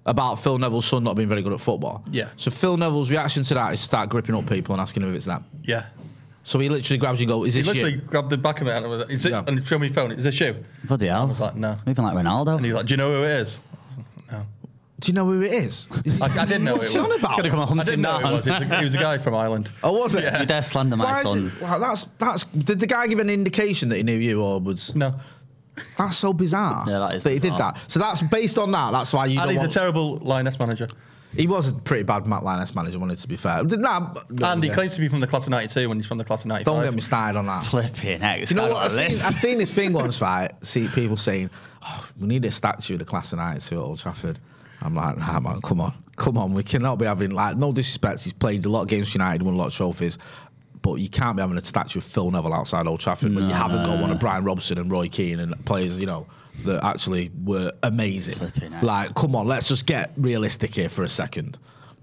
about 0.05 0.37
Phil 0.37 0.59
Neville's 0.59 0.87
son 0.87 1.03
not 1.05 1.17
being 1.17 1.29
very 1.29 1.43
good 1.43 1.53
at 1.53 1.61
football. 1.61 2.05
Yeah. 2.11 2.29
So 2.37 2.51
Phil 2.51 2.77
Neville's 2.77 3.11
reaction 3.11 3.43
to 3.45 3.55
that 3.55 3.73
is 3.73 3.81
start 3.81 4.09
gripping 4.09 4.35
up 4.35 4.47
people 4.49 4.75
and 4.75 4.81
asking 4.81 5.03
them 5.03 5.11
if 5.11 5.17
it's 5.17 5.27
them. 5.27 5.45
Yeah. 5.63 5.87
So 6.45 6.61
he 6.61 6.69
literally 6.69 6.99
grabs 6.99 7.21
you 7.21 7.25
and 7.25 7.31
goes, 7.31 7.49
"Is 7.49 7.55
He 7.57 7.61
this 7.63 7.69
literally 7.75 7.95
you?" 7.95 8.01
grabbed 8.03 8.31
the 8.31 8.39
back 8.39 8.61
of 8.61 8.69
it 8.69 8.71
and, 8.71 8.89
was 8.89 9.01
like, 9.01 9.11
is 9.11 9.25
it, 9.25 9.31
Yeah. 9.33 9.43
and 9.49 9.67
showed 9.67 9.81
me 9.81 9.89
his 9.89 9.97
phone. 9.97 10.13
Is 10.13 10.23
this 10.23 10.39
you? 10.39 10.55
Bloody 10.85 11.11
I 11.11 11.17
hell! 11.17 11.27
was 11.29 11.41
like, 11.41 11.57
no. 11.57 11.77
Even 11.89 12.05
like 12.05 12.15
Ronaldo. 12.17 12.55
And 12.57 12.65
he 12.65 12.71
was 12.71 12.77
like, 12.77 12.87
do 12.87 12.93
you 12.93 12.99
know 12.99 13.11
who 13.13 13.25
it 13.25 13.31
is? 13.31 13.59
No. 14.31 14.47
Do 15.01 15.11
you 15.11 15.15
know 15.15 15.25
who 15.27 15.43
it 15.43 15.53
is? 15.53 15.89
Is- 16.05 16.23
I, 16.23 16.27
I 16.27 16.45
didn't 16.47 16.63
know 16.65 16.77
What's 16.77 16.91
it 16.91 16.93
he 16.93 16.99
on 17.01 17.09
was. 17.09 17.19
about? 17.19 17.37
Gonna 17.37 17.51
come 17.51 17.59
and 17.59 17.69
hunt 17.69 17.81
I 17.81 17.85
didn't 17.85 17.95
him 17.99 18.03
know 18.03 18.19
who 18.21 18.27
it 18.29 18.33
was. 18.33 18.45
He 18.45 18.51
was, 18.53 18.63
a, 18.63 18.79
he 18.79 18.85
was 18.85 18.95
a 18.95 18.99
guy 18.99 19.19
from 19.19 19.35
Ireland. 19.35 19.71
Oh, 19.83 19.93
was 19.93 20.15
it? 20.15 20.41
You 20.41 20.47
dare 20.47 20.63
slander 20.63 20.97
my 20.97 21.05
Why 21.05 21.19
is 21.19 21.27
son? 21.27 21.47
it- 21.57 21.61
wow, 21.63 21.79
that's 21.81 22.05
that's. 22.19 22.45
Did 22.45 22.79
the 22.79 22.87
guy 22.87 23.09
give 23.09 23.19
an 23.19 23.29
indication 23.29 23.89
that 23.89 23.97
he 23.97 24.05
knew 24.05 24.17
you, 24.17 24.41
or 24.41 24.61
was 24.61 24.95
No. 24.95 25.17
That's 25.97 26.17
so 26.17 26.33
bizarre? 26.33 26.85
Yeah, 26.89 26.99
that 27.01 27.15
is 27.17 27.23
that 27.25 27.31
he 27.33 27.39
did 27.39 27.53
bizarre. 27.53 27.73
that. 27.75 27.91
So 27.91 28.01
that's 28.01 28.23
based 28.23 28.59
on 28.59 28.73
that. 28.73 28.93
That's 28.93 29.13
why 29.13 29.27
you. 29.27 29.39
And 29.41 29.49
don't 29.49 29.51
he's 29.51 29.59
want, 29.59 29.71
a 29.71 29.75
terrible 29.75 30.17
Lioness 30.19 30.59
manager. 30.59 30.89
he 31.35 31.47
was 31.47 31.73
a 31.73 31.75
pretty 31.75 32.03
bad 32.03 32.27
Matt 32.27 32.45
Linus 32.45 32.75
manager. 32.75 32.99
Wanted 32.99 33.19
to 33.19 33.29
be 33.29 33.37
fair. 33.37 33.63
Nah, 33.65 34.15
And 34.43 34.63
he 34.65 34.71
claims 34.71 34.95
to 34.95 35.01
be 35.01 35.09
from 35.09 35.21
the 35.21 35.27
class 35.27 35.45
of 35.47 35.51
92 35.51 35.89
when 35.89 35.99
he's 35.99 36.07
from 36.07 36.19
the 36.19 36.25
class 36.25 36.41
of 36.41 36.47
95. 36.47 36.65
Don't 36.65 36.85
get 36.85 36.95
me 36.95 37.01
started 37.01 37.39
on 37.39 37.47
that. 37.47 37.65
Flipping 37.65 38.21
heck! 38.21 38.49
You 38.49 38.57
know 38.57 38.69
what? 38.69 38.77
I've 38.85 38.91
seen, 38.91 39.05
list. 39.05 39.25
I've 39.25 39.35
seen 39.35 39.59
this 39.59 39.71
thing 39.71 39.93
once, 39.95 40.21
right? 40.23 40.51
See 40.65 40.89
people 40.89 41.17
saying, 41.17 41.51
oh, 41.85 42.09
we 42.19 42.27
need 42.27 42.45
a 42.45 42.51
statue 42.51 42.95
of 42.95 43.01
the 43.01 43.05
class 43.05 43.33
of 43.33 43.39
92 43.39 43.75
at 43.75 43.81
Old 43.81 43.99
Trafford. 43.99 44.39
I'm 44.83 44.95
like, 44.95 45.17
nah, 45.19 45.41
man, 45.41 45.61
come 45.63 45.81
on. 45.81 45.95
Come 46.17 46.37
on. 46.39 46.53
We 46.55 46.63
cannot 46.63 46.99
be 46.99 47.07
having, 47.07 47.31
like, 47.31 47.57
no 47.57 47.73
disrespect. 47.73 48.23
He's 48.25 48.33
played 48.35 48.65
a 48.67 48.69
lot 48.69 48.83
of 48.83 48.89
games 48.89 49.11
for 49.11 49.19
United, 49.19 49.43
won 49.43 49.55
a 49.55 49.57
lot 49.57 49.69
of 49.69 49.75
trophies. 49.75 50.19
But 50.83 50.97
you 50.97 51.09
can't 51.09 51.37
be 51.37 51.41
having 51.41 51.57
a 51.57 51.65
statue 51.65 51.99
of 51.99 52.05
Phil 52.05 52.31
Neville 52.31 52.55
outside 52.55 52.87
Old 52.87 53.01
Trafford 53.01 53.35
when 53.35 53.47
you 53.47 53.55
haven't 53.55 53.85
got 53.85 54.01
one 54.01 54.11
of 54.11 54.21
Brian 54.21 54.45
Robson 54.45 54.79
and 54.79 54.91
Roy 54.91 55.09
Keane 55.09 55.41
and 55.41 55.65
players, 55.65 55.99
you 55.99 56.07
know, 56.07 56.27
that 56.65 56.85
actually 56.85 57.31
were 57.45 57.73
amazing. 57.83 58.51
Like, 58.83 59.15
come 59.15 59.35
on, 59.35 59.47
let's 59.47 59.69
just 59.69 59.87
get 59.87 60.13
realistic 60.17 60.75
here 60.75 60.89
for 60.89 61.03
a 61.03 61.09
second. 61.09 61.59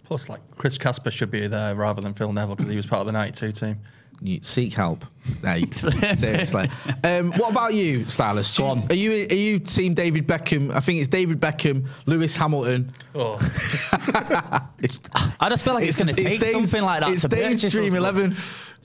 Plus, 0.05 0.29
like, 0.29 0.41
Chris 0.57 0.77
Casper 0.77 1.11
should 1.11 1.31
be 1.31 1.47
there 1.47 1.75
rather 1.75 2.01
than 2.01 2.13
Phil 2.13 2.31
Neville 2.33 2.55
because 2.55 2.69
he 2.69 2.77
was 2.77 2.85
part 2.85 2.99
of 3.01 3.05
the 3.07 3.11
92 3.13 3.51
team. 3.53 3.79
You 4.21 4.39
seek 4.41 4.73
help. 4.73 5.05
Hey, 5.41 5.65
seriously. 6.15 6.69
Um, 7.03 7.31
what 7.33 7.51
about 7.51 7.73
you, 7.73 8.05
Stylus? 8.05 8.57
Go 8.57 8.67
on. 8.67 8.83
Are 8.89 8.95
you 8.95 9.11
are 9.29 9.33
you 9.35 9.59
team 9.59 9.93
David 9.95 10.27
Beckham? 10.27 10.71
I 10.73 10.79
think 10.79 10.99
it's 10.99 11.09
David 11.09 11.41
Beckham, 11.41 11.87
Lewis 12.05 12.35
Hamilton. 12.35 12.91
Oh, 13.15 13.37
I 15.39 15.49
just 15.49 15.65
feel 15.65 15.73
like 15.73 15.87
it's, 15.87 15.97
going 15.97 16.13
to 16.13 16.21
take 16.21 16.39
Dave's- 16.39 16.51
something 16.69 16.83
like 16.83 17.01
that 17.01 17.09
It's 17.11 17.21
to 17.23 17.27
Dave's 17.27 17.61
purchase 17.61 17.73
Dream 17.73 17.93
us. 17.93 17.97
Eleven. 17.99 18.35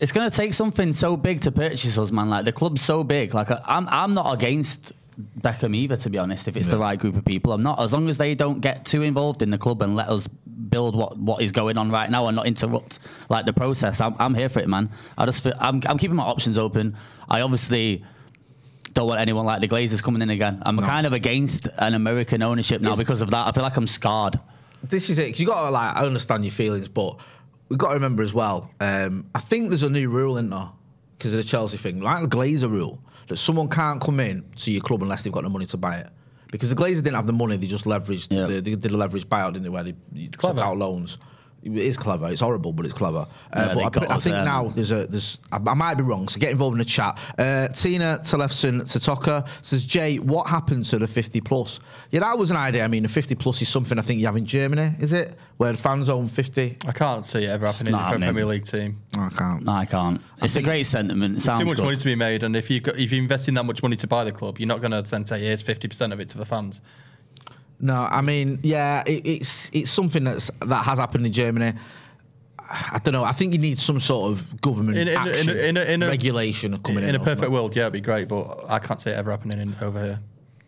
It's 0.01 0.13
going 0.13 0.29
to 0.31 0.37
take 0.37 0.55
something 0.55 0.93
so 0.93 1.17
big 1.17 1.43
to 1.43 1.53
purchase 1.53 1.99
us, 1.99 2.11
man. 2.11 2.31
Like 2.31 2.45
the 2.45 2.53
club's 2.53 2.81
so 2.83 3.05
big. 3.05 3.35
Like 3.35 3.51
I- 3.51 3.63
I'm, 3.67 3.87
I'm 3.89 4.15
not 4.15 4.33
against 4.33 4.93
Beckham 5.41 5.75
either, 5.77 5.97
to 5.99 6.11
be 6.11 6.19
honest. 6.19 6.49
If 6.49 6.57
it's 6.57 6.69
the 6.69 6.79
right 6.79 6.99
group 6.99 7.17
of 7.17 7.25
people, 7.25 7.53
I'm 7.53 7.63
not. 7.63 7.81
As 7.81 7.93
long 7.93 8.09
as 8.09 8.19
they 8.19 8.35
don't 8.35 8.61
get 8.61 8.85
too 8.87 9.03
involved 9.03 9.43
in 9.43 9.51
the 9.51 9.59
club 9.59 9.83
and 9.83 9.95
let 9.97 10.09
us 10.09 10.29
build 10.69 10.97
what, 10.97 11.17
what 11.19 11.43
is 11.43 11.53
going 11.53 11.79
on 11.79 11.91
right 11.91 12.11
now 12.11 12.27
and 12.27 12.37
not 12.37 12.47
interrupt 12.47 12.99
like 13.29 13.47
the 13.47 13.53
process, 13.53 14.01
I'm, 14.01 14.15
I'm 14.19 14.35
here 14.35 14.49
for 14.49 14.61
it, 14.61 14.69
man. 14.69 14.91
I 15.17 15.25
just 15.27 15.43
feel, 15.43 15.55
I'm, 15.61 15.81
I'm 15.87 15.99
keeping 15.99 16.17
my 16.17 16.25
options 16.25 16.59
open. 16.59 16.97
I 17.29 17.41
obviously 17.43 18.05
don't 18.95 19.07
want 19.07 19.21
anyone 19.21 19.47
like 19.47 19.61
the 19.61 19.69
Glazers 19.69 20.03
coming 20.03 20.23
in 20.23 20.31
again. 20.31 20.63
I'm 20.67 20.79
kind 20.79 21.07
of 21.07 21.13
against 21.13 21.69
an 21.79 21.95
American 21.95 22.43
ownership 22.43 22.81
now 22.81 22.97
because 22.97 23.23
of 23.23 23.31
that. 23.31 23.47
I 23.47 23.53
feel 23.53 23.63
like 23.63 23.77
I'm 23.77 23.87
scarred. 23.87 24.39
This 24.83 25.11
is 25.11 25.19
it. 25.19 25.31
'cause 25.33 25.41
you 25.41 25.47
got 25.47 25.65
to 25.65 25.71
like. 25.71 25.97
I 25.97 26.07
understand 26.07 26.45
your 26.45 26.53
feelings, 26.53 26.89
but 26.89 27.17
we've 27.69 27.79
got 27.79 27.89
to 27.89 27.95
remember 27.95 28.23
as 28.23 28.33
well. 28.35 28.71
Um, 28.81 29.27
I 29.35 29.41
think 29.41 29.69
there's 29.69 29.83
a 29.83 29.91
new 29.91 30.09
rule 30.09 30.39
in 30.39 30.51
there 30.51 30.69
because 31.17 31.35
of 31.35 31.39
the 31.39 31.45
Chelsea 31.45 31.77
thing, 31.79 32.01
like 32.01 32.23
the 32.23 32.29
Glazer 32.29 32.71
rule, 32.71 33.01
that 33.27 33.37
someone 33.37 33.69
can't 33.69 34.01
come 34.01 34.21
in 34.21 34.45
to 34.57 34.71
your 34.71 34.81
club 34.81 35.03
unless 35.03 35.23
they've 35.23 35.33
got 35.33 35.43
the 35.43 35.51
money 35.51 35.67
to 35.67 35.77
buy 35.77 35.99
it. 35.99 36.09
Because 36.51 36.71
the 36.75 36.77
Glazers 36.77 36.97
didn't 37.03 37.15
have 37.15 37.27
the 37.27 37.33
money, 37.33 37.57
they 37.57 37.67
just 37.67 37.85
leveraged. 37.85 38.29
Yeah. 38.31 38.47
They, 38.47 38.61
they 38.61 38.75
did 38.75 38.91
a 38.93 38.97
leverage 38.97 39.29
buyout, 39.29 39.53
didn't 39.53 39.65
they? 39.65 39.69
Where 39.69 39.85
they 39.85 39.95
took 40.33 40.57
out 40.59 40.79
loans. 40.79 41.19
It 41.63 41.73
is 41.77 41.97
clever. 41.99 42.29
It's 42.29 42.41
horrible, 42.41 42.73
but 42.73 42.85
it's 42.87 42.95
clever. 42.95 43.19
Uh, 43.19 43.27
Yeah, 43.57 43.67
but 43.67 43.75
they 43.75 43.83
I, 43.85 43.89
got 43.91 44.11
I 44.13 44.19
think 44.21 44.35
there. 44.35 44.45
now 44.45 44.69
there's 44.69 44.93
a 44.93 45.07
there's. 45.09 45.39
I, 45.51 45.57
I 45.57 45.75
might 45.75 45.95
be 45.97 46.05
wrong, 46.05 46.29
so 46.29 46.39
get 46.39 46.53
involved 46.53 46.75
in 46.75 46.79
the 46.79 46.85
chat. 46.85 47.19
Uh, 47.37 47.67
Tina 47.69 48.21
Telefson 48.23 48.81
Tatoka 48.83 49.47
says, 49.61 49.85
Jay, 49.85 50.17
what 50.19 50.47
happened 50.47 50.85
to 50.87 50.99
the 50.99 51.07
50 51.09 51.41
plus? 51.41 51.81
Yeah, 52.11 52.21
that 52.21 52.39
was 52.39 52.51
an 52.53 52.57
idea. 52.57 52.85
I 52.85 52.89
mean, 52.89 53.03
the 53.03 53.09
50 53.09 53.35
plus 53.35 53.61
is 53.61 53.69
something 53.69 53.99
I 53.99 54.03
think 54.03 54.21
you 54.21 54.27
have 54.27 54.37
in 54.37 54.47
Germany, 54.47 54.93
is 55.01 55.13
it? 55.13 55.37
Where 55.57 55.73
the 55.73 55.79
fans 55.79 56.09
own 56.09 56.29
50. 56.29 56.77
I 56.87 56.93
can't 56.93 57.27
see 57.27 57.45
it 57.45 57.49
ever 57.51 57.67
happening 57.67 57.91
not 57.93 57.99
for 57.99 58.03
a 58.03 58.07
happening. 58.21 58.29
Premier 58.29 58.45
League 58.47 58.65
team. 58.65 59.03
I 59.15 59.29
can't. 59.31 59.65
No, 59.65 59.73
I 59.73 59.85
can't. 59.85 60.21
It's 60.41 60.55
a 60.57 60.63
great 60.63 60.85
sentiment. 60.87 61.39
It 61.39 61.41
sounds 61.41 61.59
Too 61.61 61.67
much 61.67 61.77
good. 61.77 61.85
money 61.85 61.97
to 61.97 62.05
be 62.05 62.15
made, 62.15 62.45
and 62.45 62.55
if 62.55 62.71
you 62.71 62.81
got, 62.81 62.97
if 62.97 63.11
you 63.11 63.21
invest 63.21 63.49
in 63.49 63.55
that 63.55 63.65
much 63.65 63.83
money 63.83 63.97
to 63.97 64.07
buy 64.07 64.23
the 64.23 64.31
club, 64.33 64.59
you're 64.61 64.69
not 64.69 64.81
going 64.81 64.93
to 64.93 65.03
then 65.03 65.27
say 65.27 65.41
here's 65.41 65.63
50% 65.63 66.13
of 66.13 66.21
it 66.21 66.29
to 66.31 66.39
the 66.39 66.47
fans. 66.47 66.81
No, 67.81 67.95
I 68.11 68.21
mean, 68.23 68.59
yeah, 68.63 69.03
it, 69.07 69.25
it's 69.27 69.71
it's 69.73 69.91
something 69.91 70.25
that's 70.25 70.51
that 70.67 70.85
has 70.85 70.99
happened 70.99 71.27
in 71.27 71.33
Germany. 71.33 71.75
I 72.71 73.01
don't 73.03 73.13
know. 73.13 73.25
I 73.25 73.33
think 73.33 73.53
you 73.55 73.59
need 73.59 73.79
some 73.79 73.99
sort 73.99 74.31
of 74.33 74.61
government 74.61 74.99
In- 74.99 75.09
in- 75.09 75.17
action, 75.17 75.57
in 75.57 75.77
a- 75.79 75.85
in 75.85 76.03
a- 76.03 76.09
regulation 76.09 76.77
coming 76.79 77.03
in. 77.05 77.11
In 77.11 77.15
a 77.15 77.21
perfect 77.21 77.51
world, 77.51 77.75
yeah, 77.75 77.85
it'd 77.85 77.95
be 77.95 78.01
great, 78.01 78.29
but 78.29 78.65
I 78.69 78.79
can't 78.79 79.01
see 79.01 79.11
it 79.11 79.15
ever 79.17 79.31
happening 79.31 79.59
in, 79.61 79.75
over 79.81 80.03
here. 80.03 80.21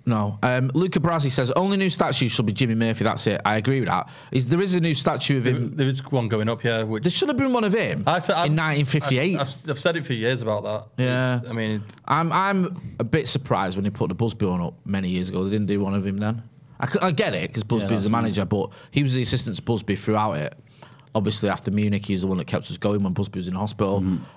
No. 0.06 0.38
Um, 0.42 0.70
Luca 0.72 0.98
Brasi 0.98 1.30
says 1.30 1.50
only 1.52 1.76
new 1.76 1.90
statue 1.90 2.26
should 2.28 2.46
be 2.46 2.52
Jimmy 2.54 2.74
Murphy. 2.74 3.04
That's 3.04 3.26
it. 3.26 3.42
I 3.44 3.58
agree 3.58 3.80
with 3.80 3.90
that. 3.90 4.08
Is 4.32 4.46
there 4.48 4.62
is 4.62 4.74
a 4.74 4.80
new 4.80 4.94
statue 4.94 5.36
of 5.38 5.46
him? 5.46 5.76
There 5.76 5.86
is 5.86 6.02
one 6.10 6.26
going 6.28 6.48
up, 6.48 6.64
yeah. 6.64 6.84
Which 6.84 7.02
There 7.04 7.10
should 7.10 7.28
have 7.28 7.36
been 7.36 7.52
one 7.52 7.64
of 7.64 7.74
him 7.74 8.04
I 8.06 8.18
said- 8.18 8.36
I've- 8.36 8.46
in 8.48 8.56
1958. 8.56 9.34
I've, 9.34 9.40
I've, 9.42 9.70
I've 9.70 9.78
said 9.80 9.96
it 9.96 10.06
for 10.06 10.14
years 10.14 10.40
about 10.40 10.62
that. 10.64 10.86
Yeah. 10.96 11.36
It's- 11.36 11.50
I 11.50 11.52
mean, 11.52 11.84
I'm 12.08 12.32
I'm 12.32 12.94
a 12.98 13.04
bit 13.04 13.28
surprised 13.28 13.76
when 13.76 13.84
they 13.84 13.90
put 13.90 14.08
the 14.08 14.14
Busby 14.14 14.46
one 14.46 14.62
up 14.62 14.74
many 14.86 15.10
years 15.10 15.28
ago. 15.28 15.44
They 15.44 15.50
didn't 15.50 15.66
do 15.66 15.80
one 15.80 15.92
of 15.94 16.06
him 16.06 16.16
then. 16.16 16.42
I, 16.80 16.86
c- 16.88 16.98
I 17.02 17.10
get 17.12 17.34
it 17.34 17.48
because 17.48 17.62
Busby 17.64 17.90
Yeah, 17.90 17.94
was 17.96 18.04
the 18.04 18.10
that's 18.10 18.22
manager, 18.22 18.44
but 18.44 18.70
he 18.90 19.02
was 19.02 19.14
the 19.14 19.22
assistant 19.22 19.56
to 19.56 19.62
Busby 19.62 19.94
throughout 19.96 20.32
it. 20.34 20.54
Obviously, 21.14 21.48
after 21.48 21.70
Munich, 21.72 22.06
he 22.06 22.12
was 22.14 22.22
the 22.22 22.28
one 22.28 22.38
that 22.38 22.46
kept 22.46 22.70
us 22.70 22.76
going 22.78 23.02
when 23.02 23.12
Busby 23.12 23.38
was 23.38 23.48
in 23.48 23.54
hospital. 23.54 23.96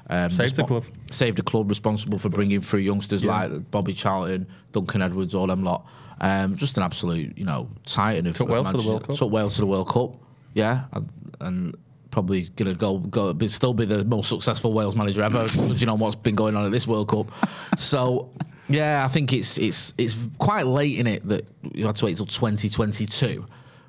Um, 0.10 0.30
Saved 0.32 0.56
the 0.56 0.64
club. 0.64 0.86
Saved 1.12 1.38
the 1.38 1.44
club, 1.44 1.70
responsible 1.70 2.18
for 2.18 2.30
bringing 2.30 2.62
through 2.62 2.80
youngsters 2.80 3.24
Yeah. 3.24 3.46
like 3.46 3.72
Bobby 3.72 3.94
Charlton, 3.94 4.48
Duncan 4.72 5.02
Edwards, 5.04 5.36
all 5.36 5.48
them 5.48 5.64
lot. 5.64 5.86
Um, 6.20 6.56
just 6.56 6.78
an 6.78 6.84
absolute, 6.84 7.38
you 7.38 7.46
know, 7.46 7.70
titan 7.86 8.26
of 8.28 8.36
Took 8.38 8.48
of 8.50 8.54
Wales 8.54 8.72
to 8.72 8.78
the 8.78 8.88
World 8.88 9.08
Cup. 9.08 9.16
Took 9.18 9.32
Wales 9.32 9.56
to 9.56 9.62
the 9.62 9.68
World 9.68 9.90
Cup. 9.90 10.16
Yeah, 10.56 10.86
and, 10.94 11.10
and 11.42 11.76
probably 12.12 12.44
gonna 12.56 12.74
go 12.76 12.98
go, 13.00 13.34
but 13.34 13.50
still 13.52 13.74
be 13.74 13.86
the 13.86 14.06
most 14.06 14.30
successful 14.30 14.72
Wales 14.74 14.96
manager 14.96 15.22
ever, 15.24 15.48
judging 15.48 15.90
on 15.90 16.00
what's 16.00 16.16
been 16.16 16.36
going 16.36 16.56
on 16.56 16.66
at 16.66 16.72
this 16.72 16.88
World 16.88 17.08
Cup. 17.10 17.32
So. 17.78 18.32
Yeah, 18.70 19.04
I 19.04 19.08
think 19.08 19.34
it's 19.34 19.58
it's 19.58 19.94
it's 19.98 20.18
quite 20.38 20.66
late 20.66 21.00
in 21.00 21.08
it 21.08 21.28
that 21.28 21.48
you 21.74 21.86
had 21.86 21.96
to 21.98 22.06
wait 22.06 22.18
till 22.18 22.26
2022 22.26 23.46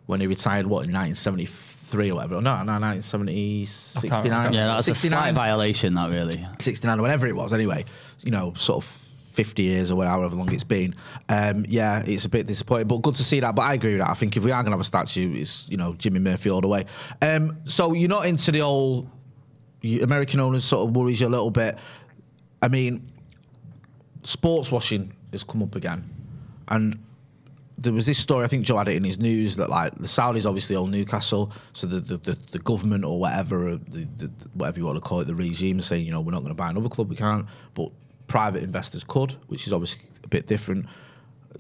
when 0.06 0.20
he 0.20 0.26
retired. 0.26 0.66
What 0.66 0.86
in 0.86 0.92
1973 0.92 2.10
or 2.10 2.16
whatever? 2.16 2.34
No, 2.34 2.62
no, 2.64 2.72
1970, 2.72 3.66
69. 3.66 4.52
Yeah, 4.52 4.66
that's 4.66 4.88
a 4.88 4.94
69, 4.94 5.18
slight 5.18 5.34
violation, 5.34 5.94
that 5.94 6.10
really. 6.10 6.44
69 6.58 6.98
or 6.98 7.02
whatever 7.02 7.26
it 7.26 7.36
was. 7.36 7.52
Anyway, 7.52 7.84
you 8.24 8.30
know, 8.30 8.52
sort 8.54 8.84
of 8.84 8.90
50 9.34 9.62
years 9.62 9.90
or 9.90 10.04
however 10.04 10.36
long 10.36 10.52
it's 10.52 10.64
been. 10.64 10.94
Um, 11.28 11.64
yeah, 11.68 12.02
it's 12.06 12.24
a 12.24 12.28
bit 12.28 12.46
disappointing, 12.46 12.88
but 12.88 13.02
good 13.02 13.16
to 13.16 13.24
see 13.24 13.40
that. 13.40 13.54
But 13.54 13.62
I 13.62 13.74
agree 13.74 13.92
with 13.92 14.00
that. 14.00 14.10
I 14.10 14.14
think 14.14 14.36
if 14.36 14.42
we 14.44 14.50
are 14.52 14.62
going 14.62 14.70
to 14.70 14.72
have 14.72 14.80
a 14.80 14.84
statue, 14.84 15.34
it's 15.34 15.68
you 15.68 15.76
know 15.76 15.94
Jimmy 15.94 16.20
Murphy 16.20 16.50
all 16.50 16.60
the 16.60 16.68
way. 16.68 16.86
Um, 17.20 17.58
so 17.64 17.92
you're 17.92 18.08
not 18.08 18.26
into 18.26 18.52
the 18.52 18.62
old 18.62 19.10
American 20.02 20.40
owners 20.40 20.64
sort 20.64 20.88
of 20.88 20.96
worries 20.96 21.20
you 21.20 21.26
a 21.26 21.28
little 21.28 21.50
bit. 21.50 21.78
I 22.62 22.68
mean, 22.68 23.10
sports 24.24 24.72
washing 24.72 25.14
has 25.32 25.44
come 25.44 25.62
up 25.62 25.76
again, 25.76 26.08
and 26.68 26.98
there 27.78 27.92
was 27.92 28.06
this 28.06 28.18
story. 28.18 28.44
I 28.44 28.48
think 28.48 28.64
Joe 28.64 28.78
had 28.78 28.88
it 28.88 28.96
in 28.96 29.04
his 29.04 29.18
news 29.18 29.56
that 29.56 29.68
like 29.68 29.94
the 29.96 30.06
Saudis 30.06 30.46
obviously 30.46 30.76
own 30.76 30.90
Newcastle, 30.90 31.52
so 31.72 31.86
the 31.86 32.00
the, 32.00 32.16
the, 32.18 32.38
the 32.52 32.58
government 32.58 33.04
or 33.04 33.18
whatever, 33.20 33.68
uh, 33.68 33.78
the, 33.88 34.08
the, 34.16 34.30
whatever 34.54 34.78
you 34.78 34.86
want 34.86 34.96
to 34.96 35.00
call 35.00 35.20
it, 35.20 35.26
the 35.26 35.34
regime 35.34 35.78
is 35.78 35.86
saying 35.86 36.04
you 36.04 36.12
know 36.12 36.20
we're 36.20 36.32
not 36.32 36.40
going 36.40 36.50
to 36.50 36.54
buy 36.54 36.70
another 36.70 36.88
club, 36.88 37.10
we 37.10 37.16
can't, 37.16 37.46
but 37.74 37.90
private 38.26 38.62
investors 38.62 39.04
could, 39.04 39.32
which 39.48 39.66
is 39.66 39.72
obviously 39.72 40.02
a 40.22 40.28
bit 40.28 40.46
different. 40.46 40.86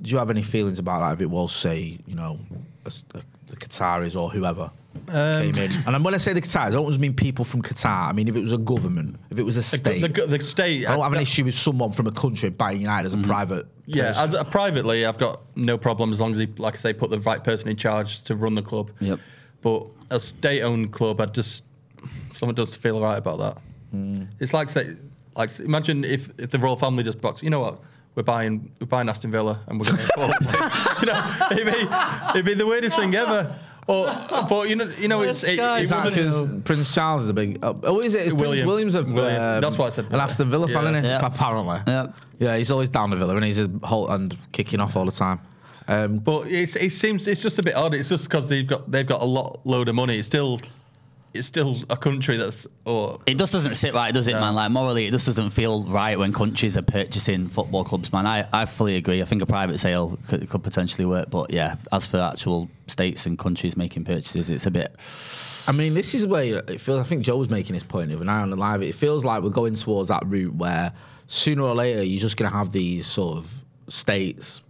Do 0.02 0.10
you 0.10 0.18
have 0.18 0.30
any 0.30 0.42
feelings 0.42 0.78
about 0.78 1.00
that 1.00 1.14
if 1.14 1.20
it 1.20 1.30
was 1.30 1.54
say 1.54 1.98
you 2.06 2.14
know 2.14 2.38
a, 2.84 2.92
a, 3.14 3.22
the 3.48 3.56
Qataris 3.56 4.16
or 4.16 4.30
whoever? 4.30 4.70
Um, 5.08 5.52
came 5.52 5.70
in. 5.70 5.72
And 5.86 6.04
when 6.04 6.14
I 6.14 6.18
say 6.18 6.32
the 6.32 6.40
Qatar, 6.40 6.60
I 6.60 6.70
don't 6.70 6.86
just 6.86 7.00
mean 7.00 7.14
people 7.14 7.44
from 7.44 7.62
Qatar. 7.62 8.08
I 8.08 8.12
mean 8.12 8.28
if 8.28 8.36
it 8.36 8.40
was 8.40 8.52
a 8.52 8.58
government, 8.58 9.16
if 9.30 9.38
it 9.38 9.42
was 9.42 9.56
a 9.56 9.62
state. 9.62 10.00
The, 10.00 10.08
the, 10.08 10.38
the 10.38 10.44
state. 10.44 10.86
I 10.86 10.94
don't 10.94 11.02
have 11.02 11.12
an 11.12 11.18
uh, 11.18 11.22
issue 11.22 11.44
with 11.44 11.56
someone 11.56 11.92
from 11.92 12.06
a 12.06 12.12
country 12.12 12.50
buying 12.50 12.80
United 12.80 13.06
as 13.06 13.14
a 13.14 13.16
mm-hmm. 13.16 13.26
private. 13.26 13.66
Yeah, 13.86 14.08
person. 14.08 14.24
as 14.24 14.40
a, 14.40 14.44
privately, 14.44 15.04
I've 15.04 15.18
got 15.18 15.42
no 15.56 15.76
problem 15.76 16.12
as 16.12 16.20
long 16.20 16.32
as 16.32 16.38
he, 16.38 16.46
like 16.58 16.74
I 16.74 16.78
say, 16.78 16.92
put 16.94 17.10
the 17.10 17.20
right 17.20 17.42
person 17.42 17.68
in 17.68 17.76
charge 17.76 18.24
to 18.24 18.34
run 18.34 18.54
the 18.54 18.62
club. 18.62 18.90
Yep. 19.00 19.18
But 19.60 19.86
a 20.10 20.20
state-owned 20.20 20.92
club, 20.92 21.20
I 21.20 21.26
just 21.26 21.64
someone 22.32 22.54
does 22.54 22.76
feel 22.76 23.00
right 23.00 23.18
about 23.18 23.38
that. 23.38 23.58
Hmm. 23.90 24.24
It's 24.40 24.52
like 24.52 24.68
say, 24.68 24.96
like 25.36 25.58
imagine 25.60 26.04
if, 26.04 26.30
if 26.38 26.50
the 26.50 26.58
royal 26.58 26.76
family 26.76 27.02
just 27.02 27.20
box. 27.20 27.42
You 27.42 27.50
know 27.50 27.60
what? 27.60 27.80
We're 28.14 28.22
buying 28.22 28.70
we're 28.80 28.86
buying 28.86 29.08
Aston 29.08 29.30
Villa 29.30 29.60
and 29.66 29.80
we're 29.80 29.86
going 29.86 29.98
to. 29.98 30.06
you 31.00 31.06
know, 31.06 31.46
it'd 31.50 31.66
be, 31.66 31.88
it'd 32.30 32.44
be 32.44 32.54
the 32.54 32.66
weirdest 32.66 32.96
thing 32.96 33.14
ever. 33.14 33.58
Or, 33.86 34.06
but 34.48 34.68
you 34.68 34.76
know, 34.76 34.90
you 34.98 35.08
know, 35.08 35.20
it's 35.22 35.42
it, 35.44 35.58
it 35.58 35.82
Is 35.82 35.90
that 35.90 36.04
wouldn't- 36.04 36.14
because 36.14 36.62
Prince 36.64 36.94
Charles 36.94 37.22
is 37.24 37.28
a 37.28 37.34
big. 37.34 37.62
Uh, 37.62 37.74
oh, 37.82 38.00
is 38.00 38.14
it? 38.14 38.28
Prince 38.28 38.40
William. 38.40 38.66
William's 38.66 38.94
a. 38.94 39.02
William. 39.02 39.42
um, 39.42 39.60
That's 39.60 39.76
why 39.76 39.86
I 39.86 39.90
said 39.90 40.06
An 40.06 40.10
Villa. 40.12 40.22
Aston 40.22 40.50
Villa 40.50 40.68
fan, 40.68 40.84
Yeah. 40.84 40.90
isn't 40.90 41.04
he? 41.04 41.08
Yeah. 41.10 41.26
Apparently. 41.26 41.78
Yeah. 41.86 42.06
Yeah, 42.38 42.56
he's 42.56 42.70
always 42.72 42.88
down 42.88 43.10
the 43.10 43.16
Villa 43.16 43.36
and 43.36 43.44
he's 43.44 43.60
a 43.60 43.68
whole 43.82 44.10
and 44.10 44.36
kicking 44.52 44.80
off 44.80 44.96
all 44.96 45.04
the 45.04 45.12
time. 45.12 45.40
Um, 45.86 46.16
But 46.16 46.46
it's, 46.50 46.76
it 46.76 46.90
seems 46.92 47.26
it's 47.28 47.42
just 47.42 47.58
a 47.58 47.62
bit 47.62 47.74
odd. 47.74 47.92
It's 47.94 48.08
just 48.08 48.24
because 48.24 48.48
they've 48.48 48.66
got 48.66 48.90
they've 48.90 49.06
got 49.06 49.20
a 49.20 49.26
lot 49.26 49.60
load 49.64 49.88
of 49.88 49.94
money. 49.94 50.18
It's 50.18 50.26
still 50.26 50.60
it's 51.34 51.48
still 51.48 51.76
a 51.90 51.96
country 51.96 52.36
that's 52.36 52.66
or 52.84 53.20
It 53.26 53.36
just 53.36 53.52
doesn't 53.52 53.74
sit 53.74 53.92
right, 53.92 54.14
does 54.14 54.28
it, 54.28 54.34
man? 54.34 54.54
Like 54.54 54.70
morally, 54.70 55.06
it 55.06 55.10
just 55.10 55.26
doesn't 55.26 55.50
feel 55.50 55.84
right 55.84 56.18
when 56.18 56.32
countries 56.32 56.76
are 56.76 56.82
purchasing 56.82 57.48
football 57.48 57.84
clubs, 57.84 58.12
man. 58.12 58.26
I, 58.26 58.48
I 58.52 58.66
fully 58.66 58.96
agree. 58.96 59.20
I 59.20 59.24
think 59.24 59.42
a 59.42 59.46
private 59.46 59.78
sale 59.78 60.18
could, 60.28 60.48
could 60.48 60.62
potentially 60.62 61.04
work, 61.04 61.30
but 61.30 61.50
yeah, 61.50 61.76
as 61.92 62.06
for 62.06 62.18
actual 62.18 62.70
states 62.86 63.26
and 63.26 63.38
countries 63.38 63.76
making 63.76 64.04
purchases, 64.04 64.48
it's 64.48 64.66
a 64.66 64.70
bit. 64.70 64.96
I 65.66 65.72
mean, 65.72 65.94
this 65.94 66.14
is 66.14 66.26
where 66.26 66.58
it 66.58 66.80
feels. 66.80 67.00
I 67.00 67.04
think 67.04 67.22
Joe 67.22 67.36
was 67.36 67.50
making 67.50 67.74
his 67.74 67.82
point 67.82 68.10
the 68.10 68.16
other 68.16 68.24
night 68.24 68.42
on 68.42 68.50
the 68.50 68.56
live. 68.56 68.82
It 68.82 68.94
feels 68.94 69.24
like 69.24 69.42
we're 69.42 69.50
going 69.50 69.74
towards 69.74 70.10
that 70.10 70.22
route 70.26 70.54
where 70.54 70.92
sooner 71.26 71.62
or 71.62 71.74
later 71.74 72.02
you're 72.02 72.20
just 72.20 72.36
going 72.36 72.50
to 72.50 72.56
have 72.56 72.70
these 72.70 73.06
sort 73.06 73.38
of 73.38 73.64
states 73.88 74.62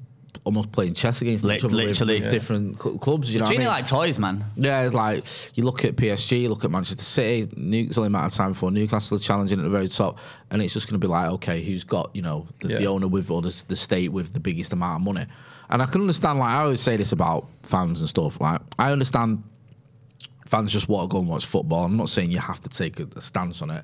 almost 0.44 0.70
playing 0.72 0.92
chess 0.94 1.22
against 1.22 1.44
each 1.44 1.64
other 1.64 1.74
with- 1.74 1.86
literally. 1.86 2.14
with 2.16 2.24
Yeah. 2.24 2.30
different 2.30 2.80
cl- 2.82 2.98
clubs. 2.98 3.32
You 3.32 3.40
know, 3.40 3.46
what 3.46 3.54
I 3.54 3.58
mean? 3.58 3.66
like 3.66 3.88
toys, 3.88 4.18
man. 4.18 4.44
Yeah, 4.56 4.82
it's 4.82 4.94
like 4.94 5.24
you 5.54 5.64
look 5.64 5.84
at 5.84 5.96
PSG, 5.96 6.42
you 6.42 6.48
look 6.50 6.64
at 6.64 6.70
Manchester 6.70 7.02
City. 7.02 7.48
New, 7.56 7.84
it's 7.84 7.96
only 7.98 8.08
a 8.08 8.10
matter 8.10 8.26
of 8.26 8.34
time 8.34 8.52
before 8.52 8.70
Newcastle 8.70 9.16
are 9.16 9.20
challenging 9.20 9.58
at 9.58 9.62
the 9.62 9.70
very 9.70 9.88
top, 9.88 10.18
and 10.50 10.60
it's 10.60 10.72
just 10.74 10.86
going 10.86 11.00
to 11.00 11.04
be 11.06 11.10
like, 11.10 11.30
okay, 11.32 11.62
who's 11.64 11.82
got 11.84 12.10
you 12.14 12.22
know 12.22 12.46
the, 12.60 12.68
the 12.76 12.86
owner 12.86 13.08
with 13.08 13.30
or 13.30 13.40
the, 13.42 13.64
the 13.68 13.76
state 13.76 14.12
with 14.12 14.32
the 14.34 14.40
biggest 14.40 14.72
amount 14.74 15.00
of 15.00 15.14
money? 15.14 15.26
And 15.70 15.80
I 15.80 15.86
can 15.86 16.02
understand. 16.02 16.38
Like 16.38 16.50
I 16.50 16.60
always 16.62 16.80
say 16.80 16.96
this 16.98 17.12
about 17.12 17.48
fans 17.62 18.00
and 18.00 18.08
stuff. 18.08 18.38
Like 18.40 18.60
I 18.78 18.92
understand 18.92 19.42
fans 20.46 20.70
just 20.72 20.88
want 20.88 21.08
to 21.10 21.12
go 21.14 21.20
and 21.20 21.28
watch 21.28 21.46
football. 21.46 21.84
I'm 21.86 21.96
not 21.96 22.08
saying 22.10 22.30
you 22.30 22.38
have 22.38 22.60
to 22.60 22.68
take 22.68 23.00
a, 23.00 23.08
a 23.16 23.20
stance 23.22 23.62
on 23.62 23.70
it. 23.70 23.82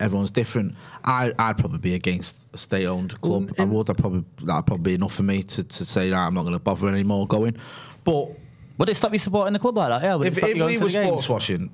Everyone's 0.00 0.30
different. 0.30 0.74
I, 1.04 1.32
I'd 1.38 1.58
probably 1.58 1.78
be 1.78 1.94
against 1.94 2.36
a 2.52 2.58
state-owned 2.58 3.20
club. 3.20 3.50
Mm, 3.50 3.60
I 3.60 3.64
would. 3.64 3.90
I'd 3.90 3.98
probably 3.98 4.24
that'd 4.42 4.66
probably 4.66 4.92
be 4.92 4.94
enough 4.94 5.14
for 5.14 5.22
me 5.22 5.42
to, 5.42 5.62
to 5.62 5.84
say 5.84 6.10
that 6.10 6.16
I'm 6.16 6.34
not 6.34 6.42
going 6.42 6.54
to 6.54 6.58
bother 6.58 6.88
anymore 6.88 7.26
going. 7.26 7.56
But 8.04 8.30
Would 8.80 8.88
it 8.88 8.94
stop 8.94 9.12
you 9.12 9.18
supporting 9.18 9.52
the 9.52 9.58
club 9.58 9.76
like 9.76 9.90
that? 9.90 10.02
Yeah, 10.02 10.14
would 10.14 10.26
it 10.26 10.30
if, 10.30 10.38
stop 10.38 10.48
if 10.50 10.56
you 10.56 10.62
going 10.62 10.72
we 10.72 10.78
to 10.78 10.84
were 10.84 10.88
the 10.88 10.94
games? 10.94 11.08
sports 11.08 11.28
washing, 11.28 11.70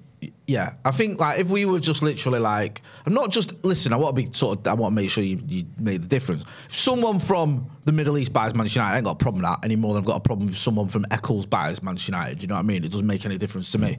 yeah, 0.48 0.74
I 0.84 0.90
think 0.90 1.20
like 1.20 1.38
if 1.38 1.48
we 1.48 1.64
were 1.64 1.78
just 1.78 2.02
literally 2.02 2.40
like, 2.40 2.82
I'm 3.06 3.14
not 3.14 3.30
just 3.30 3.64
listen. 3.64 3.92
I 3.92 3.96
want 3.96 4.16
to 4.16 4.22
be 4.22 4.32
sort 4.32 4.58
of. 4.58 4.66
I 4.66 4.74
want 4.74 4.90
to 4.90 5.02
make 5.02 5.08
sure 5.10 5.22
you, 5.22 5.40
you 5.46 5.66
make 5.78 6.00
the 6.00 6.08
difference. 6.08 6.42
If 6.68 6.74
someone 6.74 7.20
from 7.20 7.70
the 7.84 7.92
Middle 7.92 8.18
East 8.18 8.32
buys 8.32 8.54
Manchester 8.54 8.80
United, 8.80 8.94
I 8.94 8.96
ain't 8.96 9.04
got 9.04 9.12
a 9.12 9.16
problem 9.16 9.42
with 9.42 9.50
that 9.52 9.64
any 9.64 9.76
more 9.76 9.94
than 9.94 10.02
I've 10.02 10.06
got 10.06 10.16
a 10.16 10.20
problem 10.20 10.48
if 10.48 10.58
someone 10.58 10.88
from 10.88 11.06
Eccles 11.12 11.46
buys 11.46 11.80
Manchester 11.80 12.10
United. 12.10 12.42
You 12.42 12.48
know 12.48 12.56
what 12.56 12.60
I 12.60 12.64
mean? 12.64 12.82
It 12.82 12.90
doesn't 12.90 13.06
make 13.06 13.24
any 13.24 13.38
difference 13.38 13.70
to 13.70 13.78
me. 13.78 13.98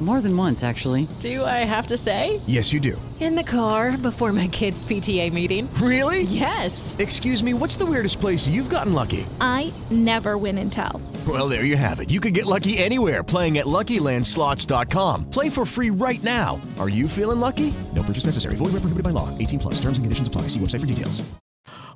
More 0.00 0.20
than 0.20 0.36
once, 0.36 0.62
actually. 0.62 1.08
Do 1.18 1.44
I 1.44 1.64
have 1.66 1.88
to 1.88 1.96
say? 1.96 2.40
Yes, 2.46 2.72
you 2.72 2.78
do. 2.78 3.00
In 3.18 3.34
the 3.34 3.42
car 3.42 3.96
before 3.96 4.32
my 4.32 4.46
kids' 4.46 4.84
PTA 4.84 5.32
meeting. 5.32 5.68
Really? 5.74 6.22
Yes. 6.22 6.94
Excuse 7.00 7.42
me, 7.42 7.52
what's 7.52 7.74
the 7.74 7.84
weirdest 7.84 8.20
place 8.20 8.46
you've 8.46 8.70
gotten 8.70 8.92
lucky? 8.92 9.26
I 9.40 9.72
never 9.90 10.38
win 10.38 10.56
and 10.58 10.72
tell. 10.72 11.02
Well, 11.26 11.48
there 11.48 11.64
you 11.64 11.76
have 11.76 11.98
it. 11.98 12.10
You 12.10 12.20
can 12.20 12.32
get 12.32 12.46
lucky 12.46 12.78
anywhere 12.78 13.24
playing 13.24 13.58
at 13.58 13.66
LuckyLandSlots.com. 13.66 15.30
Play 15.30 15.48
for 15.50 15.66
free 15.66 15.90
right 15.90 16.22
now. 16.22 16.60
Are 16.78 16.88
you 16.88 17.08
feeling 17.08 17.40
lucky? 17.40 17.74
No 17.92 18.04
purchase 18.04 18.26
necessary. 18.26 18.54
Void 18.54 18.66
where 18.66 18.82
prohibited 18.82 19.02
by 19.02 19.10
law. 19.10 19.36
18 19.36 19.58
plus. 19.58 19.74
Terms 19.80 19.98
and 19.98 20.04
conditions 20.04 20.28
apply. 20.28 20.42
See 20.42 20.60
website 20.60 20.80
for 20.80 20.86
details. 20.86 21.28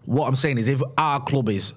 What 0.06 0.26
I'm 0.26 0.34
saying 0.34 0.58
is, 0.58 0.66
if 0.66 0.82
our 0.98 1.22
club 1.22 1.48
is 1.48 1.74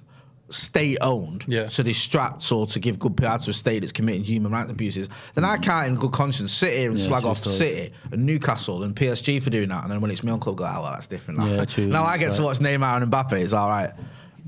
state 0.48 0.98
owned 1.00 1.44
Yeah. 1.48 1.66
to 1.68 1.82
distract 1.82 2.50
or 2.52 2.66
to 2.68 2.78
give 2.78 2.98
good 2.98 3.16
PR 3.16 3.36
to 3.38 3.50
a 3.50 3.52
state 3.52 3.80
that's 3.80 3.92
committing 3.92 4.22
human 4.24 4.52
rights 4.52 4.70
abuses, 4.70 5.08
then 5.34 5.44
I 5.44 5.56
can't 5.58 5.88
in 5.88 5.94
good 5.96 6.12
conscience 6.12 6.52
sit 6.52 6.76
here 6.76 6.90
and 6.90 6.98
Yeah, 7.00 7.06
slag 7.06 7.24
off 7.24 7.40
story. 7.40 7.56
City 7.56 7.92
and 8.12 8.24
Newcastle 8.24 8.82
and 8.84 8.94
PSG 8.94 9.40
for 9.42 9.50
doing 9.50 9.68
that. 9.70 9.82
And 9.82 9.92
then 9.92 10.00
when 10.00 10.10
it's 10.10 10.22
my 10.22 10.30
own 10.32 10.40
club, 10.40 10.56
go, 10.56 10.64
oh, 10.64 10.82
well, 10.82 10.92
that's 10.92 11.06
different. 11.08 11.40
Now, 11.40 11.46
Yeah, 11.46 11.64
true. 11.64 11.86
now 11.86 12.04
I 12.04 12.16
get 12.18 12.26
That's 12.26 12.36
to 12.36 12.42
right. 12.42 12.46
watch 12.48 12.58
Neymar 12.60 13.02
and 13.02 13.10
Mbappe. 13.12 13.32
It's 13.32 13.52
all 13.52 13.68
right. 13.68 13.90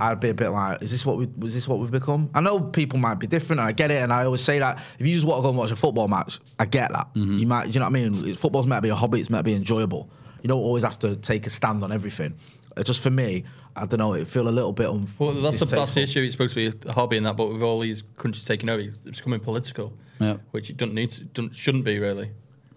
I'd 0.01 0.21
be 0.21 0.29
a 0.29 0.35
bit 0.35 0.51
like, 0.51 0.81
is 0.81 0.93
this 0.93 1.05
what 1.05 1.17
we 1.19 1.27
was 1.37 1.53
this 1.55 1.67
what 1.67 1.81
we've 1.81 1.91
become? 1.91 2.31
I 2.33 2.41
know 2.41 2.61
people 2.61 3.01
might 3.01 3.17
be 3.17 3.27
different, 3.27 3.59
and 3.59 3.69
I 3.69 3.73
get 3.73 3.91
it. 3.91 4.01
And 4.01 4.13
I 4.13 4.25
always 4.27 4.41
say 4.43 4.61
that 4.61 4.79
if 5.01 5.05
you 5.05 5.13
just 5.13 5.27
want 5.27 5.39
to 5.39 5.43
go 5.43 5.49
and 5.49 5.59
watch 5.59 5.73
a 5.73 5.77
football 5.77 6.07
match, 6.07 6.39
I 6.61 6.67
get 6.67 6.93
that. 6.93 7.09
Mm-hmm. 7.17 7.39
You 7.39 7.47
might, 7.49 7.67
you 7.75 7.81
know 7.81 7.87
what 7.91 7.97
I 7.99 8.09
mean? 8.09 8.35
Football's 8.37 8.69
meant 8.69 8.79
to 8.79 8.83
be 8.87 8.91
a 8.91 8.95
hobby. 8.95 9.19
It's 9.19 9.29
meant 9.29 9.41
to 9.45 9.51
be 9.51 9.57
enjoyable. 9.57 10.09
You 10.43 10.47
don't 10.47 10.61
always 10.61 10.85
have 10.85 11.01
to 11.01 11.17
take 11.17 11.49
a 11.49 11.51
stand 11.51 11.83
on 11.83 11.91
everything. 11.91 12.35
Just 12.85 13.01
for 13.03 13.11
me, 13.11 13.43
I 13.83 13.87
don't 13.87 13.99
know. 13.99 14.13
It 14.15 14.27
feel 14.29 14.49
a 14.49 14.51
little 14.51 14.73
bit 14.73 14.89
un- 14.89 15.07
Well, 15.19 15.33
that's 15.33 15.61
the, 15.61 15.65
that's 15.67 15.95
the 15.95 16.03
issue. 16.03 16.21
It's 16.21 16.33
supposed 16.35 16.55
to 16.55 16.71
be 16.71 16.79
a 16.89 16.93
hobby 16.93 17.17
and 17.17 17.27
that, 17.27 17.37
but 17.37 17.53
with 17.53 17.63
all 17.63 17.81
these 17.81 18.03
countries 18.17 18.45
taking 18.45 18.69
over, 18.69 18.83
it's 19.07 19.19
becoming 19.19 19.41
political, 19.41 19.93
Yeah. 20.21 20.37
which 20.51 20.71
it 20.71 20.77
doesn't 20.77 20.95
need 20.95 21.11
to, 21.13 21.25
don't, 21.25 21.55
shouldn't 21.55 21.85
be 21.85 21.99
really. 21.99 22.31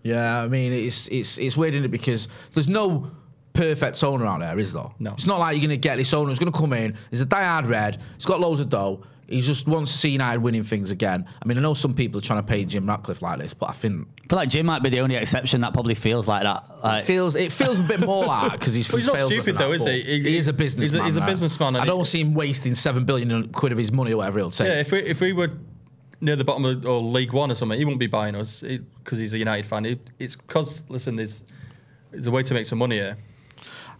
Yeah, 0.03 0.41
I 0.41 0.47
mean, 0.47 0.73
it's 0.73 1.07
it's 1.09 1.37
it's 1.37 1.55
weird 1.55 1.75
in 1.75 1.83
it 1.85 1.91
because 1.91 2.27
there's 2.53 2.67
no 2.67 3.11
perfect 3.53 4.03
owner 4.03 4.25
out 4.25 4.39
there, 4.39 4.57
is 4.57 4.73
there? 4.73 4.89
No. 4.99 5.13
It's 5.13 5.25
not 5.27 5.39
like 5.39 5.55
you're 5.55 5.61
gonna 5.61 5.77
get 5.77 5.97
this 5.97 6.13
owner 6.13 6.29
who's 6.29 6.39
gonna 6.39 6.51
come 6.51 6.73
in. 6.73 6.95
He's 7.11 7.21
a 7.21 7.25
diehard 7.25 7.67
red. 7.69 7.97
He's 8.15 8.25
got 8.25 8.39
loads 8.39 8.59
of 8.61 8.69
dough. 8.69 9.03
He 9.31 9.41
just 9.41 9.67
wants 9.67 9.91
to 9.91 9.97
see 9.97 10.09
United 10.09 10.39
winning 10.41 10.63
things 10.63 10.91
again. 10.91 11.25
I 11.41 11.45
mean, 11.47 11.57
I 11.57 11.61
know 11.61 11.73
some 11.73 11.93
people 11.93 12.19
are 12.19 12.21
trying 12.23 12.41
to 12.41 12.47
pay 12.47 12.65
Jim 12.65 12.85
Ratcliffe 12.87 13.21
like 13.21 13.39
this, 13.39 13.53
but 13.53 13.69
I 13.69 13.73
think 13.73 14.07
I 14.25 14.27
feel 14.29 14.37
like 14.37 14.49
Jim 14.49 14.65
might 14.65 14.83
be 14.83 14.89
the 14.89 14.99
only 14.99 15.15
exception 15.15 15.61
that 15.61 15.73
probably 15.73 15.95
feels 15.95 16.27
like 16.27 16.43
that. 16.43 16.63
Like, 16.83 17.03
it 17.03 17.05
feels 17.05 17.35
it 17.35 17.51
feels 17.51 17.79
a 17.79 17.83
bit 17.83 17.99
more 18.01 18.25
like 18.25 18.51
because 18.53 18.73
he's 18.73 18.89
Well, 18.91 18.97
he's 18.99 19.07
not 19.07 19.27
stupid 19.27 19.45
than 19.45 19.55
though, 19.57 19.77
that, 19.77 19.87
is 19.89 20.05
he? 20.05 20.17
He- 20.17 20.29
He 20.31 20.37
is 20.37 20.47
a 20.47 20.47
he's 20.47 20.47
a- 20.49 20.53
businessman. 20.53 21.05
he's 21.05 21.15
a 21.15 21.19
right? 21.21 21.27
businessman, 21.27 21.75
and 21.75 21.83
I 21.83 21.85
don't 21.85 22.05
see 22.05 22.21
him 22.21 22.33
wasting 22.33 22.75
seven 22.75 23.05
billion 23.05 23.49
quid 23.53 23.71
of 23.71 23.77
his 23.77 23.91
money 23.91 24.13
or 24.13 24.17
whatever 24.17 24.39
he'll 24.39 24.51
take. 24.51 24.67
Yeah, 24.67 24.79
if 24.81 24.91
we 24.91 24.99
if 24.99 25.21
we 25.21 25.33
were 25.33 25.51
near 26.21 26.35
the 26.35 26.43
bottom 26.45 26.65
of 26.65 26.85
or 26.85 26.99
League 27.01 27.33
One 27.33 27.51
or 27.51 27.55
something, 27.55 27.77
he 27.79 27.83
wouldn't 27.85 27.99
be 27.99 28.07
buying 28.07 28.35
us 28.35 28.61
because 28.61 29.17
he's 29.17 29.33
a 29.33 29.37
United 29.37 29.65
fan. 29.65 29.85
It, 29.85 29.99
it's 30.19 30.35
because 30.35 30.83
listen, 30.89 31.15
there's 31.15 31.41
there's 32.11 32.27
a 32.27 32.31
way 32.31 32.43
to 32.43 32.53
make 32.53 32.65
some 32.67 32.77
money 32.79 32.97
here. 32.97 33.17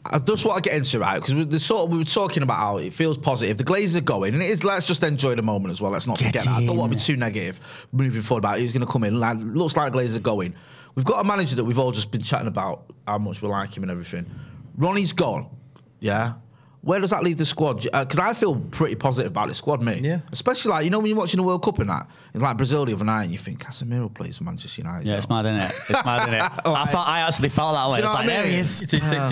I 0.04 0.18
just 0.18 0.46
want 0.46 0.64
to 0.64 0.68
get 0.68 0.78
into 0.78 1.00
right 1.00 1.22
because 1.22 1.48
the 1.48 1.60
sort 1.60 1.84
of, 1.84 1.90
we 1.92 2.00
were 2.00 2.04
talking 2.04 2.42
about 2.42 2.58
how 2.58 2.78
it 2.78 2.92
feels 2.94 3.18
positive. 3.20 3.58
The 3.58 3.64
Glazers 3.64 3.96
are 3.98 4.02
going, 4.02 4.34
and 4.34 4.42
it 4.42 4.50
is. 4.50 4.64
Let's 4.64 4.86
just 4.86 5.04
enjoy 5.04 5.36
the 5.36 5.44
moment 5.44 5.72
as 5.72 5.80
well. 5.80 5.92
Let's 5.92 6.08
not 6.08 6.18
Get 6.18 6.28
forget 6.28 6.46
that. 6.46 6.64
I 6.64 6.66
don't 6.66 6.76
want 6.76 6.92
to 6.92 6.98
be 6.98 7.02
too 7.02 7.18
negative 7.18 7.60
moving 7.92 8.24
forward 8.24 8.40
about 8.40 8.58
who's 8.58 8.72
going 8.72 8.86
to 8.86 8.92
come 8.92 9.04
in. 9.04 9.20
Like, 9.20 9.38
looks 9.40 9.78
like 9.78 9.94
Glazers 9.94 10.18
are 10.18 10.22
going. 10.22 10.56
We've 10.96 11.06
got 11.06 11.24
a 11.24 11.28
manager 11.28 11.56
that 11.56 11.64
we've 11.64 11.78
all 11.78 11.92
just 11.92 12.12
been 12.12 12.24
chatting 12.24 12.48
about 12.48 12.92
how 13.06 13.20
much 13.20 13.42
we 13.42 13.48
like 13.48 13.78
him 13.78 13.84
and 13.84 13.92
everything. 13.92 14.26
Ronnie's 14.76 15.14
gone, 15.14 15.48
yeah. 16.00 16.34
Where 16.82 17.00
does 17.00 17.12
that 17.12 17.24
leave 17.24 17.38
the 17.38 17.46
squad? 17.46 17.82
Because 17.84 18.18
I 18.18 18.34
feel 18.34 18.56
pretty 18.56 18.96
positive 18.96 19.32
about 19.32 19.50
the 19.50 19.54
squad, 19.54 19.82
mate. 19.82 20.04
Yeah. 20.04 20.20
Especially 20.32 20.72
like 20.72 20.84
you 20.84 20.90
know 20.90 20.98
when 21.00 21.08
you're 21.10 21.18
watching 21.18 21.38
the 21.38 21.44
World 21.44 21.64
Cup 21.64 21.78
and 21.80 21.90
that, 21.90 22.10
it's 22.34 22.42
like 22.42 22.58
Brazil 22.58 22.86
the 22.86 22.94
other 22.94 23.06
night, 23.06 23.24
and 23.24 23.32
you 23.32 23.38
think 23.38 23.64
Casemiro 23.64 24.12
plays 24.14 24.38
for 24.38 24.46
Manchester 24.46 24.82
United. 24.82 25.08
Yeah, 25.08 25.18
it's 25.18 25.30
mad, 25.30 25.46
isn't 25.46 25.58
it? 25.62 25.72
It's 25.90 26.06
mad, 26.06 26.22
isn't 26.28 26.34
it? 26.34 26.42
I 26.42 26.86
thought 26.86 27.08
I 27.08 27.20
actually 27.22 27.50
felt 27.50 27.74
that 27.76 27.90
way. 27.90 28.02
Do 28.02 28.08
you 28.08 28.10
It's 28.10 28.14
know 28.14 28.14
like, 28.14 28.26
what 28.26 28.34
I 28.34 28.42
there 28.42 28.46
he 28.46 28.52
mean? 28.52 28.60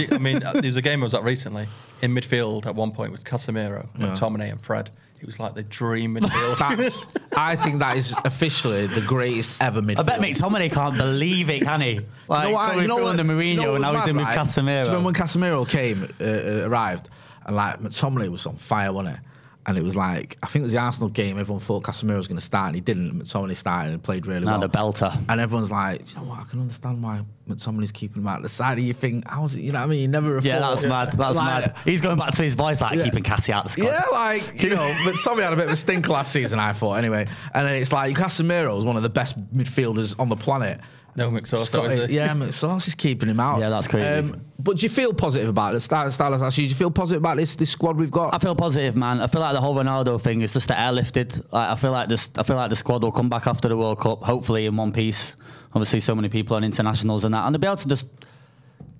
is. 0.08 0.12
I 0.12 0.18
mean, 0.20 0.44
uh, 0.44 0.52
there 0.54 0.62
was 0.64 0.76
a 0.78 0.82
game 0.82 1.02
I 1.02 1.06
was 1.06 1.14
at 1.14 1.24
recently 1.24 1.68
in 2.02 2.14
midfield 2.14 2.66
at 2.66 2.76
one 2.76 2.92
point 2.92 3.12
with 3.12 3.24
Casemiro, 3.24 3.88
Yeah. 3.98 4.08
McTominay, 4.08 4.52
and 4.52 4.62
Fred. 4.62 4.90
It 5.20 5.26
was 5.26 5.38
like 5.38 5.54
the 5.54 5.64
dream 5.64 6.16
midfield. 6.16 6.60
That's, 6.78 7.06
I 7.36 7.58
think 7.58 7.80
that 7.80 7.98
is 7.98 8.16
officially 8.24 8.88
the 8.88 9.02
greatest 9.02 9.62
ever 9.62 9.82
midfield. 9.82 10.00
I 10.00 10.04
bet 10.04 10.22
McTominay 10.22 10.72
can't 10.72 10.96
believe 10.96 11.50
it, 11.50 11.62
can 11.64 11.82
he? 11.82 12.00
Like, 12.30 12.44
you 12.48 12.52
know 12.52 12.56
what? 12.56 12.68
coming 12.70 12.82
You 12.84 12.88
know 12.88 12.96
through 12.96 13.04
what? 13.06 13.20
under 13.20 13.24
Mourinho, 13.34 13.48
you 13.50 13.56
know 13.58 13.68
what 13.72 13.76
and 13.76 13.82
now 13.82 13.92
was 13.94 14.00
he's 14.04 14.08
in 14.10 14.16
mad, 14.16 14.28
with 14.30 14.38
right? 14.38 14.48
Casemiro. 14.48 14.64
Do 14.86 14.92
you 14.92 14.96
remember 14.98 15.06
when 15.08 15.14
Casemiro 15.16 15.70
came, 15.70 16.04
uh, 16.22 16.24
uh, 16.24 16.70
arrived, 16.70 17.10
and 17.50 17.56
like 17.58 17.82
McTominay 17.82 18.30
was 18.30 18.46
on 18.46 18.56
fire, 18.56 18.94
wasn't 18.94 19.16
it? 19.16 19.22
And 19.66 19.78
it 19.78 19.84
was 19.84 19.96
like 19.96 20.38
I 20.42 20.48
think 20.48 20.62
it 20.62 20.68
was 20.68 20.72
the 20.74 20.80
Arsenal 20.80 21.10
game. 21.10 21.38
Everyone 21.38 21.60
thought 21.60 21.84
Casemiro 21.84 22.16
was 22.18 22.28
going 22.28 22.40
to 22.40 22.44
start, 22.44 22.68
and 22.68 22.76
he 22.76 22.82
didn't. 22.82 23.12
McTominay 23.22 23.56
started 23.56 23.92
and 23.94 24.02
played 24.02 24.26
really 24.26 24.46
well. 24.46 24.60
the 24.60 24.70
belter. 24.70 25.16
And 25.28 25.40
everyone's 25.40 25.70
like, 25.70 26.10
you 26.14 26.20
know 26.20 26.28
what? 26.28 26.40
I 26.40 26.44
can 26.46 26.62
understand 26.62 27.04
why 27.04 27.22
McTominay's 27.48 27.92
keeping 27.92 28.22
him 28.24 28.28
out 28.28 28.42
the 28.42 28.50
side. 28.50 28.78
And 28.80 28.88
you 28.88 28.94
think, 28.94 29.28
how's 29.28 29.56
it? 29.56 29.62
You 29.62 29.74
know 29.74 29.80
what 29.80 29.86
I 29.86 29.90
mean? 29.90 30.00
You 30.00 30.08
never. 30.08 30.40
Yeah, 30.40 30.60
that's 30.60 30.86
mad. 30.86 31.12
That's 31.12 31.38
Like, 31.38 31.66
mad. 31.68 31.76
He's 31.86 32.02
going 32.02 32.18
back 32.18 32.34
to 32.36 32.42
his 32.42 32.56
voice, 32.56 32.82
like 32.82 32.98
Yeah. 32.98 33.04
keeping 33.04 33.22
Cassie 33.22 33.52
out 33.54 33.66
of 33.66 33.76
the 33.76 33.82
squad. 33.82 33.92
Yeah, 33.92 34.06
like 34.12 34.64
you 34.64 34.70
know, 34.76 34.96
but 35.06 35.16
Tommy 35.24 35.44
had 35.44 35.54
a 35.54 35.56
bit 35.58 35.66
of 35.66 35.72
a 35.74 35.76
stink 35.76 36.08
last 36.08 36.32
season. 36.32 36.58
I 36.58 36.74
thought 36.74 36.94
anyway, 36.94 37.28
and 37.54 37.68
then 37.68 37.76
it's 37.76 37.92
like 37.94 38.16
Casemiro 38.16 38.76
was 38.76 38.86
one 38.86 38.96
of 38.96 39.04
the 39.04 39.10
best 39.10 39.38
midfielders 39.56 40.16
on 40.20 40.30
the 40.30 40.38
planet. 40.38 40.80
No 41.16 41.30
McSauce, 41.32 41.66
Scotty- 41.66 42.14
yeah, 42.14 42.30
McSauce 42.30 42.88
is 42.88 42.96
keeping 42.96 43.30
him 43.30 43.40
out. 43.40 43.60
Yeah, 43.60 43.70
that's 43.70 43.88
crazy. 43.88 44.08
Um, 44.08 44.42
but 44.58 44.78
do 44.78 44.84
you 44.84 44.90
feel 44.90 45.14
positive 45.14 45.50
about 45.50 45.76
it? 45.76 45.80
Start, 45.80 46.12
start, 46.14 46.34
actually, 46.42 46.66
do 46.66 46.70
you 46.70 46.76
feel 46.76 46.92
positive 46.92 47.22
about 47.22 47.38
this 47.38 47.56
this 47.56 47.70
squad 47.70 47.98
we've 47.98 48.12
got? 48.12 48.34
I 48.34 48.38
feel 48.40 48.56
positive, 48.56 48.96
man. 48.96 49.20
I 49.22 49.28
feel 49.28 49.42
like 49.42 49.54
the 49.54 49.62
whole 49.62 49.76
Ronaldo 49.76 50.22
thing 50.22 50.42
is 50.42 50.54
just 50.54 50.70
airlifted. 50.70 51.42
Like, 51.52 51.70
I 51.70 51.76
feel 51.76 51.92
like 51.92 52.10
this. 52.10 52.30
I 52.38 52.44
feel 52.44 52.56
like 52.56 52.70
the 52.70 52.76
squad 52.76 53.04
will 53.04 53.12
come 53.12 53.30
back 53.30 53.48
after 53.48 53.68
the 53.70 53.78
World 53.78 54.00
Cup, 54.00 54.24
hopefully 54.24 54.66
in 54.66 54.76
one 54.76 54.92
piece. 54.92 55.36
Obviously, 55.74 56.00
so 56.00 56.16
many 56.16 56.30
people 56.30 56.56
on 56.56 56.64
internationals 56.64 57.26
and 57.26 57.34
that, 57.34 57.46
and 57.46 57.54
they'll 57.56 57.60
be 57.60 57.68
able 57.68 57.78
to 57.78 57.88
just 57.88 58.08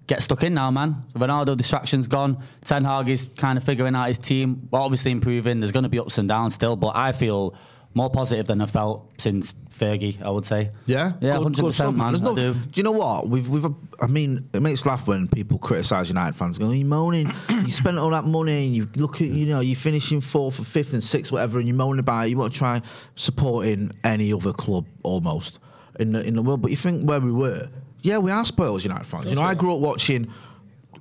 get 0.08 0.24
stuck 0.24 0.44
in 0.44 0.54
now, 0.54 0.72
man. 0.72 1.04
Ronaldo 1.14 1.56
distraction's 1.56 2.08
gone. 2.08 2.42
Ten 2.66 2.84
Hag 2.84 3.10
is 3.10 3.30
kind 3.38 3.58
of 3.58 3.64
figuring 3.64 3.96
out 3.96 4.08
his 4.08 4.18
team. 4.18 4.68
Well, 4.72 4.84
obviously 4.84 5.12
improving. 5.12 5.60
There's 5.60 5.72
going 5.72 5.84
to 5.84 5.90
be 5.90 6.00
ups 6.00 6.18
and 6.18 6.28
downs 6.28 6.54
still, 6.54 6.76
but 6.76 6.96
I 6.96 7.12
feel 7.12 7.56
more 7.94 8.10
positive 8.10 8.46
than 8.48 8.62
I 8.62 8.66
felt 8.68 9.12
since 9.20 9.54
Fergie. 9.78 10.22
I 10.22 10.30
would 10.30 10.46
say. 10.46 10.72
Yeah, 10.86 11.14
yeah, 11.22 11.34
Good- 11.34 11.44
hundred 11.44 11.62
good 11.64 11.74
stuff, 11.74 11.88
percent, 11.88 11.98
man. 11.98 12.14
There's 12.14 12.22
no- 12.22 12.32
I 12.34 12.36
do. 12.54 12.56
you 12.76 12.84
know 12.84 12.92
what 12.92 13.28
we've 13.30 13.48
we've? 13.50 13.66
I 14.02 14.08
mean, 14.08 14.48
it 14.54 14.62
makes 14.62 14.86
laugh 14.86 15.08
when 15.08 15.28
people 15.28 15.58
criticise 15.58 16.08
United 16.10 16.36
fans. 16.36 16.58
Going, 16.58 16.78
you 16.80 16.86
moaning? 16.86 17.32
you 17.50 17.72
spent 17.72 17.98
all 17.98 18.10
that 18.12 18.26
money, 18.26 18.66
and 18.68 18.76
you 18.76 18.90
look 18.96 19.22
at 19.22 19.28
you 19.28 19.46
know 19.46 19.60
you 19.60 19.76
finishing 19.76 20.22
fourth 20.22 20.60
or 20.60 20.64
fifth 20.64 20.94
and 20.94 21.04
sixth, 21.04 21.32
whatever, 21.32 21.60
and 21.60 21.68
you 21.68 21.74
moan 21.74 22.00
about 22.00 22.28
it. 22.28 22.30
You 22.30 22.38
want 22.38 22.54
to 22.54 22.60
try 22.60 22.82
supporting 23.16 23.92
any 24.04 24.32
other 24.34 24.54
club 24.54 24.86
almost 25.04 25.60
in 26.00 26.12
the 26.14 26.22
in 26.26 26.36
the 26.36 26.42
world, 26.42 26.62
but 26.62 26.72
you 26.72 26.78
think 26.78 27.08
where 27.08 27.20
we 27.20 27.32
were. 27.32 27.70
Yeah, 28.02 28.18
we 28.20 28.32
are 28.32 28.46
spoiled 28.46 28.78
as 28.78 28.84
United 28.86 29.06
fans. 29.08 29.30
You 29.30 29.36
know, 29.36 29.42
I 29.42 29.56
grew 29.56 29.74
up 29.76 29.82
watching 29.82 30.30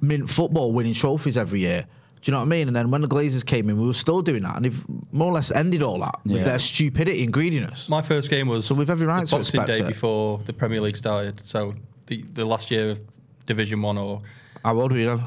mint 0.00 0.28
football, 0.28 0.72
winning 0.72 0.94
trophies 0.94 1.38
every 1.38 1.60
year. 1.60 1.86
Do 2.20 2.30
you 2.30 2.32
know 2.32 2.38
what 2.38 2.46
I 2.46 2.48
mean? 2.48 2.66
And 2.68 2.76
then 2.76 2.90
when 2.90 3.00
the 3.00 3.08
Glazers 3.08 3.44
came 3.46 3.70
in, 3.70 3.78
we 3.80 3.86
were 3.86 3.94
still 3.94 4.22
doing 4.22 4.42
that, 4.42 4.56
and 4.56 4.64
they've 4.64 4.84
more 5.12 5.30
or 5.30 5.34
less 5.34 5.50
ended 5.50 5.82
all 5.82 6.00
that 6.00 6.18
with 6.24 6.38
Yeah. 6.38 6.44
their 6.44 6.58
stupidity 6.58 7.22
and 7.24 7.32
greediness. 7.32 7.88
My 7.88 8.02
first 8.02 8.28
game 8.30 8.48
was 8.48 8.66
So 8.66 8.74
we've 8.74 8.90
every 8.90 9.06
right 9.06 9.20
the 9.20 9.26
to 9.26 9.36
Boxing 9.36 9.60
expect 9.60 9.78
Day 9.78 9.84
it. 9.84 9.88
before 9.88 10.38
the 10.44 10.52
Premier 10.52 10.80
League 10.80 10.96
started. 10.96 11.40
So 11.44 11.74
the, 12.06 12.22
the 12.34 12.44
last 12.44 12.70
year 12.70 12.90
of 12.90 13.00
Division 13.46 13.80
One 13.82 13.96
or 13.98 14.22
How 14.64 14.78
old 14.80 14.92
were 14.92 14.98
you 14.98 15.06
then? 15.06 15.24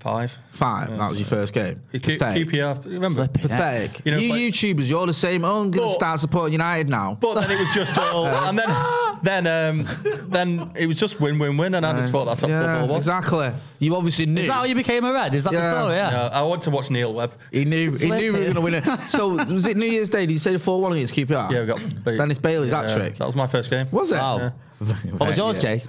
five. 0.00 0.36
Five. 0.52 0.88
Yeah, 0.90 0.96
that 0.96 1.10
was 1.10 1.20
your 1.20 1.28
first 1.28 1.52
game. 1.52 1.80
You 1.92 2.00
keep, 2.00 2.18
Pathetic. 2.18 2.48
QPR, 2.48 2.84
remember? 2.86 3.28
Pathetic. 3.28 4.04
You 4.04 4.12
You, 4.18 4.28
know, 4.28 4.34
like- 4.34 4.42
YouTubers, 4.42 4.88
you're 4.88 5.06
the 5.06 5.12
same. 5.14 5.44
Oh, 5.44 5.62
I'm 5.62 5.70
going 5.70 5.88
to 5.88 5.94
start 5.94 6.18
supporting 6.20 6.52
United 6.54 6.88
now. 6.88 7.16
But 7.20 7.40
then 7.40 7.50
it 7.52 7.58
was 7.60 7.68
just 7.74 7.96
all, 7.98 8.26
and 8.48 8.58
then 8.58 8.66
then 9.22 9.46
um, 9.46 9.86
then 10.28 10.72
it 10.78 10.86
was 10.86 10.98
just 10.98 11.20
win 11.20 11.38
win 11.38 11.56
win, 11.56 11.74
and 11.74 11.86
I 11.86 11.98
just 11.98 12.10
thought 12.12 12.24
that's 12.24 12.42
what 12.42 12.50
yeah, 12.50 12.80
football 12.80 12.96
was. 12.96 13.06
Exactly. 13.06 13.52
You 13.78 13.96
obviously 13.96 14.26
knew. 14.26 14.40
Is 14.40 14.48
that 14.48 14.52
how 14.54 14.64
you 14.64 14.74
became 14.74 15.04
a 15.04 15.12
red? 15.12 15.34
Is 15.34 15.44
that 15.44 15.52
the 15.52 15.70
story? 15.70 15.94
Yeah. 15.94 16.10
No, 16.10 16.28
I 16.32 16.42
want 16.42 16.62
to 16.62 16.70
watch 16.70 16.90
Neil 16.90 17.14
Webb. 17.14 17.32
He 17.50 17.64
knew. 17.64 17.92
He 17.92 18.08
knew 18.10 18.32
we 18.32 18.38
were 18.38 18.38
going 18.44 18.54
to 18.54 18.60
win 18.60 18.74
it. 18.74 18.84
So 19.06 19.28
was 19.30 19.66
it 19.66 19.76
New 19.76 19.86
Year's 19.86 20.08
Day? 20.08 20.26
Did 20.26 20.32
you 20.32 20.38
say 20.38 20.52
the 20.52 20.58
four 20.58 20.80
one 20.80 20.92
against 20.92 21.14
QPR? 21.14 21.50
Yeah, 21.50 21.60
we 21.60 21.66
got 21.66 22.04
beat. 22.04 22.16
Dennis 22.16 22.38
Bailey's 22.38 22.72
Yeah, 22.72 22.82
hat 22.82 22.96
trick. 22.96 23.16
That 23.16 23.26
was 23.26 23.36
my 23.36 23.46
first 23.46 23.70
game. 23.70 23.88
Was 23.90 24.12
it? 24.12 24.16
Wow. 24.16 24.38
Yeah. 24.38 24.50
What 25.16 25.28
was 25.28 25.38
yours, 25.38 25.60
Jay? 25.60 25.82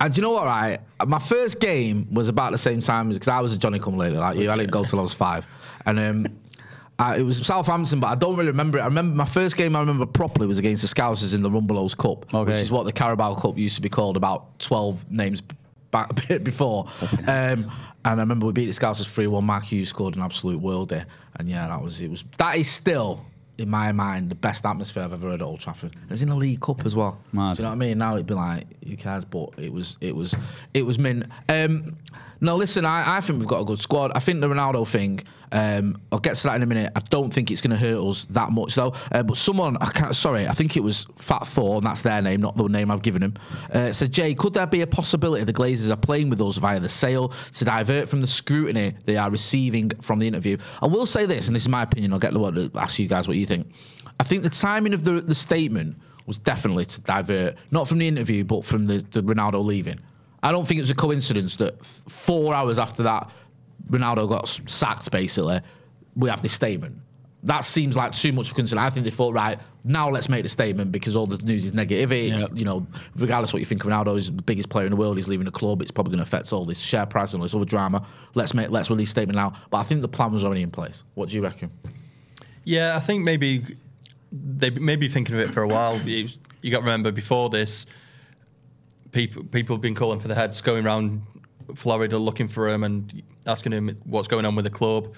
And 0.00 0.14
do 0.14 0.18
you 0.18 0.22
know 0.22 0.32
what, 0.32 0.44
right? 0.44 0.78
My 1.06 1.18
first 1.18 1.60
game 1.60 2.06
was 2.12 2.28
about 2.28 2.52
the 2.52 2.58
same 2.58 2.80
time 2.80 3.08
because 3.08 3.28
I 3.28 3.40
was 3.40 3.52
a 3.52 3.58
Johnny 3.58 3.78
come 3.78 3.96
lately 3.98 4.18
like 4.18 4.36
you. 4.38 4.50
I 4.50 4.56
didn't 4.56 4.70
go 4.70 4.84
till 4.84 5.00
I 5.00 5.02
was 5.02 5.12
five. 5.12 5.46
And 5.86 5.98
um, 5.98 6.26
I, 6.98 7.18
it 7.18 7.22
was 7.22 7.38
Southampton, 7.46 8.00
but 8.00 8.08
I 8.08 8.14
don't 8.16 8.34
really 8.34 8.48
remember 8.48 8.78
it. 8.78 8.82
I 8.82 8.86
remember 8.86 9.14
my 9.14 9.24
first 9.24 9.56
game 9.56 9.76
I 9.76 9.80
remember 9.80 10.04
properly 10.04 10.46
was 10.48 10.58
against 10.58 10.82
the 10.82 10.88
Scousers 11.00 11.32
in 11.34 11.42
the 11.42 11.50
Rumbelows 11.50 11.96
Cup, 11.96 12.32
Okay. 12.34 12.52
which 12.52 12.60
is 12.60 12.72
what 12.72 12.84
the 12.86 12.92
Carabao 12.92 13.34
Cup 13.36 13.56
used 13.56 13.76
to 13.76 13.82
be 13.82 13.88
called 13.88 14.16
about 14.16 14.58
12 14.58 15.08
names 15.10 15.42
back 15.92 16.10
a 16.10 16.14
bit 16.28 16.42
before. 16.44 16.88
Um, 17.26 17.70
and 18.04 18.04
I 18.04 18.10
remember 18.22 18.46
we 18.46 18.52
beat 18.52 18.66
the 18.66 18.72
Scousers 18.72 19.08
3 19.08 19.26
1. 19.28 19.44
Mark 19.44 19.64
Hughes 19.64 19.88
scored 19.90 20.16
an 20.16 20.22
absolute 20.22 20.60
worldie. 20.60 21.04
And 21.36 21.48
yeah, 21.48 21.68
that 21.68 21.80
was, 21.80 22.00
it 22.00 22.10
was, 22.10 22.24
that 22.38 22.56
is 22.56 22.68
still, 22.68 23.24
in 23.58 23.68
my 23.70 23.92
mind, 23.92 24.28
the 24.30 24.34
best 24.34 24.64
atmosphere 24.66 25.04
I've 25.04 25.12
ever 25.12 25.28
heard 25.30 25.40
at 25.42 25.44
Old 25.46 25.60
Trafford. 25.60 25.94
And 25.94 26.10
it's 26.10 26.22
in 26.22 26.28
the 26.30 26.36
League 26.36 26.60
Cup 26.60 26.84
as 26.84 26.96
well. 26.96 27.18
Mad. 27.32 27.56
Do 27.56 27.62
you 27.62 27.64
know 27.64 27.70
what 27.70 27.74
I 27.76 27.78
mean? 27.78 27.98
Now 27.98 28.14
it'd 28.14 28.26
be 28.26 28.34
like, 28.34 28.64
who 28.84 28.96
cares? 28.96 29.24
But 29.24 29.50
it 29.56 29.72
was, 29.72 29.98
it 30.00 30.16
was, 30.16 30.34
it 30.74 30.82
was 30.82 30.98
mint. 30.98 31.26
Um, 31.48 31.96
no, 32.40 32.56
listen, 32.56 32.84
I, 32.84 33.16
I 33.16 33.20
think 33.20 33.38
we've 33.38 33.48
got 33.48 33.60
a 33.60 33.64
good 33.64 33.80
squad. 33.80 34.12
I 34.14 34.20
think 34.20 34.40
the 34.40 34.48
Ronaldo 34.48 34.86
thing, 34.86 35.20
um, 35.50 36.00
I'll 36.12 36.20
get 36.20 36.36
to 36.36 36.44
that 36.44 36.56
in 36.56 36.62
a 36.62 36.66
minute. 36.66 36.92
I 36.94 37.00
don't 37.00 37.32
think 37.32 37.50
it's 37.50 37.60
going 37.60 37.70
to 37.70 37.76
hurt 37.76 37.98
us 37.98 38.26
that 38.30 38.52
much 38.52 38.74
though. 38.74 38.94
Uh, 39.10 39.22
but 39.22 39.36
someone, 39.36 39.76
I 39.78 39.86
can't, 39.86 40.14
sorry, 40.14 40.46
I 40.46 40.52
think 40.52 40.76
it 40.76 40.80
was 40.80 41.06
Fat 41.16 41.46
Thor, 41.46 41.78
and 41.78 41.86
that's 41.86 42.02
their 42.02 42.22
name, 42.22 42.40
not 42.40 42.56
the 42.56 42.68
name 42.68 42.90
I've 42.90 43.02
given 43.02 43.22
him. 43.22 43.34
Uh, 43.72 43.92
said, 43.92 44.12
Jay, 44.12 44.34
could 44.34 44.54
there 44.54 44.66
be 44.66 44.82
a 44.82 44.86
possibility 44.86 45.42
the 45.44 45.52
Glazers 45.52 45.90
are 45.90 45.96
playing 45.96 46.30
with 46.30 46.40
us 46.40 46.58
via 46.58 46.78
the 46.78 46.88
sale 46.88 47.32
to 47.52 47.64
divert 47.64 48.08
from 48.08 48.20
the 48.20 48.26
scrutiny 48.26 48.94
they 49.04 49.16
are 49.16 49.30
receiving 49.30 49.90
from 50.00 50.18
the 50.18 50.28
interview? 50.28 50.56
I 50.80 50.86
will 50.86 51.06
say 51.06 51.26
this, 51.26 51.48
and 51.48 51.56
this 51.56 51.64
is 51.64 51.68
my 51.68 51.82
opinion. 51.82 52.12
I'll 52.12 52.18
get 52.18 52.32
to 52.32 52.70
ask 52.76 52.98
you 52.98 53.08
guys 53.08 53.26
what 53.26 53.36
you 53.36 53.46
think. 53.46 53.68
I 54.20 54.24
think 54.24 54.42
the 54.42 54.50
timing 54.50 54.94
of 54.94 55.04
the 55.04 55.20
the 55.20 55.34
statement 55.34 55.96
was 56.26 56.38
definitely 56.38 56.84
to 56.84 57.00
divert, 57.00 57.56
not 57.70 57.88
from 57.88 57.98
the 57.98 58.06
interview, 58.06 58.44
but 58.44 58.64
from 58.64 58.86
the, 58.86 58.98
the 59.12 59.22
Ronaldo 59.22 59.64
leaving. 59.64 59.98
I 60.42 60.52
don't 60.52 60.66
think 60.66 60.78
it 60.78 60.82
was 60.82 60.90
a 60.90 60.94
coincidence 60.94 61.56
that 61.56 61.84
four 61.84 62.54
hours 62.54 62.78
after 62.78 63.02
that, 63.02 63.30
Ronaldo 63.90 64.28
got 64.28 64.48
sacked, 64.66 65.10
basically, 65.10 65.60
we 66.14 66.28
have 66.28 66.42
this 66.42 66.52
statement. 66.52 66.96
That 67.44 67.60
seems 67.64 67.96
like 67.96 68.12
too 68.12 68.32
much 68.32 68.46
of 68.48 68.52
a 68.52 68.54
concern. 68.56 68.78
I 68.78 68.90
think 68.90 69.04
they 69.04 69.10
thought, 69.10 69.32
right, 69.32 69.58
now 69.84 70.10
let's 70.10 70.28
make 70.28 70.42
the 70.42 70.48
statement 70.48 70.90
because 70.90 71.14
all 71.14 71.26
the 71.26 71.38
news 71.44 71.64
is 71.64 71.72
negative. 71.72 72.10
It's, 72.10 72.42
Yep. 72.42 72.50
You 72.54 72.64
know, 72.64 72.86
regardless 73.16 73.52
what 73.52 73.60
you 73.60 73.66
think 73.66 73.84
of 73.84 73.90
Ronaldo, 73.90 74.14
he's 74.14 74.26
the 74.26 74.42
biggest 74.42 74.68
player 74.68 74.86
in 74.86 74.90
the 74.90 74.96
world. 74.96 75.16
He's 75.16 75.28
leaving 75.28 75.44
the 75.44 75.52
club. 75.52 75.80
It's 75.80 75.92
probably 75.92 76.10
going 76.10 76.18
to 76.18 76.24
affect 76.24 76.52
all 76.52 76.64
this 76.64 76.80
share 76.80 77.06
price 77.06 77.32
and 77.32 77.40
all 77.40 77.44
this 77.44 77.54
other 77.54 77.64
drama. 77.64 78.04
Let's 78.34 78.54
make 78.54 78.70
let's 78.70 78.90
release 78.90 79.10
statement 79.10 79.36
now. 79.36 79.52
But 79.70 79.78
I 79.78 79.82
think 79.84 80.02
the 80.02 80.08
plan 80.08 80.32
was 80.32 80.44
already 80.44 80.62
in 80.62 80.70
place. 80.70 81.04
What 81.14 81.28
do 81.28 81.36
you 81.36 81.42
reckon? 81.42 81.70
Yeah, 82.64 82.96
I 82.96 83.00
think 83.00 83.24
maybe 83.24 83.62
they 84.32 84.70
may 84.70 84.96
be 84.96 85.08
thinking 85.08 85.36
of 85.36 85.40
it 85.40 85.50
for 85.50 85.62
a 85.62 85.68
while. 85.68 85.96
You 86.00 86.28
got 86.70 86.78
to 86.78 86.84
remember 86.84 87.12
before 87.12 87.50
this, 87.50 87.86
people 89.12 89.44
people 89.44 89.76
have 89.76 89.80
been 89.80 89.94
calling 89.94 90.20
for 90.20 90.28
the 90.28 90.34
heads, 90.34 90.60
going 90.60 90.86
around 90.86 91.22
Florida 91.74 92.18
looking 92.18 92.48
for 92.48 92.68
him 92.68 92.84
and 92.84 93.22
asking 93.46 93.72
him 93.72 93.96
what's 94.04 94.28
going 94.28 94.44
on 94.44 94.54
with 94.54 94.64
the 94.64 94.70
club. 94.70 95.14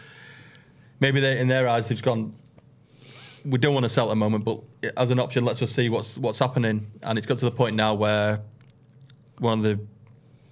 Maybe 1.00 1.20
they, 1.20 1.38
in 1.38 1.48
their 1.48 1.68
eyes, 1.68 1.88
they've 1.88 2.02
gone. 2.02 2.34
We 3.44 3.58
don't 3.58 3.72
want 3.72 3.84
to 3.84 3.88
sell 3.88 4.06
at 4.06 4.10
the 4.10 4.16
moment, 4.16 4.44
but 4.44 4.62
as 4.96 5.10
an 5.10 5.18
option, 5.18 5.44
let's 5.44 5.60
just 5.60 5.74
see 5.74 5.88
what's 5.88 6.18
what's 6.18 6.38
happening. 6.38 6.86
And 7.02 7.18
it's 7.18 7.26
got 7.26 7.38
to 7.38 7.44
the 7.44 7.50
point 7.50 7.74
now 7.74 7.94
where 7.94 8.40
one 9.38 9.58
of 9.58 9.64
the 9.64 9.80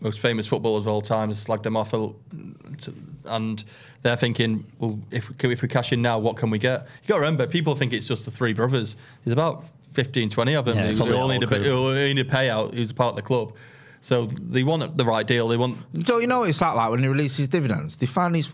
most 0.00 0.20
famous 0.20 0.46
footballers 0.46 0.84
of 0.84 0.88
all 0.88 1.02
time 1.02 1.28
has 1.28 1.44
slagged 1.44 1.66
him 1.66 1.76
off, 1.76 1.92
and 3.24 3.64
they're 4.02 4.16
thinking, 4.16 4.64
well, 4.78 4.98
if 5.10 5.28
we, 5.28 5.52
if 5.52 5.60
we 5.60 5.68
cash 5.68 5.92
in 5.92 6.00
now, 6.00 6.18
what 6.18 6.36
can 6.36 6.50
we 6.50 6.58
get? 6.58 6.86
You 7.02 7.08
got 7.08 7.14
to 7.16 7.20
remember, 7.20 7.46
people 7.46 7.74
think 7.74 7.92
it's 7.92 8.06
just 8.06 8.24
the 8.24 8.30
three 8.30 8.52
brothers. 8.52 8.96
There's 9.24 9.32
about 9.32 9.64
15, 9.92 10.30
20 10.30 10.54
of 10.54 10.64
them 10.64 10.76
Yeah, 10.76 10.84
it's 10.84 10.98
who, 10.98 11.04
probably 11.04 11.16
all 11.20 11.28
the 11.28 11.34
need 11.34 11.44
a 11.44 11.46
whole 11.48 11.58
bit, 11.58 11.66
who 12.08 12.14
need 12.14 12.18
a 12.26 12.28
payout. 12.28 12.74
Who's 12.74 12.92
part 12.92 13.10
of 13.10 13.16
the 13.16 13.22
club, 13.22 13.54
so 14.00 14.26
they 14.26 14.62
want 14.64 14.96
the 14.96 15.04
right 15.04 15.26
deal. 15.26 15.48
They 15.48 15.56
want 15.56 15.78
Don't 16.04 16.20
you 16.22 16.26
notice 16.28 16.58
that, 16.58 16.76
like, 16.76 16.90
when 16.90 17.00
he 17.00 17.08
releases 17.08 17.48
dividends, 17.48 17.96
they 17.96 18.06
find 18.06 18.34
these 18.34 18.52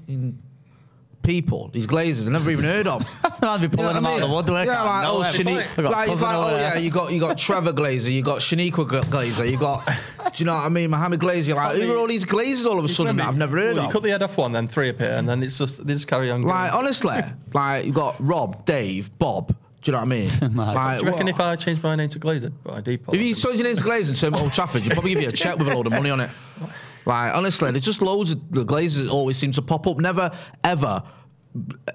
people, 1.23 1.69
these 1.73 1.87
glazers, 1.87 2.27
I've 2.27 2.33
never 2.33 2.51
even 2.51 2.65
heard 2.67 2.87
of. 2.87 3.03
I'd 3.43 3.61
be 3.61 3.69
pulling 3.69 3.95
You 3.95 3.95
know 3.95 3.95
them 3.95 4.05
what 4.05 4.11
I 4.11 4.13
out 4.13 4.15
of 4.15 4.21
the 4.21 4.27
mean? 4.27 4.31
woodwork. 4.37 4.67
Yeah, 4.67 4.83
like, 4.83 5.07
oh, 5.07 5.13
nowhere. 5.15 5.31
Shani- 5.31 5.67
I 5.79 5.83
got 5.83 5.93
like, 5.93 6.11
it's 6.11 6.23
like, 6.23 6.37
oh 6.37 6.51
there. 6.51 6.59
yeah, 6.75 6.79
you 6.79 6.91
got 6.91 7.13
you 7.13 7.21
got 7.21 7.39
Trevor 7.39 7.73
Glazer, 7.73 8.13
you 8.13 8.23
got 8.23 8.41
Shaniqua 8.41 8.87
Glazer, 9.05 9.51
you 9.51 9.57
got, 9.59 9.87
do 9.87 9.93
you 10.37 10.45
know 10.45 10.55
what 10.55 10.65
I 10.67 10.69
mean, 10.69 10.91
Mohammed 10.91 11.21
Glazer. 11.21 11.49
You're 11.49 11.57
like, 11.57 11.77
who 11.81 11.95
are 11.95 11.97
all 11.99 12.07
these 12.07 12.27
glazers 12.27 12.67
all 12.67 12.79
of 12.79 12.85
a 12.85 12.89
sudden 12.89 13.17
that 13.17 13.27
I've 13.29 13.39
never 13.39 13.59
heard 13.59 13.75
well, 13.75 13.85
You 13.85 13.89
of? 13.89 13.93
cut 13.93 14.03
the 14.03 14.11
head 14.11 14.23
off 14.23 14.37
one, 14.37 14.53
then 14.53 14.69
three 14.69 14.91
appear, 14.91 15.13
and 15.13 15.27
then 15.29 15.43
it's 15.43 15.57
just 15.57 15.87
they 15.87 15.95
just 15.95 16.07
carry 16.07 16.31
on. 16.31 16.43
Like 16.43 16.73
going. 16.73 16.85
honestly, 16.85 17.17
like 17.55 17.87
you've 17.87 17.95
got 17.95 18.17
Rob, 18.19 18.65
Dave, 18.67 19.17
Bob, 19.19 19.55
Do 19.85 19.91
you 19.91 19.93
know 19.93 19.99
what 19.99 20.05
I 20.05 20.09
mean? 20.09 20.31
Like, 20.57 20.99
Do 20.99 21.05
you 21.05 21.11
reckon 21.11 21.27
what- 21.27 21.35
if 21.35 21.41
I 21.41 21.57
changed 21.57 21.83
my 21.83 21.95
name 21.95 22.09
to 22.09 22.19
Glazer 22.19 22.51
by 22.65 22.81
default? 22.81 23.15
If 23.15 23.21
you 23.21 23.35
changed 23.35 23.59
your 23.59 23.69
name 23.69 23.77
to 23.77 23.83
Glazer 23.83 24.09
and 24.09 24.17
turned 24.17 24.35
Old 24.35 24.47
oh, 24.47 24.51
Trafford, 24.51 24.83
you'd 24.83 24.95
probably 24.95 25.13
give 25.13 25.23
you 25.23 25.29
a 25.29 25.33
check 25.33 25.59
with 25.59 25.69
a 25.69 25.75
load 25.75 25.87
of 25.87 25.93
money 25.93 26.09
on 26.09 26.21
it. 26.21 26.31
Like, 27.05 27.35
honestly, 27.35 27.71
there's 27.71 27.85
just 27.85 28.01
loads 28.01 28.31
of 28.33 28.51
the 28.51 28.65
Glazers 28.65 29.11
always 29.11 29.37
seem 29.37 29.53
to 29.53 29.63
pop 29.63 29.87
up. 29.87 29.99
Never, 29.99 30.31
ever 30.65 31.03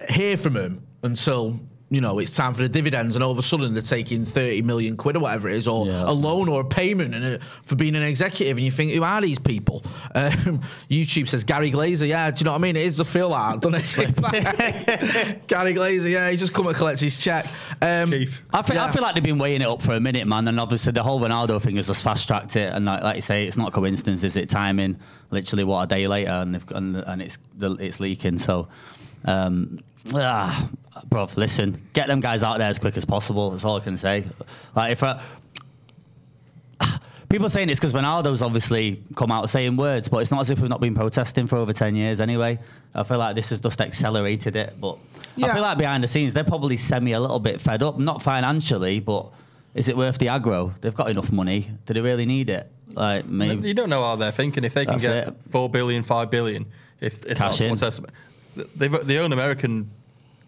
hear 0.08 0.38
from 0.38 0.54
them 0.54 0.86
until, 1.02 1.60
you 1.92 2.02
know, 2.02 2.20
it's 2.20 2.36
time 2.36 2.54
for 2.54 2.62
the 2.62 2.70
dividends 2.70 3.16
and 3.16 3.24
all 3.24 3.32
of 3.32 3.40
a 3.40 3.42
sudden 3.42 3.74
they're 3.74 3.82
taking 3.82 4.24
30 4.24 4.62
million 4.62 4.96
quid 4.96 5.16
or 5.16 5.20
whatever 5.20 5.50
it 5.50 5.56
is, 5.56 5.68
or 5.68 5.88
a 5.88 6.12
loan 6.12 6.48
or 6.48 6.62
a 6.62 6.66
payment 6.66 7.16
and 7.16 7.26
a, 7.26 7.40
for 7.66 7.76
being 7.76 7.96
an 7.96 8.04
executive. 8.04 8.58
And 8.58 8.66
you 8.66 8.72
think, 8.72 8.92
who 8.92 9.04
are 9.04 9.22
these 9.22 9.40
people? 9.40 9.84
Um, 10.14 10.62
YouTube 10.90 11.28
says 11.28 11.44
Gary 11.44 11.72
Glazer. 11.72 12.08
Yeah, 12.08 12.30
do 12.30 12.40
you 12.40 12.46
know 12.46 12.52
what 12.52 12.60
I 12.60 12.62
mean? 12.62 12.76
It 12.76 12.84
is 12.84 13.00
a 13.00 13.06
feel 13.06 13.30
like, 13.30 13.62
doesn't 13.62 13.84
it? 13.98 15.48
Gary 15.48 15.74
Glazer, 15.74 16.12
yeah, 16.12 16.30
he's 16.30 16.40
just 16.40 16.54
come 16.54 16.68
and 16.68 16.76
collect 16.76 17.00
his 17.00 17.20
check. 17.20 17.48
Um, 17.82 18.14
I 18.54 18.62
feel, 18.62 18.80
I 18.80 18.92
feel 18.92 19.02
like 19.02 19.16
they've 19.16 19.24
been 19.24 19.40
weighing 19.40 19.62
it 19.62 19.68
up 19.68 19.82
for 19.82 19.94
a 19.94 20.00
minute, 20.00 20.28
man. 20.28 20.48
And 20.48 20.60
obviously, 20.60 20.92
the 20.92 21.02
whole 21.02 21.20
Ronaldo 21.20 21.60
thing 21.62 21.76
has 21.78 21.88
just 21.88 22.04
fast 22.04 22.28
tracked 22.28 22.56
it. 22.56 22.72
And 22.72 22.86
like, 22.86 23.02
like 23.02 23.16
you 23.16 23.22
say, 23.22 23.46
it's 23.46 23.58
not 23.58 23.74
coincidence, 23.74 24.24
is 24.24 24.36
it? 24.36 24.50
Timing, 24.50 25.00
literally, 25.32 25.64
what 25.64 25.84
a 25.84 25.88
day 25.88 26.08
later, 26.08 26.32
and 26.32 26.54
they've 26.54 26.72
and, 26.72 26.98
and 26.98 27.22
it's 27.22 27.40
it's 27.60 28.00
leaking. 28.00 28.38
So, 28.38 28.68
um, 29.26 29.80
ah, 30.14 30.70
bro, 31.06 31.28
listen, 31.36 31.88
get 31.94 32.08
them 32.08 32.20
guys 32.20 32.44
out 32.44 32.58
there 32.58 32.70
as 32.70 32.80
quick 32.80 32.98
as 32.98 33.06
possible. 33.06 33.52
That's 33.52 33.64
all 33.64 33.78
I 33.78 33.82
can 33.82 33.98
say. 33.98 34.26
Like 34.76 34.92
if 34.94 35.04
I, 35.04 35.22
People 37.30 37.46
are 37.46 37.50
saying 37.52 37.70
it's 37.70 37.80
because 37.80 37.94
Ronaldo's 37.94 38.42
obviously 38.42 39.04
come 39.16 39.32
out 39.32 39.50
saying 39.50 39.78
words, 39.78 40.10
but 40.10 40.18
it's 40.18 40.32
not 40.32 40.42
as 40.42 40.50
if 40.50 40.60
we've 40.60 40.70
not 40.70 40.82
been 40.82 40.96
protesting 40.96 41.46
for 41.46 41.58
over 41.58 41.74
10 41.74 41.96
years 41.96 42.20
anyway. 42.20 42.58
I 42.96 43.04
feel 43.04 43.20
like 43.20 43.36
this 43.36 43.50
has 43.52 43.62
just 43.62 43.80
accelerated 43.82 44.56
it. 44.56 44.80
But 44.82 44.98
I 45.38 45.54
feel 45.54 45.62
like 45.62 45.78
behind 45.78 46.04
the 46.04 46.08
scenes, 46.08 46.34
they're 46.34 46.44
probably 46.44 46.76
semi 46.76 47.12
a 47.12 47.20
little 47.20 47.40
bit 47.40 47.62
fed 47.62 47.84
up. 47.84 48.00
Not 48.00 48.24
financially, 48.24 49.00
but 49.00 49.28
is 49.76 49.90
it 49.90 49.96
worth 49.96 50.18
the 50.18 50.26
aggro? 50.26 50.80
They've 50.82 50.96
got 50.96 51.12
enough 51.12 51.32
money. 51.32 51.70
Do 51.86 51.94
they 51.94 52.02
really 52.02 52.26
need 52.26 52.50
it? 52.50 52.72
Like 52.92 53.26
maybe. 53.26 53.68
You 53.68 53.76
don't 53.76 53.90
know 53.90 54.02
how 54.04 54.16
they're 54.16 54.32
thinking. 54.32 54.64
If 54.64 54.74
they 54.74 54.86
can 54.86 54.98
get 54.98 55.28
it. 55.28 55.36
four 55.52 55.70
billion, 55.70 56.04
five 56.04 56.32
billion, 56.32 56.66
if, 57.00 57.24
if 57.26 57.38
Cash 57.38 57.62
in. 57.62 57.70
what's 57.70 57.84
estimate- 57.84 58.12
they 58.76 58.88
they 58.88 59.18
own 59.20 59.32
American. 59.32 59.92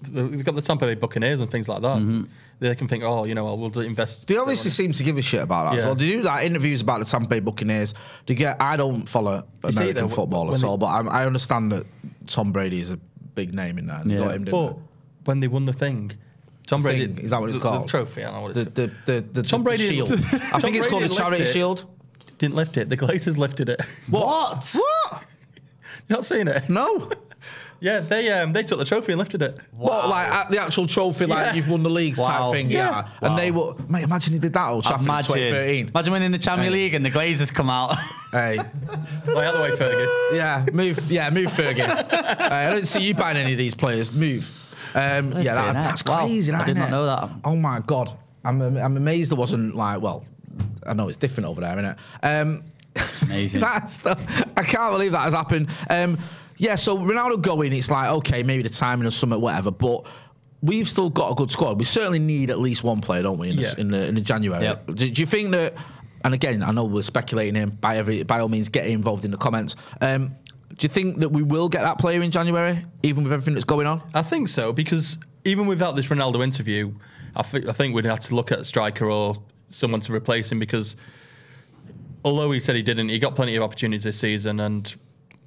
They've 0.04 0.44
got 0.44 0.56
the 0.56 0.62
Tampa 0.62 0.86
Bay 0.86 0.96
Buccaneers 0.96 1.40
and 1.42 1.50
things 1.52 1.70
like 1.70 1.82
that. 1.82 1.98
Mm-hmm. 1.98 2.24
They 2.60 2.76
can 2.76 2.88
think, 2.88 3.04
oh, 3.04 3.24
you 3.24 3.34
know, 3.36 3.54
we'll 3.56 3.80
invest. 3.80 4.28
They 4.28 4.38
obviously 4.38 4.70
seem 4.72 4.92
to 4.92 5.04
give 5.04 5.18
a 5.18 5.22
shit 5.22 5.42
about 5.42 5.66
that 5.72 5.78
as 5.78 5.80
Yeah. 5.82 5.86
well. 5.88 5.96
They 5.96 6.08
do 6.12 6.22
like 6.24 6.46
interviews 6.46 6.82
about 6.82 7.00
the 7.00 7.06
Tampa 7.06 7.28
Bay 7.28 7.40
Buccaneers. 7.40 7.94
They 8.26 8.36
get. 8.36 8.62
I 8.62 8.78
don't 8.78 9.08
follow 9.08 9.44
American 9.64 10.08
though, 10.08 10.16
football 10.16 10.54
at 10.54 10.64
all, 10.64 10.78
but 10.78 10.88
I, 10.88 11.22
I 11.22 11.26
understand 11.26 11.72
that 11.72 11.86
Tom 12.28 12.52
Brady 12.52 12.82
is 12.82 12.92
a 12.92 12.98
big 13.36 13.54
name 13.54 13.78
in 13.78 13.88
that. 13.88 14.02
and 14.02 14.12
they 14.12 14.18
got 14.18 14.36
him, 14.36 14.44
didn't 14.46 14.52
but 14.52 14.78
when 15.26 15.40
they 15.40 15.48
won 15.48 15.66
the 15.66 15.74
thing, 15.74 16.12
Tom 16.68 16.82
Brady 16.84 17.08
thing, 17.14 17.24
is 17.26 17.32
that 17.32 17.40
what 17.40 17.50
it's 17.50 17.58
the- 17.58 17.64
called? 17.64 17.84
The 17.86 17.88
trophy, 17.90 18.24
I 18.24 18.26
don't 18.26 18.36
know 18.36 18.42
what 18.42 18.54
they? 18.54 18.62
it's 18.62 18.72
The, 18.74 18.88
the, 19.06 19.22
the, 19.22 19.42
the, 19.42 19.44
Tom 19.44 19.62
the 19.62 19.66
Brady 19.66 19.90
shield. 19.90 20.12
I 20.54 20.60
think 20.60 20.76
it's 20.76 20.88
called 20.88 21.04
the 21.04 21.10
Charity 21.10 21.46
Shield. 21.46 21.86
Didn't 22.38 22.56
lift 22.56 22.78
it. 22.78 22.90
The 22.90 22.98
Glazers 22.98 23.38
lifted 23.38 23.70
it. 23.70 23.82
What? 24.10 24.76
What? 25.12 25.24
You 26.10 26.16
not 26.16 26.26
seen 26.26 26.48
it? 26.48 26.70
No. 26.70 27.10
yeah, 27.82 28.00
they 28.00 28.32
um, 28.32 28.54
they 28.54 28.64
took 28.64 28.80
the 28.80 28.86
trophy 28.86 29.12
and 29.12 29.20
lifted 29.20 29.42
it. 29.42 29.58
What, 29.72 30.08
like 30.08 30.28
at 30.30 30.50
the 30.50 30.62
actual 30.62 30.88
trophy, 30.88 31.26
like 31.26 31.48
Yeah. 31.48 31.54
you've 31.56 31.68
won 31.70 31.84
the 31.84 31.90
league 31.90 32.18
Wow. 32.18 32.28
type 32.28 32.54
thing, 32.54 32.72
yeah. 32.72 33.08
Yeah. 33.22 33.28
And 33.30 33.38
they 33.38 33.52
were, 33.52 33.74
mate, 33.90 34.04
imagine 34.04 34.34
he 34.34 34.40
did 34.40 34.54
that 34.54 34.68
old 34.70 34.84
Trafford 34.86 35.02
in 35.02 35.10
Imagine, 35.10 35.34
2013. 35.34 35.88
imagine 35.90 36.14
winning 36.14 36.32
the 36.32 36.38
Champions 36.38 36.74
Hey. 36.74 36.82
League 36.84 36.94
and 36.94 37.04
the 37.06 37.12
Glazers 37.12 37.54
come 37.54 37.70
out. 37.70 37.98
Hey, 38.32 38.58
Way 38.60 39.46
out 39.46 39.56
the 39.56 39.62
way, 39.62 39.72
Fergie. 39.72 40.38
yeah, 40.38 40.66
move, 40.72 41.12
yeah, 41.12 41.30
move, 41.30 41.52
Fergie. 41.52 41.82
uh, 41.90 42.38
I 42.50 42.70
don't 42.70 42.88
see 42.88 43.02
you 43.02 43.14
buying 43.14 43.36
any 43.36 43.52
of 43.52 43.58
these 43.58 43.76
players. 43.76 44.14
Move. 44.14 44.48
Um, 44.96 45.34
yeah, 45.34 45.54
that, 45.54 45.64
Flipping 45.64 45.64
heck. 45.66 45.74
that's 45.74 46.06
Wow. 46.06 46.20
crazy. 46.22 46.54
I 46.54 46.64
did 46.66 46.78
not 46.78 46.88
innit? 46.88 46.92
know 46.92 47.06
that. 47.08 47.30
Oh 47.44 47.58
my 47.58 47.82
god, 47.86 48.14
I'm 48.46 48.62
I'm 48.62 48.96
amazed 48.96 49.32
there 49.32 49.38
wasn't 49.38 49.76
like, 49.76 50.00
well, 50.02 50.24
I 50.88 50.94
know 50.94 51.10
it's 51.10 51.18
different 51.18 51.50
over 51.50 51.60
there, 51.60 51.74
isn't 51.78 51.86
it? 51.86 51.98
Um, 52.24 52.64
Amazing. 53.24 53.60
that's 53.62 53.98
the, 53.98 54.18
I 54.56 54.64
can't 54.64 54.94
believe 54.94 55.12
that 55.12 55.24
has 55.24 55.34
happened. 55.34 55.70
Um, 55.90 56.18
yeah, 56.62 56.76
so 56.76 56.98
Ronaldo 56.98 57.42
going, 57.42 57.74
it's 57.74 57.90
like 57.90 58.10
okay, 58.10 58.44
maybe 58.44 58.64
the 58.64 58.70
timing 58.70 59.08
or 59.08 59.12
something, 59.12 59.42
whatever, 59.42 59.72
but. 59.72 60.06
We've 60.64 60.88
still 60.88 61.10
got 61.10 61.32
a 61.32 61.34
good 61.34 61.50
squad. 61.50 61.80
We 61.80 61.86
certainly 61.86 62.20
need 62.20 62.52
at 62.52 62.60
least 62.60 62.84
one 62.84 63.02
player, 63.02 63.24
don't 63.24 63.40
we, 63.40 63.50
in, 63.50 63.56
the, 63.56 63.62
Yeah. 63.64 63.74
in, 63.80 63.90
the, 63.90 64.08
in 64.10 64.14
the 64.14 64.22
January? 64.22 64.78
Do, 64.86 64.94
do 65.10 65.20
you 65.20 65.26
think 65.26 65.50
that? 65.54 65.74
And 66.24 66.36
again, 66.36 66.62
I 66.62 66.70
know 66.70 66.84
we're 66.84 67.02
speculating 67.02 67.56
here. 67.56 67.66
By 67.66 67.98
every, 67.98 68.22
by 68.22 68.42
all 68.42 68.48
means, 68.48 68.70
get 68.70 68.86
involved 68.86 69.26
in 69.26 69.32
the 69.32 69.38
comments. 69.38 69.76
Um, 70.02 70.36
do 70.70 70.76
you 70.86 70.90
think 70.90 71.18
that 71.22 71.30
we 71.30 71.42
will 71.42 71.68
get 71.68 71.82
that 71.82 71.98
player 71.98 72.22
in 72.22 72.30
January, 72.30 72.86
even 73.02 73.24
with 73.24 73.34
everything 73.34 73.56
that's 73.56 73.66
going 73.66 73.88
on? 73.88 74.04
I 74.14 74.22
think 74.22 74.50
so 74.50 74.72
because 74.72 75.18
even 75.46 75.66
without 75.66 75.96
this 75.96 76.06
Ronaldo 76.10 76.44
interview, 76.44 76.94
I, 77.36 77.42
thi- 77.42 77.68
I 77.68 77.72
think 77.74 77.96
we'd 77.96 78.06
have 78.06 78.20
to 78.20 78.36
look 78.36 78.52
at 78.52 78.60
a 78.60 78.66
striker 78.66 79.10
or 79.10 79.42
someone 79.70 80.02
to 80.02 80.14
replace 80.14 80.52
him 80.52 80.60
because 80.60 80.96
although 82.24 82.52
he 82.52 82.60
said 82.60 82.76
he 82.76 82.84
didn't, 82.84 83.10
he 83.10 83.18
got 83.18 83.36
plenty 83.36 83.56
of 83.56 83.64
opportunities 83.64 84.04
this 84.04 84.20
season 84.20 84.60
and 84.60 84.94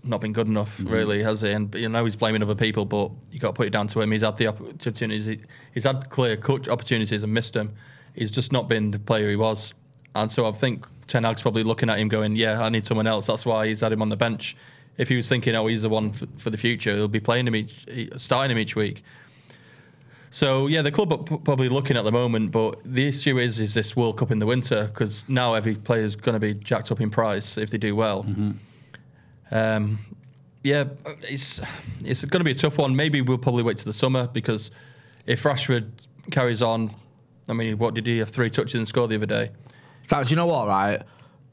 not 0.04 0.20
been 0.20 0.32
good 0.32 0.46
enough, 0.46 0.78
mm-hmm. 0.78 0.92
really, 0.92 1.22
has 1.22 1.40
he? 1.40 1.50
And 1.52 1.74
you 1.74 1.88
know 1.88 2.04
he's 2.04 2.16
blaming 2.16 2.42
other 2.42 2.54
people, 2.54 2.84
but 2.84 3.10
you 3.30 3.38
got 3.38 3.48
to 3.48 3.52
put 3.54 3.66
it 3.66 3.70
down 3.70 3.86
to 3.88 4.00
him. 4.00 4.10
He's 4.10 4.22
had 4.22 4.36
the 4.36 4.46
opportunities. 4.48 5.26
he- 5.26 5.40
He's 5.72 5.84
had 5.84 6.08
clear 6.10 6.36
cut 6.36 6.68
opportunities 6.68 7.22
and 7.22 7.32
missed 7.32 7.54
them. 7.54 7.72
He's 8.14 8.30
just 8.30 8.52
not 8.52 8.68
been 8.68 8.90
the 8.90 8.98
player 8.98 9.28
he 9.30 9.36
was, 9.36 9.74
and 10.14 10.30
so 10.30 10.46
I 10.46 10.52
think 10.52 10.86
Ten 11.08 11.24
Hag's 11.24 11.42
probably 11.42 11.64
looking 11.64 11.90
at 11.90 11.98
him, 11.98 12.08
going, 12.08 12.36
"Yeah, 12.36 12.62
I 12.62 12.68
need 12.68 12.86
someone 12.86 13.06
else." 13.06 13.26
That's 13.26 13.44
why 13.44 13.66
he's 13.66 13.80
had 13.80 13.92
him 13.92 14.02
on 14.02 14.08
the 14.08 14.16
bench. 14.16 14.56
If 14.96 15.08
he 15.08 15.16
was 15.16 15.28
thinking, 15.28 15.54
"Oh, 15.56 15.66
he's 15.66 15.82
the 15.82 15.88
one 15.88 16.12
for, 16.12 16.26
for 16.38 16.50
the 16.50 16.56
future," 16.56 16.94
he'll 16.94 17.08
be 17.08 17.18
playing 17.20 17.48
him 17.48 17.56
each, 17.56 17.86
starting 18.16 18.52
him 18.52 18.58
each 18.58 18.76
week. 18.76 19.02
So 20.30 20.66
yeah, 20.66 20.82
the 20.82 20.90
club 20.90 21.12
are 21.12 21.18
p- 21.18 21.36
probably 21.38 21.68
looking 21.68 21.96
at 21.96 22.02
the 22.04 22.10
moment, 22.12 22.50
but 22.50 22.80
the 22.84 23.06
issue 23.06 23.38
is 23.38 23.60
is 23.60 23.74
this 23.74 23.94
World 23.94 24.18
Cup 24.18 24.30
in 24.32 24.40
the 24.40 24.46
winter 24.46 24.86
because 24.86 25.24
now 25.28 25.54
every 25.54 25.76
player's 25.76 26.16
going 26.16 26.34
to 26.34 26.40
be 26.40 26.54
jacked 26.54 26.90
up 26.90 27.00
in 27.00 27.08
price 27.10 27.56
if 27.56 27.70
they 27.70 27.78
do 27.78 27.94
well. 27.94 28.24
Mm-hmm. 28.24 28.50
Um, 29.50 29.98
yeah, 30.62 30.84
it's 31.22 31.60
it's 32.04 32.24
going 32.24 32.40
to 32.40 32.44
be 32.44 32.52
a 32.52 32.54
tough 32.54 32.78
one. 32.78 32.96
Maybe 32.96 33.20
we'll 33.20 33.38
probably 33.38 33.62
wait 33.62 33.78
to 33.78 33.84
the 33.84 33.92
summer 33.92 34.26
because 34.26 34.70
if 35.26 35.42
Rashford 35.42 35.90
carries 36.30 36.62
on, 36.62 36.94
I 37.48 37.52
mean, 37.52 37.78
what 37.78 37.94
did 37.94 38.06
he 38.06 38.18
have? 38.18 38.30
Three 38.30 38.50
touches 38.50 38.74
and 38.74 38.88
score 38.88 39.06
the 39.06 39.16
other 39.16 39.26
day. 39.26 39.50
That, 40.08 40.30
you 40.30 40.36
know 40.36 40.46
what? 40.46 40.66
Right, 40.66 41.02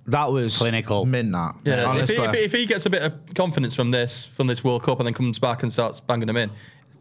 that 0.07 0.31
was 0.31 0.57
Clinical. 0.57 1.05
Min 1.05 1.31
that. 1.31 1.55
Yeah, 1.65 1.95
if 1.97 2.09
he, 2.09 2.15
if, 2.15 2.31
he, 2.31 2.37
if 2.39 2.51
he 2.51 2.65
gets 2.65 2.85
a 2.85 2.89
bit 2.89 3.01
of 3.01 3.13
confidence 3.35 3.75
from 3.75 3.91
this 3.91 4.25
from 4.25 4.47
this 4.47 4.63
World 4.63 4.83
Cup 4.83 4.99
and 4.99 5.07
then 5.07 5.13
comes 5.13 5.39
back 5.39 5.63
and 5.63 5.71
starts 5.71 5.99
banging 5.99 6.27
them 6.27 6.37
in, 6.37 6.49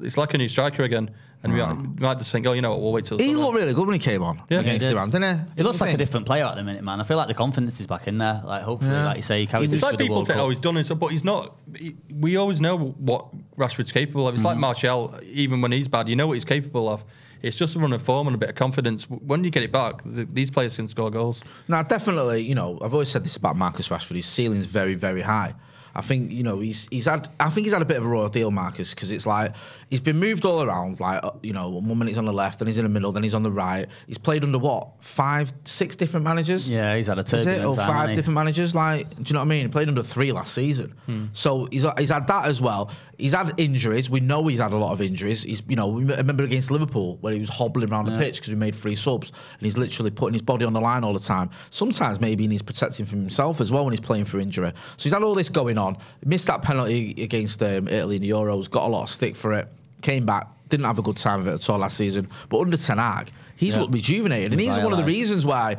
it's 0.01 0.17
like 0.17 0.35
a 0.35 0.39
new 0.39 0.49
striker 0.49 0.83
again. 0.83 1.11
And 1.43 1.55
we, 1.55 1.59
might, 1.61 1.73
we 1.73 1.87
might 2.07 2.19
just 2.19 2.31
think, 2.33 2.47
oh, 2.47 2.53
you 2.53 2.61
know 2.61 2.71
what, 2.71 2.81
we'll 2.83 2.93
wait 2.93 3.07
till 3.07 3.17
the 3.17 3.25
he 3.25 3.31
summer. 3.33 3.45
looked 3.45 3.57
really 3.57 3.73
good 3.73 3.87
when 3.87 3.95
he 3.95 3.99
came 3.99 4.23
on 4.23 4.43
Yeah. 4.51 4.61
against 4.61 4.85
He 4.85 4.91
did. 4.91 4.97
Iran, 4.99 5.09
didn't 5.09 5.39
he? 5.39 5.61
It 5.61 5.65
looks 5.65 5.81
like 5.81 5.95
a 5.95 5.97
different 5.97 6.27
player 6.27 6.45
at 6.45 6.55
the 6.57 6.63
minute, 6.63 6.85
man. 6.85 7.01
I 7.01 7.05
feel 7.05 7.17
like 7.17 7.29
the 7.29 7.35
confidence 7.35 7.81
is 7.81 7.87
back 7.87 8.07
in 8.09 8.19
there. 8.19 8.43
Like 8.45 8.63
hopefully, 8.63 8.93
Yeah. 8.93 9.07
like 9.07 9.17
you 9.17 9.23
say, 9.23 9.41
he 9.41 9.47
carries 9.47 9.73
It's 9.73 9.81
this 9.81 9.83
like 9.83 9.93
to 9.93 9.97
the 9.97 10.05
people 10.05 10.17
World 10.17 10.27
say, 10.27 10.35
Cup. 10.35 10.43
oh, 10.43 10.51
he's 10.51 10.61
done 10.61 10.77
it, 10.77 10.85
so- 10.87 10.95
but 10.97 11.07
he's 11.09 11.25
not. 11.25 11.57
he- 11.79 11.97
We 12.15 12.37
always 12.37 12.61
know 12.61 12.77
what 12.77 13.27
Rashford's 13.57 13.91
capable 13.91 14.29
of. 14.29 14.35
It's 14.35 14.45
like 14.45 14.55
Mm-hmm. 14.57 14.61
Martial, 14.61 15.15
even 15.33 15.63
when 15.63 15.73
he's 15.73 15.89
bad, 15.89 16.11
you 16.11 16.17
know 16.17 16.27
what 16.27 16.35
he's 16.35 16.45
capable 16.45 16.91
of. 16.91 17.05
It's 17.41 17.57
just 17.57 17.75
a 17.75 17.79
run 17.79 17.95
of 17.95 18.03
form 18.03 18.27
and 18.27 18.35
a 18.35 18.39
bit 18.39 18.51
of 18.51 18.55
confidence. 18.55 19.05
When 19.09 19.43
you 19.43 19.49
get 19.51 19.63
it 19.63 19.73
back, 19.73 20.03
th- 20.05 20.29
these 20.31 20.51
players 20.51 20.77
can 20.77 20.89
score 20.89 21.11
goals. 21.11 21.41
Now, 21.69 21.83
definitely, 21.83 22.43
you 22.43 22.55
know, 22.55 22.79
I've 22.83 22.93
always 22.93 23.09
said 23.09 23.25
this 23.25 23.37
about 23.37 23.57
Marcus 23.57 23.89
Rashford. 23.89 24.17
His 24.17 24.27
ceiling's 24.27 24.67
very, 24.67 24.95
very 24.95 25.23
high. 25.23 25.55
I 25.95 26.01
think 26.03 26.31
you 26.33 26.43
know 26.43 26.61
he's 26.61 26.89
he's 26.91 27.07
had 27.07 27.29
I 27.39 27.51
think 27.51 27.65
he's 27.65 27.73
had 27.73 27.83
a 27.83 27.87
bit 27.87 27.97
of 27.97 28.05
a 28.05 28.09
raw 28.09 28.29
deal, 28.29 28.51
Marcus, 28.51 28.95
because 28.95 29.11
it's 29.11 29.27
like 29.27 29.55
he's 29.89 30.01
been 30.01 30.19
moved 30.19 30.45
all 30.45 30.63
around. 30.63 31.01
Like 31.01 31.25
uh, 31.25 31.33
you 31.43 31.53
know, 31.53 31.69
one 31.69 31.99
minute 31.99 32.09
he's 32.11 32.19
on 32.19 32.25
the 32.25 32.33
left, 32.33 32.59
then 32.59 32.67
he's 32.67 32.79
in 32.79 32.85
the 32.85 32.89
middle, 32.91 33.13
then 33.13 33.23
he's 33.23 33.35
on 33.35 33.43
the 33.43 33.51
right. 33.51 33.87
He's 34.07 34.19
played 34.19 34.45
under 34.45 34.59
what 34.59 34.89
five, 35.01 35.53
six 35.65 35.97
different 35.97 36.25
managers. 36.25 36.69
Yeah, 36.69 36.97
he's 36.97 37.09
had 37.09 37.19
a 37.19 37.23
Is 37.23 37.47
it 37.47 37.65
or 37.65 37.75
time, 37.75 37.87
five 37.87 38.17
different 38.17 38.35
managers? 38.35 38.75
Like, 38.75 39.09
do 39.17 39.23
you 39.27 39.35
know 39.35 39.41
what 39.41 39.47
I 39.47 39.49
mean? 39.49 39.63
He 39.63 39.69
played 39.69 39.89
under 39.89 40.03
three 40.03 40.33
last 40.33 40.55
season, 40.55 40.95
so 41.33 41.67
he's 41.71 41.85
he's 41.99 42.11
had 42.11 42.27
that 42.29 42.47
as 42.47 42.61
well. 42.61 42.91
He's 43.21 43.35
had 43.35 43.53
injuries. 43.59 44.09
We 44.11 44.21
know 44.21 44.47
he's 44.47 44.59
had 44.61 44.73
a 44.73 44.77
lot 44.77 44.93
of 44.93 45.01
injuries. 45.01 45.43
He's 45.43 45.63
you 45.69 45.77
know 45.77 45.89
we 45.89 46.05
remember 46.05 46.45
against 46.45 46.71
Liverpool 46.71 47.19
where 47.21 47.33
he 47.33 47.41
was 47.41 47.49
hobbling 47.49 47.91
around 47.91 48.07
the 48.07 48.17
pitch 48.19 48.37
because 48.37 48.49
we 48.53 48.59
made 48.59 48.75
three 48.75 48.97
subs 48.97 49.31
and 49.31 49.61
he's 49.67 49.77
literally 49.79 50.11
putting 50.11 50.33
his 50.35 50.43
body 50.43 50.65
on 50.65 50.73
the 50.73 50.81
line 50.81 51.05
all 51.05 51.13
the 51.13 51.19
time. 51.19 51.51
Sometimes 51.71 52.21
maybe 52.21 52.45
he 52.45 52.49
needs 52.49 52.63
protecting 52.63 53.07
from 53.07 53.21
himself 53.21 53.61
as 53.61 53.71
well 53.71 53.85
when 53.85 53.93
he's 53.93 54.01
playing 54.01 54.25
for 54.25 54.41
injury. 54.41 54.73
So 54.97 55.03
he's 55.05 55.13
had 55.13 55.23
all 55.23 55.35
this 55.35 55.49
going 55.49 55.79
on. 55.79 55.97
Missed 56.25 56.47
that 56.47 56.63
penalty 56.63 57.15
against 57.23 57.63
um, 57.63 57.89
Italy 57.89 58.17
in 58.17 58.23
the 58.23 58.31
Euros. 58.31 58.71
Got 58.71 58.87
a 58.87 58.89
lot 58.91 59.03
of 59.03 59.09
stick 59.11 59.37
for 59.37 59.53
it. 59.53 59.69
Came 60.03 60.25
back. 60.25 60.47
Didn't 60.69 60.87
have 60.87 60.99
a 60.99 61.03
good 61.03 61.17
time 61.17 61.41
of 61.41 61.47
it 61.47 61.55
at 61.55 61.69
all 61.71 61.79
last 61.79 61.97
season. 61.97 62.29
But 62.49 62.61
under 62.61 62.77
Ten 62.77 62.99
Hag, 62.99 63.31
he's 63.57 63.75
Yeah. 63.75 63.81
looked 63.81 63.95
rejuvenated, 63.95 64.53
and 64.53 64.61
he's 64.61 64.79
one 64.79 64.93
of 64.93 64.99
the 64.99 65.05
reasons 65.05 65.45
why 65.45 65.77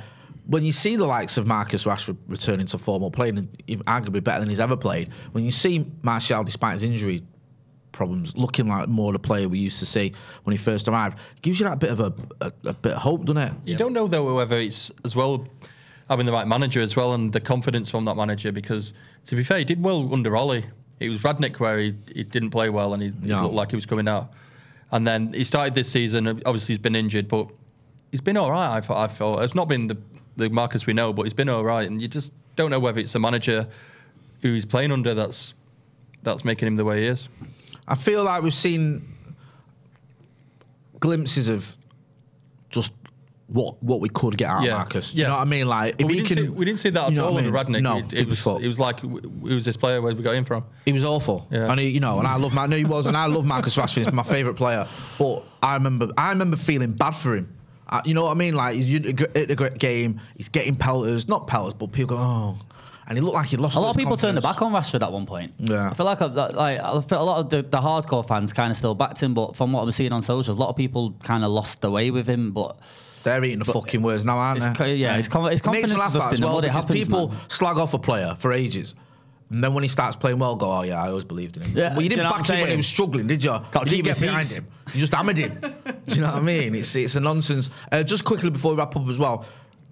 when 0.47 0.65
you 0.65 0.71
see 0.71 0.95
the 0.95 1.05
likes 1.05 1.37
of 1.37 1.47
Marcus 1.47 1.85
Rashford 1.85 2.17
returning 2.27 2.65
to 2.65 2.77
form 2.77 3.03
or 3.03 3.11
playing 3.11 3.47
arguably 3.87 4.23
better 4.23 4.39
than 4.41 4.49
he's 4.49 4.59
ever 4.59 4.75
played, 4.75 5.09
when 5.31 5.45
you 5.45 5.51
see 5.51 5.85
Martial, 6.01 6.43
despite 6.43 6.73
his 6.73 6.83
injury 6.83 7.23
problems, 7.91 8.35
looking 8.37 8.67
like 8.67 8.87
more 8.87 9.11
the 9.13 9.19
player 9.19 9.47
we 9.49 9.59
used 9.59 9.79
to 9.79 9.85
see 9.85 10.13
when 10.43 10.51
he 10.51 10.57
first 10.57 10.87
arrived, 10.87 11.17
gives 11.41 11.59
you 11.59 11.67
that 11.67 11.79
bit 11.79 11.89
of 11.91 11.99
a, 11.99 12.13
a, 12.41 12.51
a 12.65 12.73
bit 12.73 12.93
of 12.93 12.99
hope, 12.99 13.25
doesn't 13.25 13.41
it? 13.41 13.53
You 13.65 13.75
don't 13.77 13.93
know 13.93 14.07
though 14.07 14.33
whether 14.35 14.55
it's 14.57 14.91
as 15.05 15.15
well 15.15 15.47
having 16.09 16.25
the 16.25 16.31
right 16.31 16.47
manager 16.47 16.81
as 16.81 16.95
well 16.95 17.13
and 17.13 17.31
the 17.31 17.39
confidence 17.39 17.89
from 17.89 18.05
that 18.05 18.15
manager 18.15 18.51
because 18.51 18.93
to 19.25 19.35
be 19.35 19.43
fair, 19.43 19.59
he 19.59 19.65
did 19.65 19.83
well 19.83 20.13
under 20.13 20.35
Ole. 20.35 20.63
It 20.99 21.09
was 21.09 21.21
Rangnick 21.23 21.59
where 21.59 21.79
he, 21.79 21.95
he 22.13 22.23
didn't 22.23 22.49
play 22.51 22.69
well 22.69 22.93
and 22.93 23.01
he, 23.01 23.09
he 23.23 23.29
Yeah. 23.29 23.41
looked 23.41 23.55
like 23.55 23.69
he 23.71 23.75
was 23.75 23.85
coming 23.85 24.07
out. 24.07 24.31
And 24.91 25.07
then 25.07 25.31
he 25.33 25.43
started 25.45 25.73
this 25.73 25.89
season. 25.89 26.27
Obviously, 26.27 26.73
he's 26.73 26.79
been 26.81 26.95
injured, 26.95 27.27
but 27.29 27.47
he's 28.11 28.19
been 28.21 28.35
all 28.35 28.51
right. 28.51 28.75
I 28.75 28.81
thought. 28.81 28.97
I 28.97 29.07
felt 29.07 29.41
it's 29.41 29.55
not 29.55 29.67
been 29.69 29.87
the 29.87 29.97
the 30.35 30.49
Marcus 30.49 30.85
we 30.85 30.93
know, 30.93 31.13
but 31.13 31.23
he's 31.23 31.33
been 31.33 31.47
all 31.49 31.63
right. 31.63 31.87
And 31.89 32.01
you 32.01 32.07
just 32.09 32.33
don't 32.57 32.69
know 32.69 32.79
whether 32.79 32.99
it's 32.99 33.13
the 33.13 33.19
manager 33.19 33.67
who 34.41 34.53
he's 34.53 34.65
playing 34.65 34.91
under 34.91 35.13
that's 35.13 35.53
that's 36.23 36.43
making 36.43 36.67
him 36.67 36.75
the 36.75 36.83
way 36.85 37.01
he 37.01 37.07
is. 37.07 37.29
I 37.87 37.95
feel 37.95 38.23
like 38.23 38.43
we've 38.43 38.53
seen 38.53 39.07
glimpses 40.99 41.49
of 41.49 41.75
just 42.69 42.93
what 43.47 43.81
what 43.83 43.99
we 43.99 44.07
could 44.07 44.37
get 44.37 44.49
out 44.49 44.59
of 44.59 44.65
Yeah. 44.65 44.77
Marcus. 44.77 45.11
Do 45.11 45.17
you 45.17 45.23
know 45.25 45.31
what 45.31 45.39
I 45.39 45.45
mean? 45.45 45.67
Like 45.67 45.95
if 45.99 46.07
we, 46.07 46.13
he 46.13 46.21
didn't 46.21 46.35
can, 46.37 46.45
see, 46.45 46.49
we 46.49 46.63
didn't 46.65 46.79
see 46.79 46.89
that 46.91 47.11
at 47.11 47.17
all 47.17 47.33
what 47.33 47.43
I 47.43 47.47
under? 47.47 47.57
Rangnick. 47.57 47.81
No, 47.81 47.97
it, 47.97 48.13
it 48.13 48.19
it 48.19 48.27
was 48.27 48.39
it 48.63 48.67
was 48.67 48.79
like, 48.79 49.01
who 49.01 49.09
was 49.41 49.65
this 49.65 49.75
player? 49.75 50.01
Where 50.01 50.15
we 50.15 50.23
got 50.23 50.35
him 50.35 50.45
from? 50.45 50.63
He 50.85 50.93
was 50.93 51.03
awful, 51.03 51.47
Yeah. 51.51 51.69
and 51.69 51.79
he, 51.79 51.89
you 51.89 51.99
know, 51.99 52.19
and 52.19 52.27
I 52.27 52.37
love. 52.37 52.57
I 52.57 52.65
know 52.67 52.77
he 52.77 52.85
was, 52.85 53.05
and 53.07 53.17
I 53.17 53.25
love 53.25 53.43
Marcus 53.43 53.75
Rashford. 53.75 54.05
He's 54.05 54.11
my 54.13 54.23
favourite 54.23 54.55
player. 54.55 54.87
But 55.19 55.43
I 55.61 55.73
remember, 55.73 56.09
I 56.17 56.29
remember 56.29 56.55
feeling 56.55 56.93
bad 56.93 57.11
for 57.11 57.35
him. 57.35 57.53
I, 57.89 58.01
you 58.05 58.13
know 58.13 58.23
what 58.23 58.31
I 58.31 58.35
mean? 58.35 58.55
Like 58.55 58.75
he's 58.75 59.05
at 59.21 59.51
a 59.51 59.55
great 59.55 59.77
game, 59.77 60.21
he's 60.37 60.47
getting 60.47 60.77
pelters, 60.77 61.27
not 61.27 61.47
pelters, 61.47 61.73
but 61.73 61.91
people 61.91 62.15
go, 62.15 62.21
oh, 62.23 62.57
and 63.11 63.17
he 63.17 63.21
looked 63.23 63.35
like 63.35 63.47
he 63.47 63.57
lost. 63.57 63.75
A 63.75 63.79
lot 63.79 63.89
of 63.91 63.97
people 63.97 64.15
turned 64.15 64.37
their 64.37 64.41
back 64.41 64.61
on 64.61 64.71
Rashford 64.71 65.03
at 65.03 65.11
one 65.11 65.25
point. 65.25 65.53
Yeah. 65.59 65.89
I 65.91 65.93
feel 65.93 66.05
like, 66.05 66.21
I, 66.21 66.25
like 66.25 66.79
I 66.79 67.01
feel 67.01 67.21
a 67.21 67.23
lot 67.23 67.39
of 67.39 67.49
the, 67.49 67.61
the 67.61 67.77
hardcore 67.79 68.25
fans 68.25 68.53
kind 68.53 68.71
of 68.71 68.77
still 68.77 68.95
backed 68.95 69.21
him, 69.21 69.33
but 69.33 69.55
from 69.55 69.73
what 69.73 69.83
I'm 69.83 69.91
seeing 69.91 70.13
on 70.13 70.21
socials, 70.21 70.47
a 70.47 70.53
lot 70.59 70.69
of 70.69 70.77
people 70.77 71.13
kind 71.23 71.43
of 71.43 71.51
lost 71.51 71.81
their 71.81 71.91
way 71.91 72.09
with 72.09 72.25
him. 72.27 72.51
But 72.53 72.77
They're 73.23 73.43
eating 73.43 73.59
the 73.59 73.65
But 73.65 73.73
fucking 73.73 74.01
words 74.01 74.23
now, 74.23 74.37
aren't 74.37 74.77
they? 74.77 74.95
yeah, 74.95 75.17
his 75.17 75.27
con- 75.27 75.51
his 75.51 75.59
It 75.59 75.67
makes 75.71 75.91
me 75.91 75.97
laugh 75.97 76.15
at 76.15 76.35
the 76.35 76.43
well. 76.45 76.59
It 76.59 76.61
because 76.63 76.75
happens, 76.83 76.99
people 76.99 77.27
man. 77.29 77.37
slag 77.49 77.77
off 77.77 77.93
a 77.93 77.99
player 77.99 78.35
for 78.39 78.53
ages. 78.53 78.95
And 79.49 79.61
then 79.61 79.73
when 79.73 79.83
he 79.83 79.89
starts 79.89 80.15
playing 80.15 80.39
well, 80.39 80.55
go, 80.55 80.71
oh 80.71 80.81
yeah, 80.83 81.03
I 81.03 81.09
always 81.09 81.25
believed 81.25 81.57
in 81.57 81.63
him. 81.63 81.77
Yeah, 81.77 81.91
well, 81.91 82.01
you 82.01 82.07
didn't 82.07 82.23
know 82.23 82.29
back 82.29 82.49
I'm 82.49 82.55
him 82.55 82.61
when 82.61 82.69
he 82.69 82.77
was 82.77 82.87
struggling, 82.87 83.27
did 83.27 83.43
you? 83.43 83.49
Gotta 83.71 83.89
you 83.89 83.97
didn't 84.01 84.05
get 84.05 84.21
behind 84.21 84.47
him. 84.47 84.65
You 84.93 84.99
just 85.01 85.13
hammered 85.13 85.37
him. 85.37 85.59
do 86.07 86.15
you 86.15 86.21
know 86.21 86.27
what 86.27 86.35
I 86.37 86.39
mean? 86.41 86.73
It's 86.75 86.95
it's 86.95 87.15
a 87.17 87.19
nonsense. 87.19 87.69
Uh, 87.91 88.01
just 88.01 88.23
quickly 88.23 88.49
before 88.49 88.71
we 88.71 88.77
wrap 88.77 88.95
up 88.95 89.05
as 89.09 89.17
well, 89.19 89.45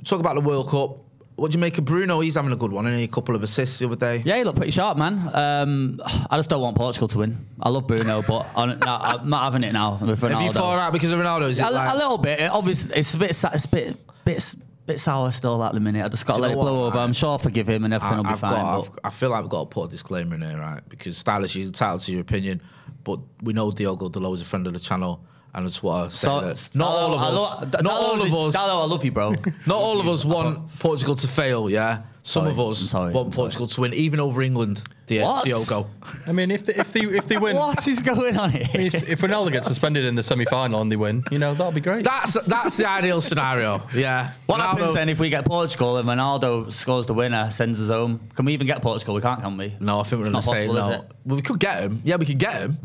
talk 0.05 0.21
about 0.21 0.35
the 0.35 0.41
World 0.41 0.69
Cup. 0.69 0.97
What 1.39 1.51
do 1.51 1.57
you 1.57 1.61
make 1.61 1.77
of 1.77 1.85
Bruno? 1.85 2.19
He's 2.19 2.35
having 2.35 2.51
a 2.51 2.55
good 2.55 2.71
one, 2.71 2.85
and 2.85 2.95
a 2.95 3.07
couple 3.07 3.35
of 3.35 3.43
assists 3.43 3.79
the 3.79 3.85
other 3.85 3.95
day. 3.95 4.21
Yeah, 4.25 4.37
he 4.37 4.43
looked 4.43 4.57
pretty 4.57 4.71
sharp, 4.71 4.97
man. 4.97 5.29
Um, 5.33 6.01
I 6.29 6.37
just 6.37 6.49
don't 6.49 6.61
want 6.61 6.75
Portugal 6.75 7.07
to 7.07 7.17
win. 7.17 7.45
I 7.61 7.69
love 7.69 7.87
Bruno, 7.87 8.21
but 8.27 8.47
I'm 8.55 8.79
not, 8.79 9.01
I'm 9.01 9.29
not 9.29 9.43
having 9.43 9.63
it 9.63 9.73
now 9.73 9.99
with 10.01 10.19
Ronaldo. 10.21 10.31
Have 10.31 10.41
you 10.43 10.51
fallen 10.53 10.79
out 10.79 10.93
because 10.93 11.11
of 11.11 11.19
Ronaldo? 11.19 11.49
Is 11.49 11.59
a, 11.59 11.69
like, 11.69 11.93
a 11.93 11.97
little 11.97 12.17
bit. 12.17 12.39
It, 12.39 12.51
obviously, 12.51 12.97
it's 12.97 13.13
a 13.13 13.17
bit, 13.17 13.29
it's 13.29 13.65
a 13.65 13.69
bit, 13.69 13.97
bit, 14.25 14.55
bit 14.85 14.99
sour 14.99 15.31
still 15.31 15.63
at 15.63 15.73
the 15.73 15.79
minute. 15.79 16.03
I 16.03 16.09
just 16.09 16.25
got 16.25 16.35
to 16.35 16.41
let 16.41 16.51
it 16.51 16.55
blow 16.55 16.85
over. 16.85 16.97
I'm 16.97 17.13
sure 17.13 17.29
I'll 17.29 17.37
forgive 17.37 17.69
him 17.69 17.85
and 17.85 17.93
everything 17.93 18.17
will 18.17 18.23
be 18.23 18.29
I've 18.31 18.39
fine. 18.39 18.51
got, 18.51 18.99
I've, 19.03 19.13
feel 19.13 19.29
like 19.29 19.43
I've 19.43 19.49
got 19.49 19.59
to 19.61 19.65
put 19.67 19.83
a 19.85 19.89
disclaimer 19.89 20.35
in 20.35 20.41
there, 20.41 20.57
right? 20.57 20.81
Because 20.89 21.17
Stylus, 21.17 21.55
you're 21.55 21.67
entitled 21.67 22.01
to 22.01 22.11
your 22.11 22.21
opinion, 22.21 22.61
but 23.03 23.19
we 23.41 23.53
know 23.53 23.71
Diogo 23.71 24.09
Dalot 24.09 24.35
is 24.35 24.41
a 24.41 24.45
friend 24.45 24.67
of 24.67 24.73
the 24.73 24.79
channel, 24.79 25.23
and 25.53 25.67
I 25.67 25.69
what 25.81 25.93
I 25.95 26.03
to 26.05 26.09
say 26.09 26.25
So- 26.27 26.41
that 26.41 26.69
not 26.75 26.89
all 26.89 27.13
of 27.13 27.21
us, 27.21 27.33
lo- 27.35 27.59
not 27.59 27.71
Dalot, 27.71 27.89
all 27.91 28.21
of 28.21 28.33
us, 28.33 28.55
Dalot, 28.55 28.81
I 28.83 28.85
love 28.85 29.03
you, 29.05 29.11
bro. 29.11 29.33
not 29.65 29.77
all 29.77 29.99
of 29.99 30.07
us 30.07 30.23
want 30.25 30.77
Portugal 30.79 31.15
to 31.15 31.27
fail. 31.27 31.69
Yeah, 31.69 32.03
some 32.23 32.43
Sorry, 32.43 32.51
of 32.51 32.59
us 32.59 32.79
sorry, 32.89 33.13
want 33.13 33.33
Portugal 33.33 33.67
to 33.67 33.81
win, 33.81 33.93
even 33.93 34.19
over 34.19 34.41
England. 34.43 34.83
Di- 35.07 35.23
What? 35.23 35.43
Diogo. 35.45 35.89
I 36.27 36.31
mean, 36.33 36.51
if 36.51 36.67
they, 36.67 36.75
if 36.75 36.93
they 36.93 36.99
if 37.01 37.27
they 37.27 37.37
win, 37.37 37.55
what 37.65 37.87
is 37.87 37.99
going 37.99 38.37
on 38.37 38.51
here? 38.51 38.65
I 38.71 38.77
mean, 38.77 38.87
if, 38.87 39.09
if 39.09 39.21
Ronaldo 39.21 39.51
gets 39.51 39.65
suspended 39.65 40.05
in 40.05 40.13
the 40.13 40.21
semi 40.23 40.45
final 40.45 40.81
and 40.81 40.91
they 40.91 40.95
win, 40.97 41.23
you 41.31 41.39
know 41.39 41.53
that'll 41.55 41.71
be 41.71 41.81
great. 41.81 42.03
That's 42.05 42.33
that's 42.45 42.77
the 42.77 42.87
ideal 42.87 43.19
scenario. 43.19 43.81
Yeah. 43.95 44.33
What 44.45 44.59
Ronaldo- 44.59 44.61
happens 44.61 44.93
then 44.93 45.09
if 45.09 45.19
we 45.19 45.29
get 45.29 45.45
Portugal 45.45 45.97
and 45.97 46.07
Ronaldo 46.07 46.71
scores 46.71 47.07
the 47.07 47.15
winner, 47.15 47.49
sends 47.49 47.81
us 47.81 47.89
home? 47.89 48.19
Can 48.35 48.45
we 48.45 48.53
even 48.53 48.67
get 48.67 48.83
Portugal? 48.83 49.15
We 49.15 49.21
can't, 49.21 49.41
can 49.41 49.57
we? 49.57 49.75
No, 49.79 49.99
I 49.99 50.03
think 50.03 50.21
we're 50.21 50.27
It's 50.27 50.31
going 50.31 50.31
to 50.31 50.31
not 50.31 50.43
say 50.43 50.67
possible, 50.67 50.75
no. 50.75 51.05
Well, 51.25 51.35
we 51.37 51.41
could 51.41 51.59
get 51.59 51.81
him. 51.81 52.01
Yeah, 52.05 52.17
we 52.17 52.27
could 52.27 52.37
get 52.37 52.53
him. 52.53 52.77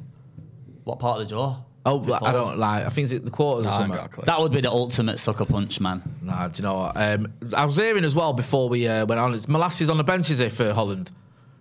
What 0.84 0.98
part 0.98 1.20
of 1.20 1.28
the 1.28 1.34
draw? 1.34 1.58
Oh, 1.86 1.98
Before 1.98 2.26
I 2.26 2.32
don't 2.32 2.56
like. 2.58 2.86
I 2.86 2.88
think 2.88 3.10
it's 3.12 3.22
the 3.24 3.30
quarters 3.30 3.66
or 3.66 3.70
Nah, 3.70 3.74
I 3.76 3.78
something. 3.80 3.96
got 3.98 4.06
a 4.06 4.08
clue. 4.08 4.24
That 4.24 4.40
would 4.40 4.52
be 4.52 4.60
the 4.62 4.70
ultimate 4.70 5.18
sucker 5.18 5.44
punch, 5.44 5.80
man. 5.80 6.02
Nah, 6.22 6.48
do 6.48 6.56
you 6.62 6.62
know 6.68 6.74
what? 6.76 6.96
Um, 6.96 7.32
I 7.54 7.66
was 7.66 7.76
hearing 7.76 8.04
as 8.04 8.14
well 8.14 8.32
before 8.32 8.68
we 8.70 8.88
uh, 8.88 9.04
went 9.04 9.20
on. 9.20 9.34
It's 9.34 9.46
Malacia 9.46 9.90
on 9.90 9.98
the 9.98 10.04
bench, 10.04 10.30
is 10.30 10.40
it, 10.40 10.52
for 10.52 10.72
Holland? 10.72 11.10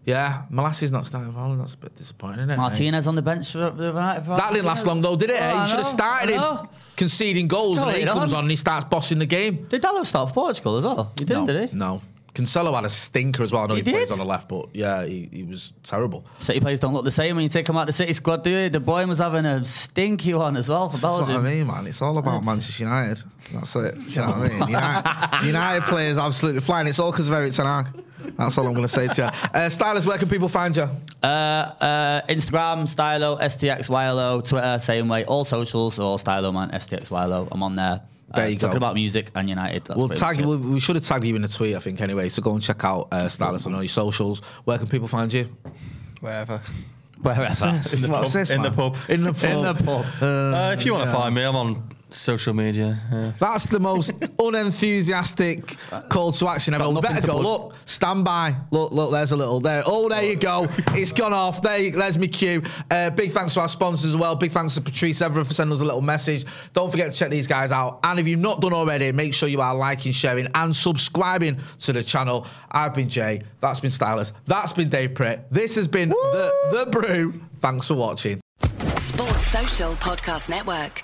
Yeah, 0.05 0.43
Malacia 0.51 0.91
not 0.91 1.05
starting 1.05 1.31
for 1.33 1.39
Holland. 1.39 1.61
That's 1.61 1.75
a 1.75 1.77
bit 1.77 1.95
disappointing, 1.95 2.39
isn't 2.39 2.49
it? 2.51 2.53
mate? 2.53 2.57
Martinez 2.57 3.07
on 3.07 3.15
the 3.15 3.21
bench 3.21 3.51
for, 3.51 3.69
for, 3.71 3.75
for 3.75 4.35
That 4.37 4.49
didn't 4.51 4.65
last 4.65 4.85
long 4.85 5.01
though, 5.01 5.15
did 5.15 5.29
it? 5.29 5.39
Oh, 5.39 5.43
eh? 5.45 5.51
I 5.53 5.61
you 5.61 5.67
should 5.69 5.77
have 5.79 5.87
started 5.87 6.29
I 6.31 6.33
him 6.33 6.41
know. 6.41 6.69
conceding 6.97 7.47
goals, 7.47 7.77
and 7.79 7.87
then 7.89 7.95
he 7.99 8.05
going 8.05 8.17
comes 8.19 8.33
on? 8.33 8.39
on 8.39 8.43
and 8.45 8.51
he 8.51 8.57
starts 8.57 8.85
bossing 8.85 9.19
the 9.19 9.25
game. 9.25 9.65
Did 9.69 9.81
Dalot 9.81 10.05
start 10.05 10.29
for 10.29 10.33
Portugal 10.33 10.77
as 10.77 10.83
well? 10.83 11.11
He 11.17 11.23
didn't, 11.25 11.45
no, 11.47 11.53
did 11.53 11.69
he? 11.69 11.75
No. 11.77 12.01
Cancelo 12.33 12.73
had 12.73 12.83
a 12.83 12.89
stinker 12.89 13.43
as 13.43 13.51
well. 13.51 13.63
I 13.63 13.67
know 13.67 13.75
he, 13.75 13.81
He 13.83 13.91
plays 13.91 14.09
on 14.09 14.17
the 14.17 14.25
left, 14.25 14.49
but 14.49 14.69
yeah, 14.73 15.05
he, 15.05 15.29
he 15.31 15.43
was 15.43 15.71
terrible. 15.83 16.25
City 16.39 16.59
players 16.59 16.79
don't 16.79 16.93
look 16.93 17.05
the 17.05 17.11
same 17.11 17.35
when 17.35 17.43
you 17.43 17.49
take 17.49 17.67
them 17.67 17.77
out 17.77 17.85
the 17.85 17.93
City 17.93 18.11
squad, 18.13 18.43
do 18.43 18.49
you? 18.49 18.69
De 18.69 18.79
Bruyne 18.79 19.07
was 19.07 19.19
having 19.19 19.45
a 19.45 19.63
stinky 19.63 20.33
one 20.33 20.57
as 20.57 20.67
well 20.67 20.89
for 20.89 20.97
That's 20.97 21.29
what 21.29 21.29
I 21.29 21.37
mean, 21.37 21.67
man. 21.67 21.85
It's 21.85 22.01
all 22.01 22.17
about 22.17 22.43
Manchester 22.43 22.83
United. 22.85 23.23
That's 23.53 23.75
it. 23.75 23.99
Do 23.99 24.05
you 24.07 24.15
know 24.21 24.27
what 24.27 24.35
I 24.37 24.47
mean? 24.49 24.67
United, 24.69 25.47
United 25.47 25.83
players 25.83 26.17
absolutely 26.17 26.61
flying. 26.61 26.87
It's 26.87 26.99
all 26.99 27.11
because 27.11 27.27
of 27.27 27.33
Erik 27.35 27.53
Ten 27.53 27.65
Hag. 27.67 27.87
That's 28.37 28.57
all 28.57 28.65
I'm 28.65 28.73
going 28.73 28.87
to 28.87 28.91
say 28.91 29.07
to 29.09 29.21
you. 29.21 29.49
Uh, 29.53 29.69
Stylus, 29.69 30.05
where 30.07 30.17
can 30.17 30.29
people 30.29 30.47
find 30.47 30.75
you? 30.75 30.87
Uh, 31.21 31.25
uh, 31.27 32.21
Instagram, 32.29 32.87
Stylo, 32.87 33.37
STXYLO, 33.37 34.47
Twitter, 34.47 34.79
same 34.79 35.07
way. 35.07 35.25
All 35.25 35.45
socials, 35.45 35.99
all 35.99 36.17
Stylo, 36.17 36.51
man, 36.51 36.71
STXYLO. 36.71 37.49
I'm 37.51 37.61
on 37.61 37.75
there. 37.75 38.01
There 38.33 38.45
uh, 38.45 38.47
you 38.47 38.55
go. 38.55 38.67
Talking 38.67 38.77
about 38.77 38.95
music 38.95 39.29
and 39.35 39.47
United. 39.47 39.85
That's 39.85 39.99
We'll 39.99 40.09
tag 40.09 40.39
you. 40.39 40.47
We, 40.47 40.57
we 40.57 40.79
should 40.79 40.95
have 40.95 41.05
tagged 41.05 41.25
you 41.25 41.35
in 41.35 41.41
the 41.41 41.47
tweet, 41.47 41.75
I 41.75 41.79
think, 41.79 42.01
anyway. 42.01 42.29
So 42.29 42.41
go 42.41 42.53
and 42.53 42.61
check 42.61 42.83
out 42.83 43.09
uh, 43.11 43.29
Stylus 43.29 43.65
on 43.65 43.75
all 43.75 43.83
your 43.83 43.89
socials. 43.89 44.41
Where 44.65 44.77
can 44.77 44.87
people 44.87 45.07
find 45.07 45.31
you? 45.31 45.55
Wherever. 46.21 46.61
Wherever. 47.21 47.43
In 47.67 48.01
the, 48.01 48.07
What's 48.09 48.31
pub, 48.31 48.33
this, 48.33 48.49
in 48.49 48.61
the 48.61 48.71
pub. 48.71 48.97
In 49.07 49.23
the 49.23 49.31
pub. 49.31 49.43
In 49.43 49.61
the 49.61 49.73
pub. 49.75 50.05
Uh, 50.21 50.75
if 50.77 50.85
you 50.85 50.93
want 50.93 51.05
to 51.05 51.11
find 51.11 51.33
me, 51.33 51.43
I'm 51.43 51.55
on 51.55 51.92
social 52.13 52.53
media. 52.53 52.99
Yeah. 53.11 53.31
That's 53.39 53.65
the 53.65 53.79
most 53.79 54.11
unenthusiastic 54.39 55.75
call 56.09 56.31
to 56.33 56.47
action 56.47 56.73
ever. 56.73 56.89
We 56.89 57.01
better 57.01 57.25
go. 57.27 57.41
plug. 57.41 57.43
Look, 57.71 57.75
stand 57.85 58.25
by. 58.25 58.55
Look, 58.71 58.91
look. 58.91 59.11
There's 59.11 59.31
a 59.31 59.37
little 59.37 59.59
there. 59.59 59.83
Oh, 59.85 60.09
there 60.09 60.23
you 60.23 60.35
go. 60.35 60.67
It's 60.89 61.11
gone 61.11 61.33
off. 61.33 61.61
There, 61.61 61.77
you- 61.77 61.91
there's 61.91 62.17
my 62.17 62.27
cue. 62.27 62.61
Uh, 62.89 63.09
big 63.09 63.31
thanks 63.31 63.53
to 63.55 63.61
our 63.61 63.67
sponsors 63.67 64.11
as 64.11 64.17
well. 64.17 64.35
Big 64.35 64.51
thanks 64.51 64.75
to 64.75 64.81
Patrice 64.81 65.21
Evra 65.21 65.45
for 65.45 65.53
sending 65.53 65.73
us 65.73 65.81
a 65.81 65.85
little 65.85 66.01
message. 66.01 66.45
Don't 66.73 66.89
forget 66.91 67.11
to 67.11 67.17
check 67.17 67.29
these 67.29 67.47
guys 67.47 67.71
out. 67.71 67.99
And 68.03 68.19
if 68.19 68.27
you've 68.27 68.39
not 68.39 68.61
done 68.61 68.73
already, 68.73 69.11
make 69.11 69.33
sure 69.33 69.49
you 69.49 69.61
are 69.61 69.75
liking, 69.75 70.11
sharing, 70.11 70.47
and 70.55 70.75
subscribing 70.75 71.57
to 71.79 71.93
the 71.93 72.03
channel. 72.03 72.47
I've 72.71 72.93
been 72.93 73.09
Jay. 73.09 73.41
That's 73.59 73.79
been 73.79 73.91
Stylus. 73.91 74.33
That's 74.45 74.73
been 74.73 74.89
Dave 74.89 75.11
Pritt. 75.11 75.43
This 75.51 75.75
has 75.75 75.87
been 75.87 76.09
the, 76.09 76.51
the 76.71 76.89
Brew. 76.91 77.41
Thanks 77.59 77.87
for 77.87 77.95
watching. 77.95 78.39
Sports 78.97 79.47
Social 79.47 79.91
Podcast 79.93 80.49
Network. 80.49 81.03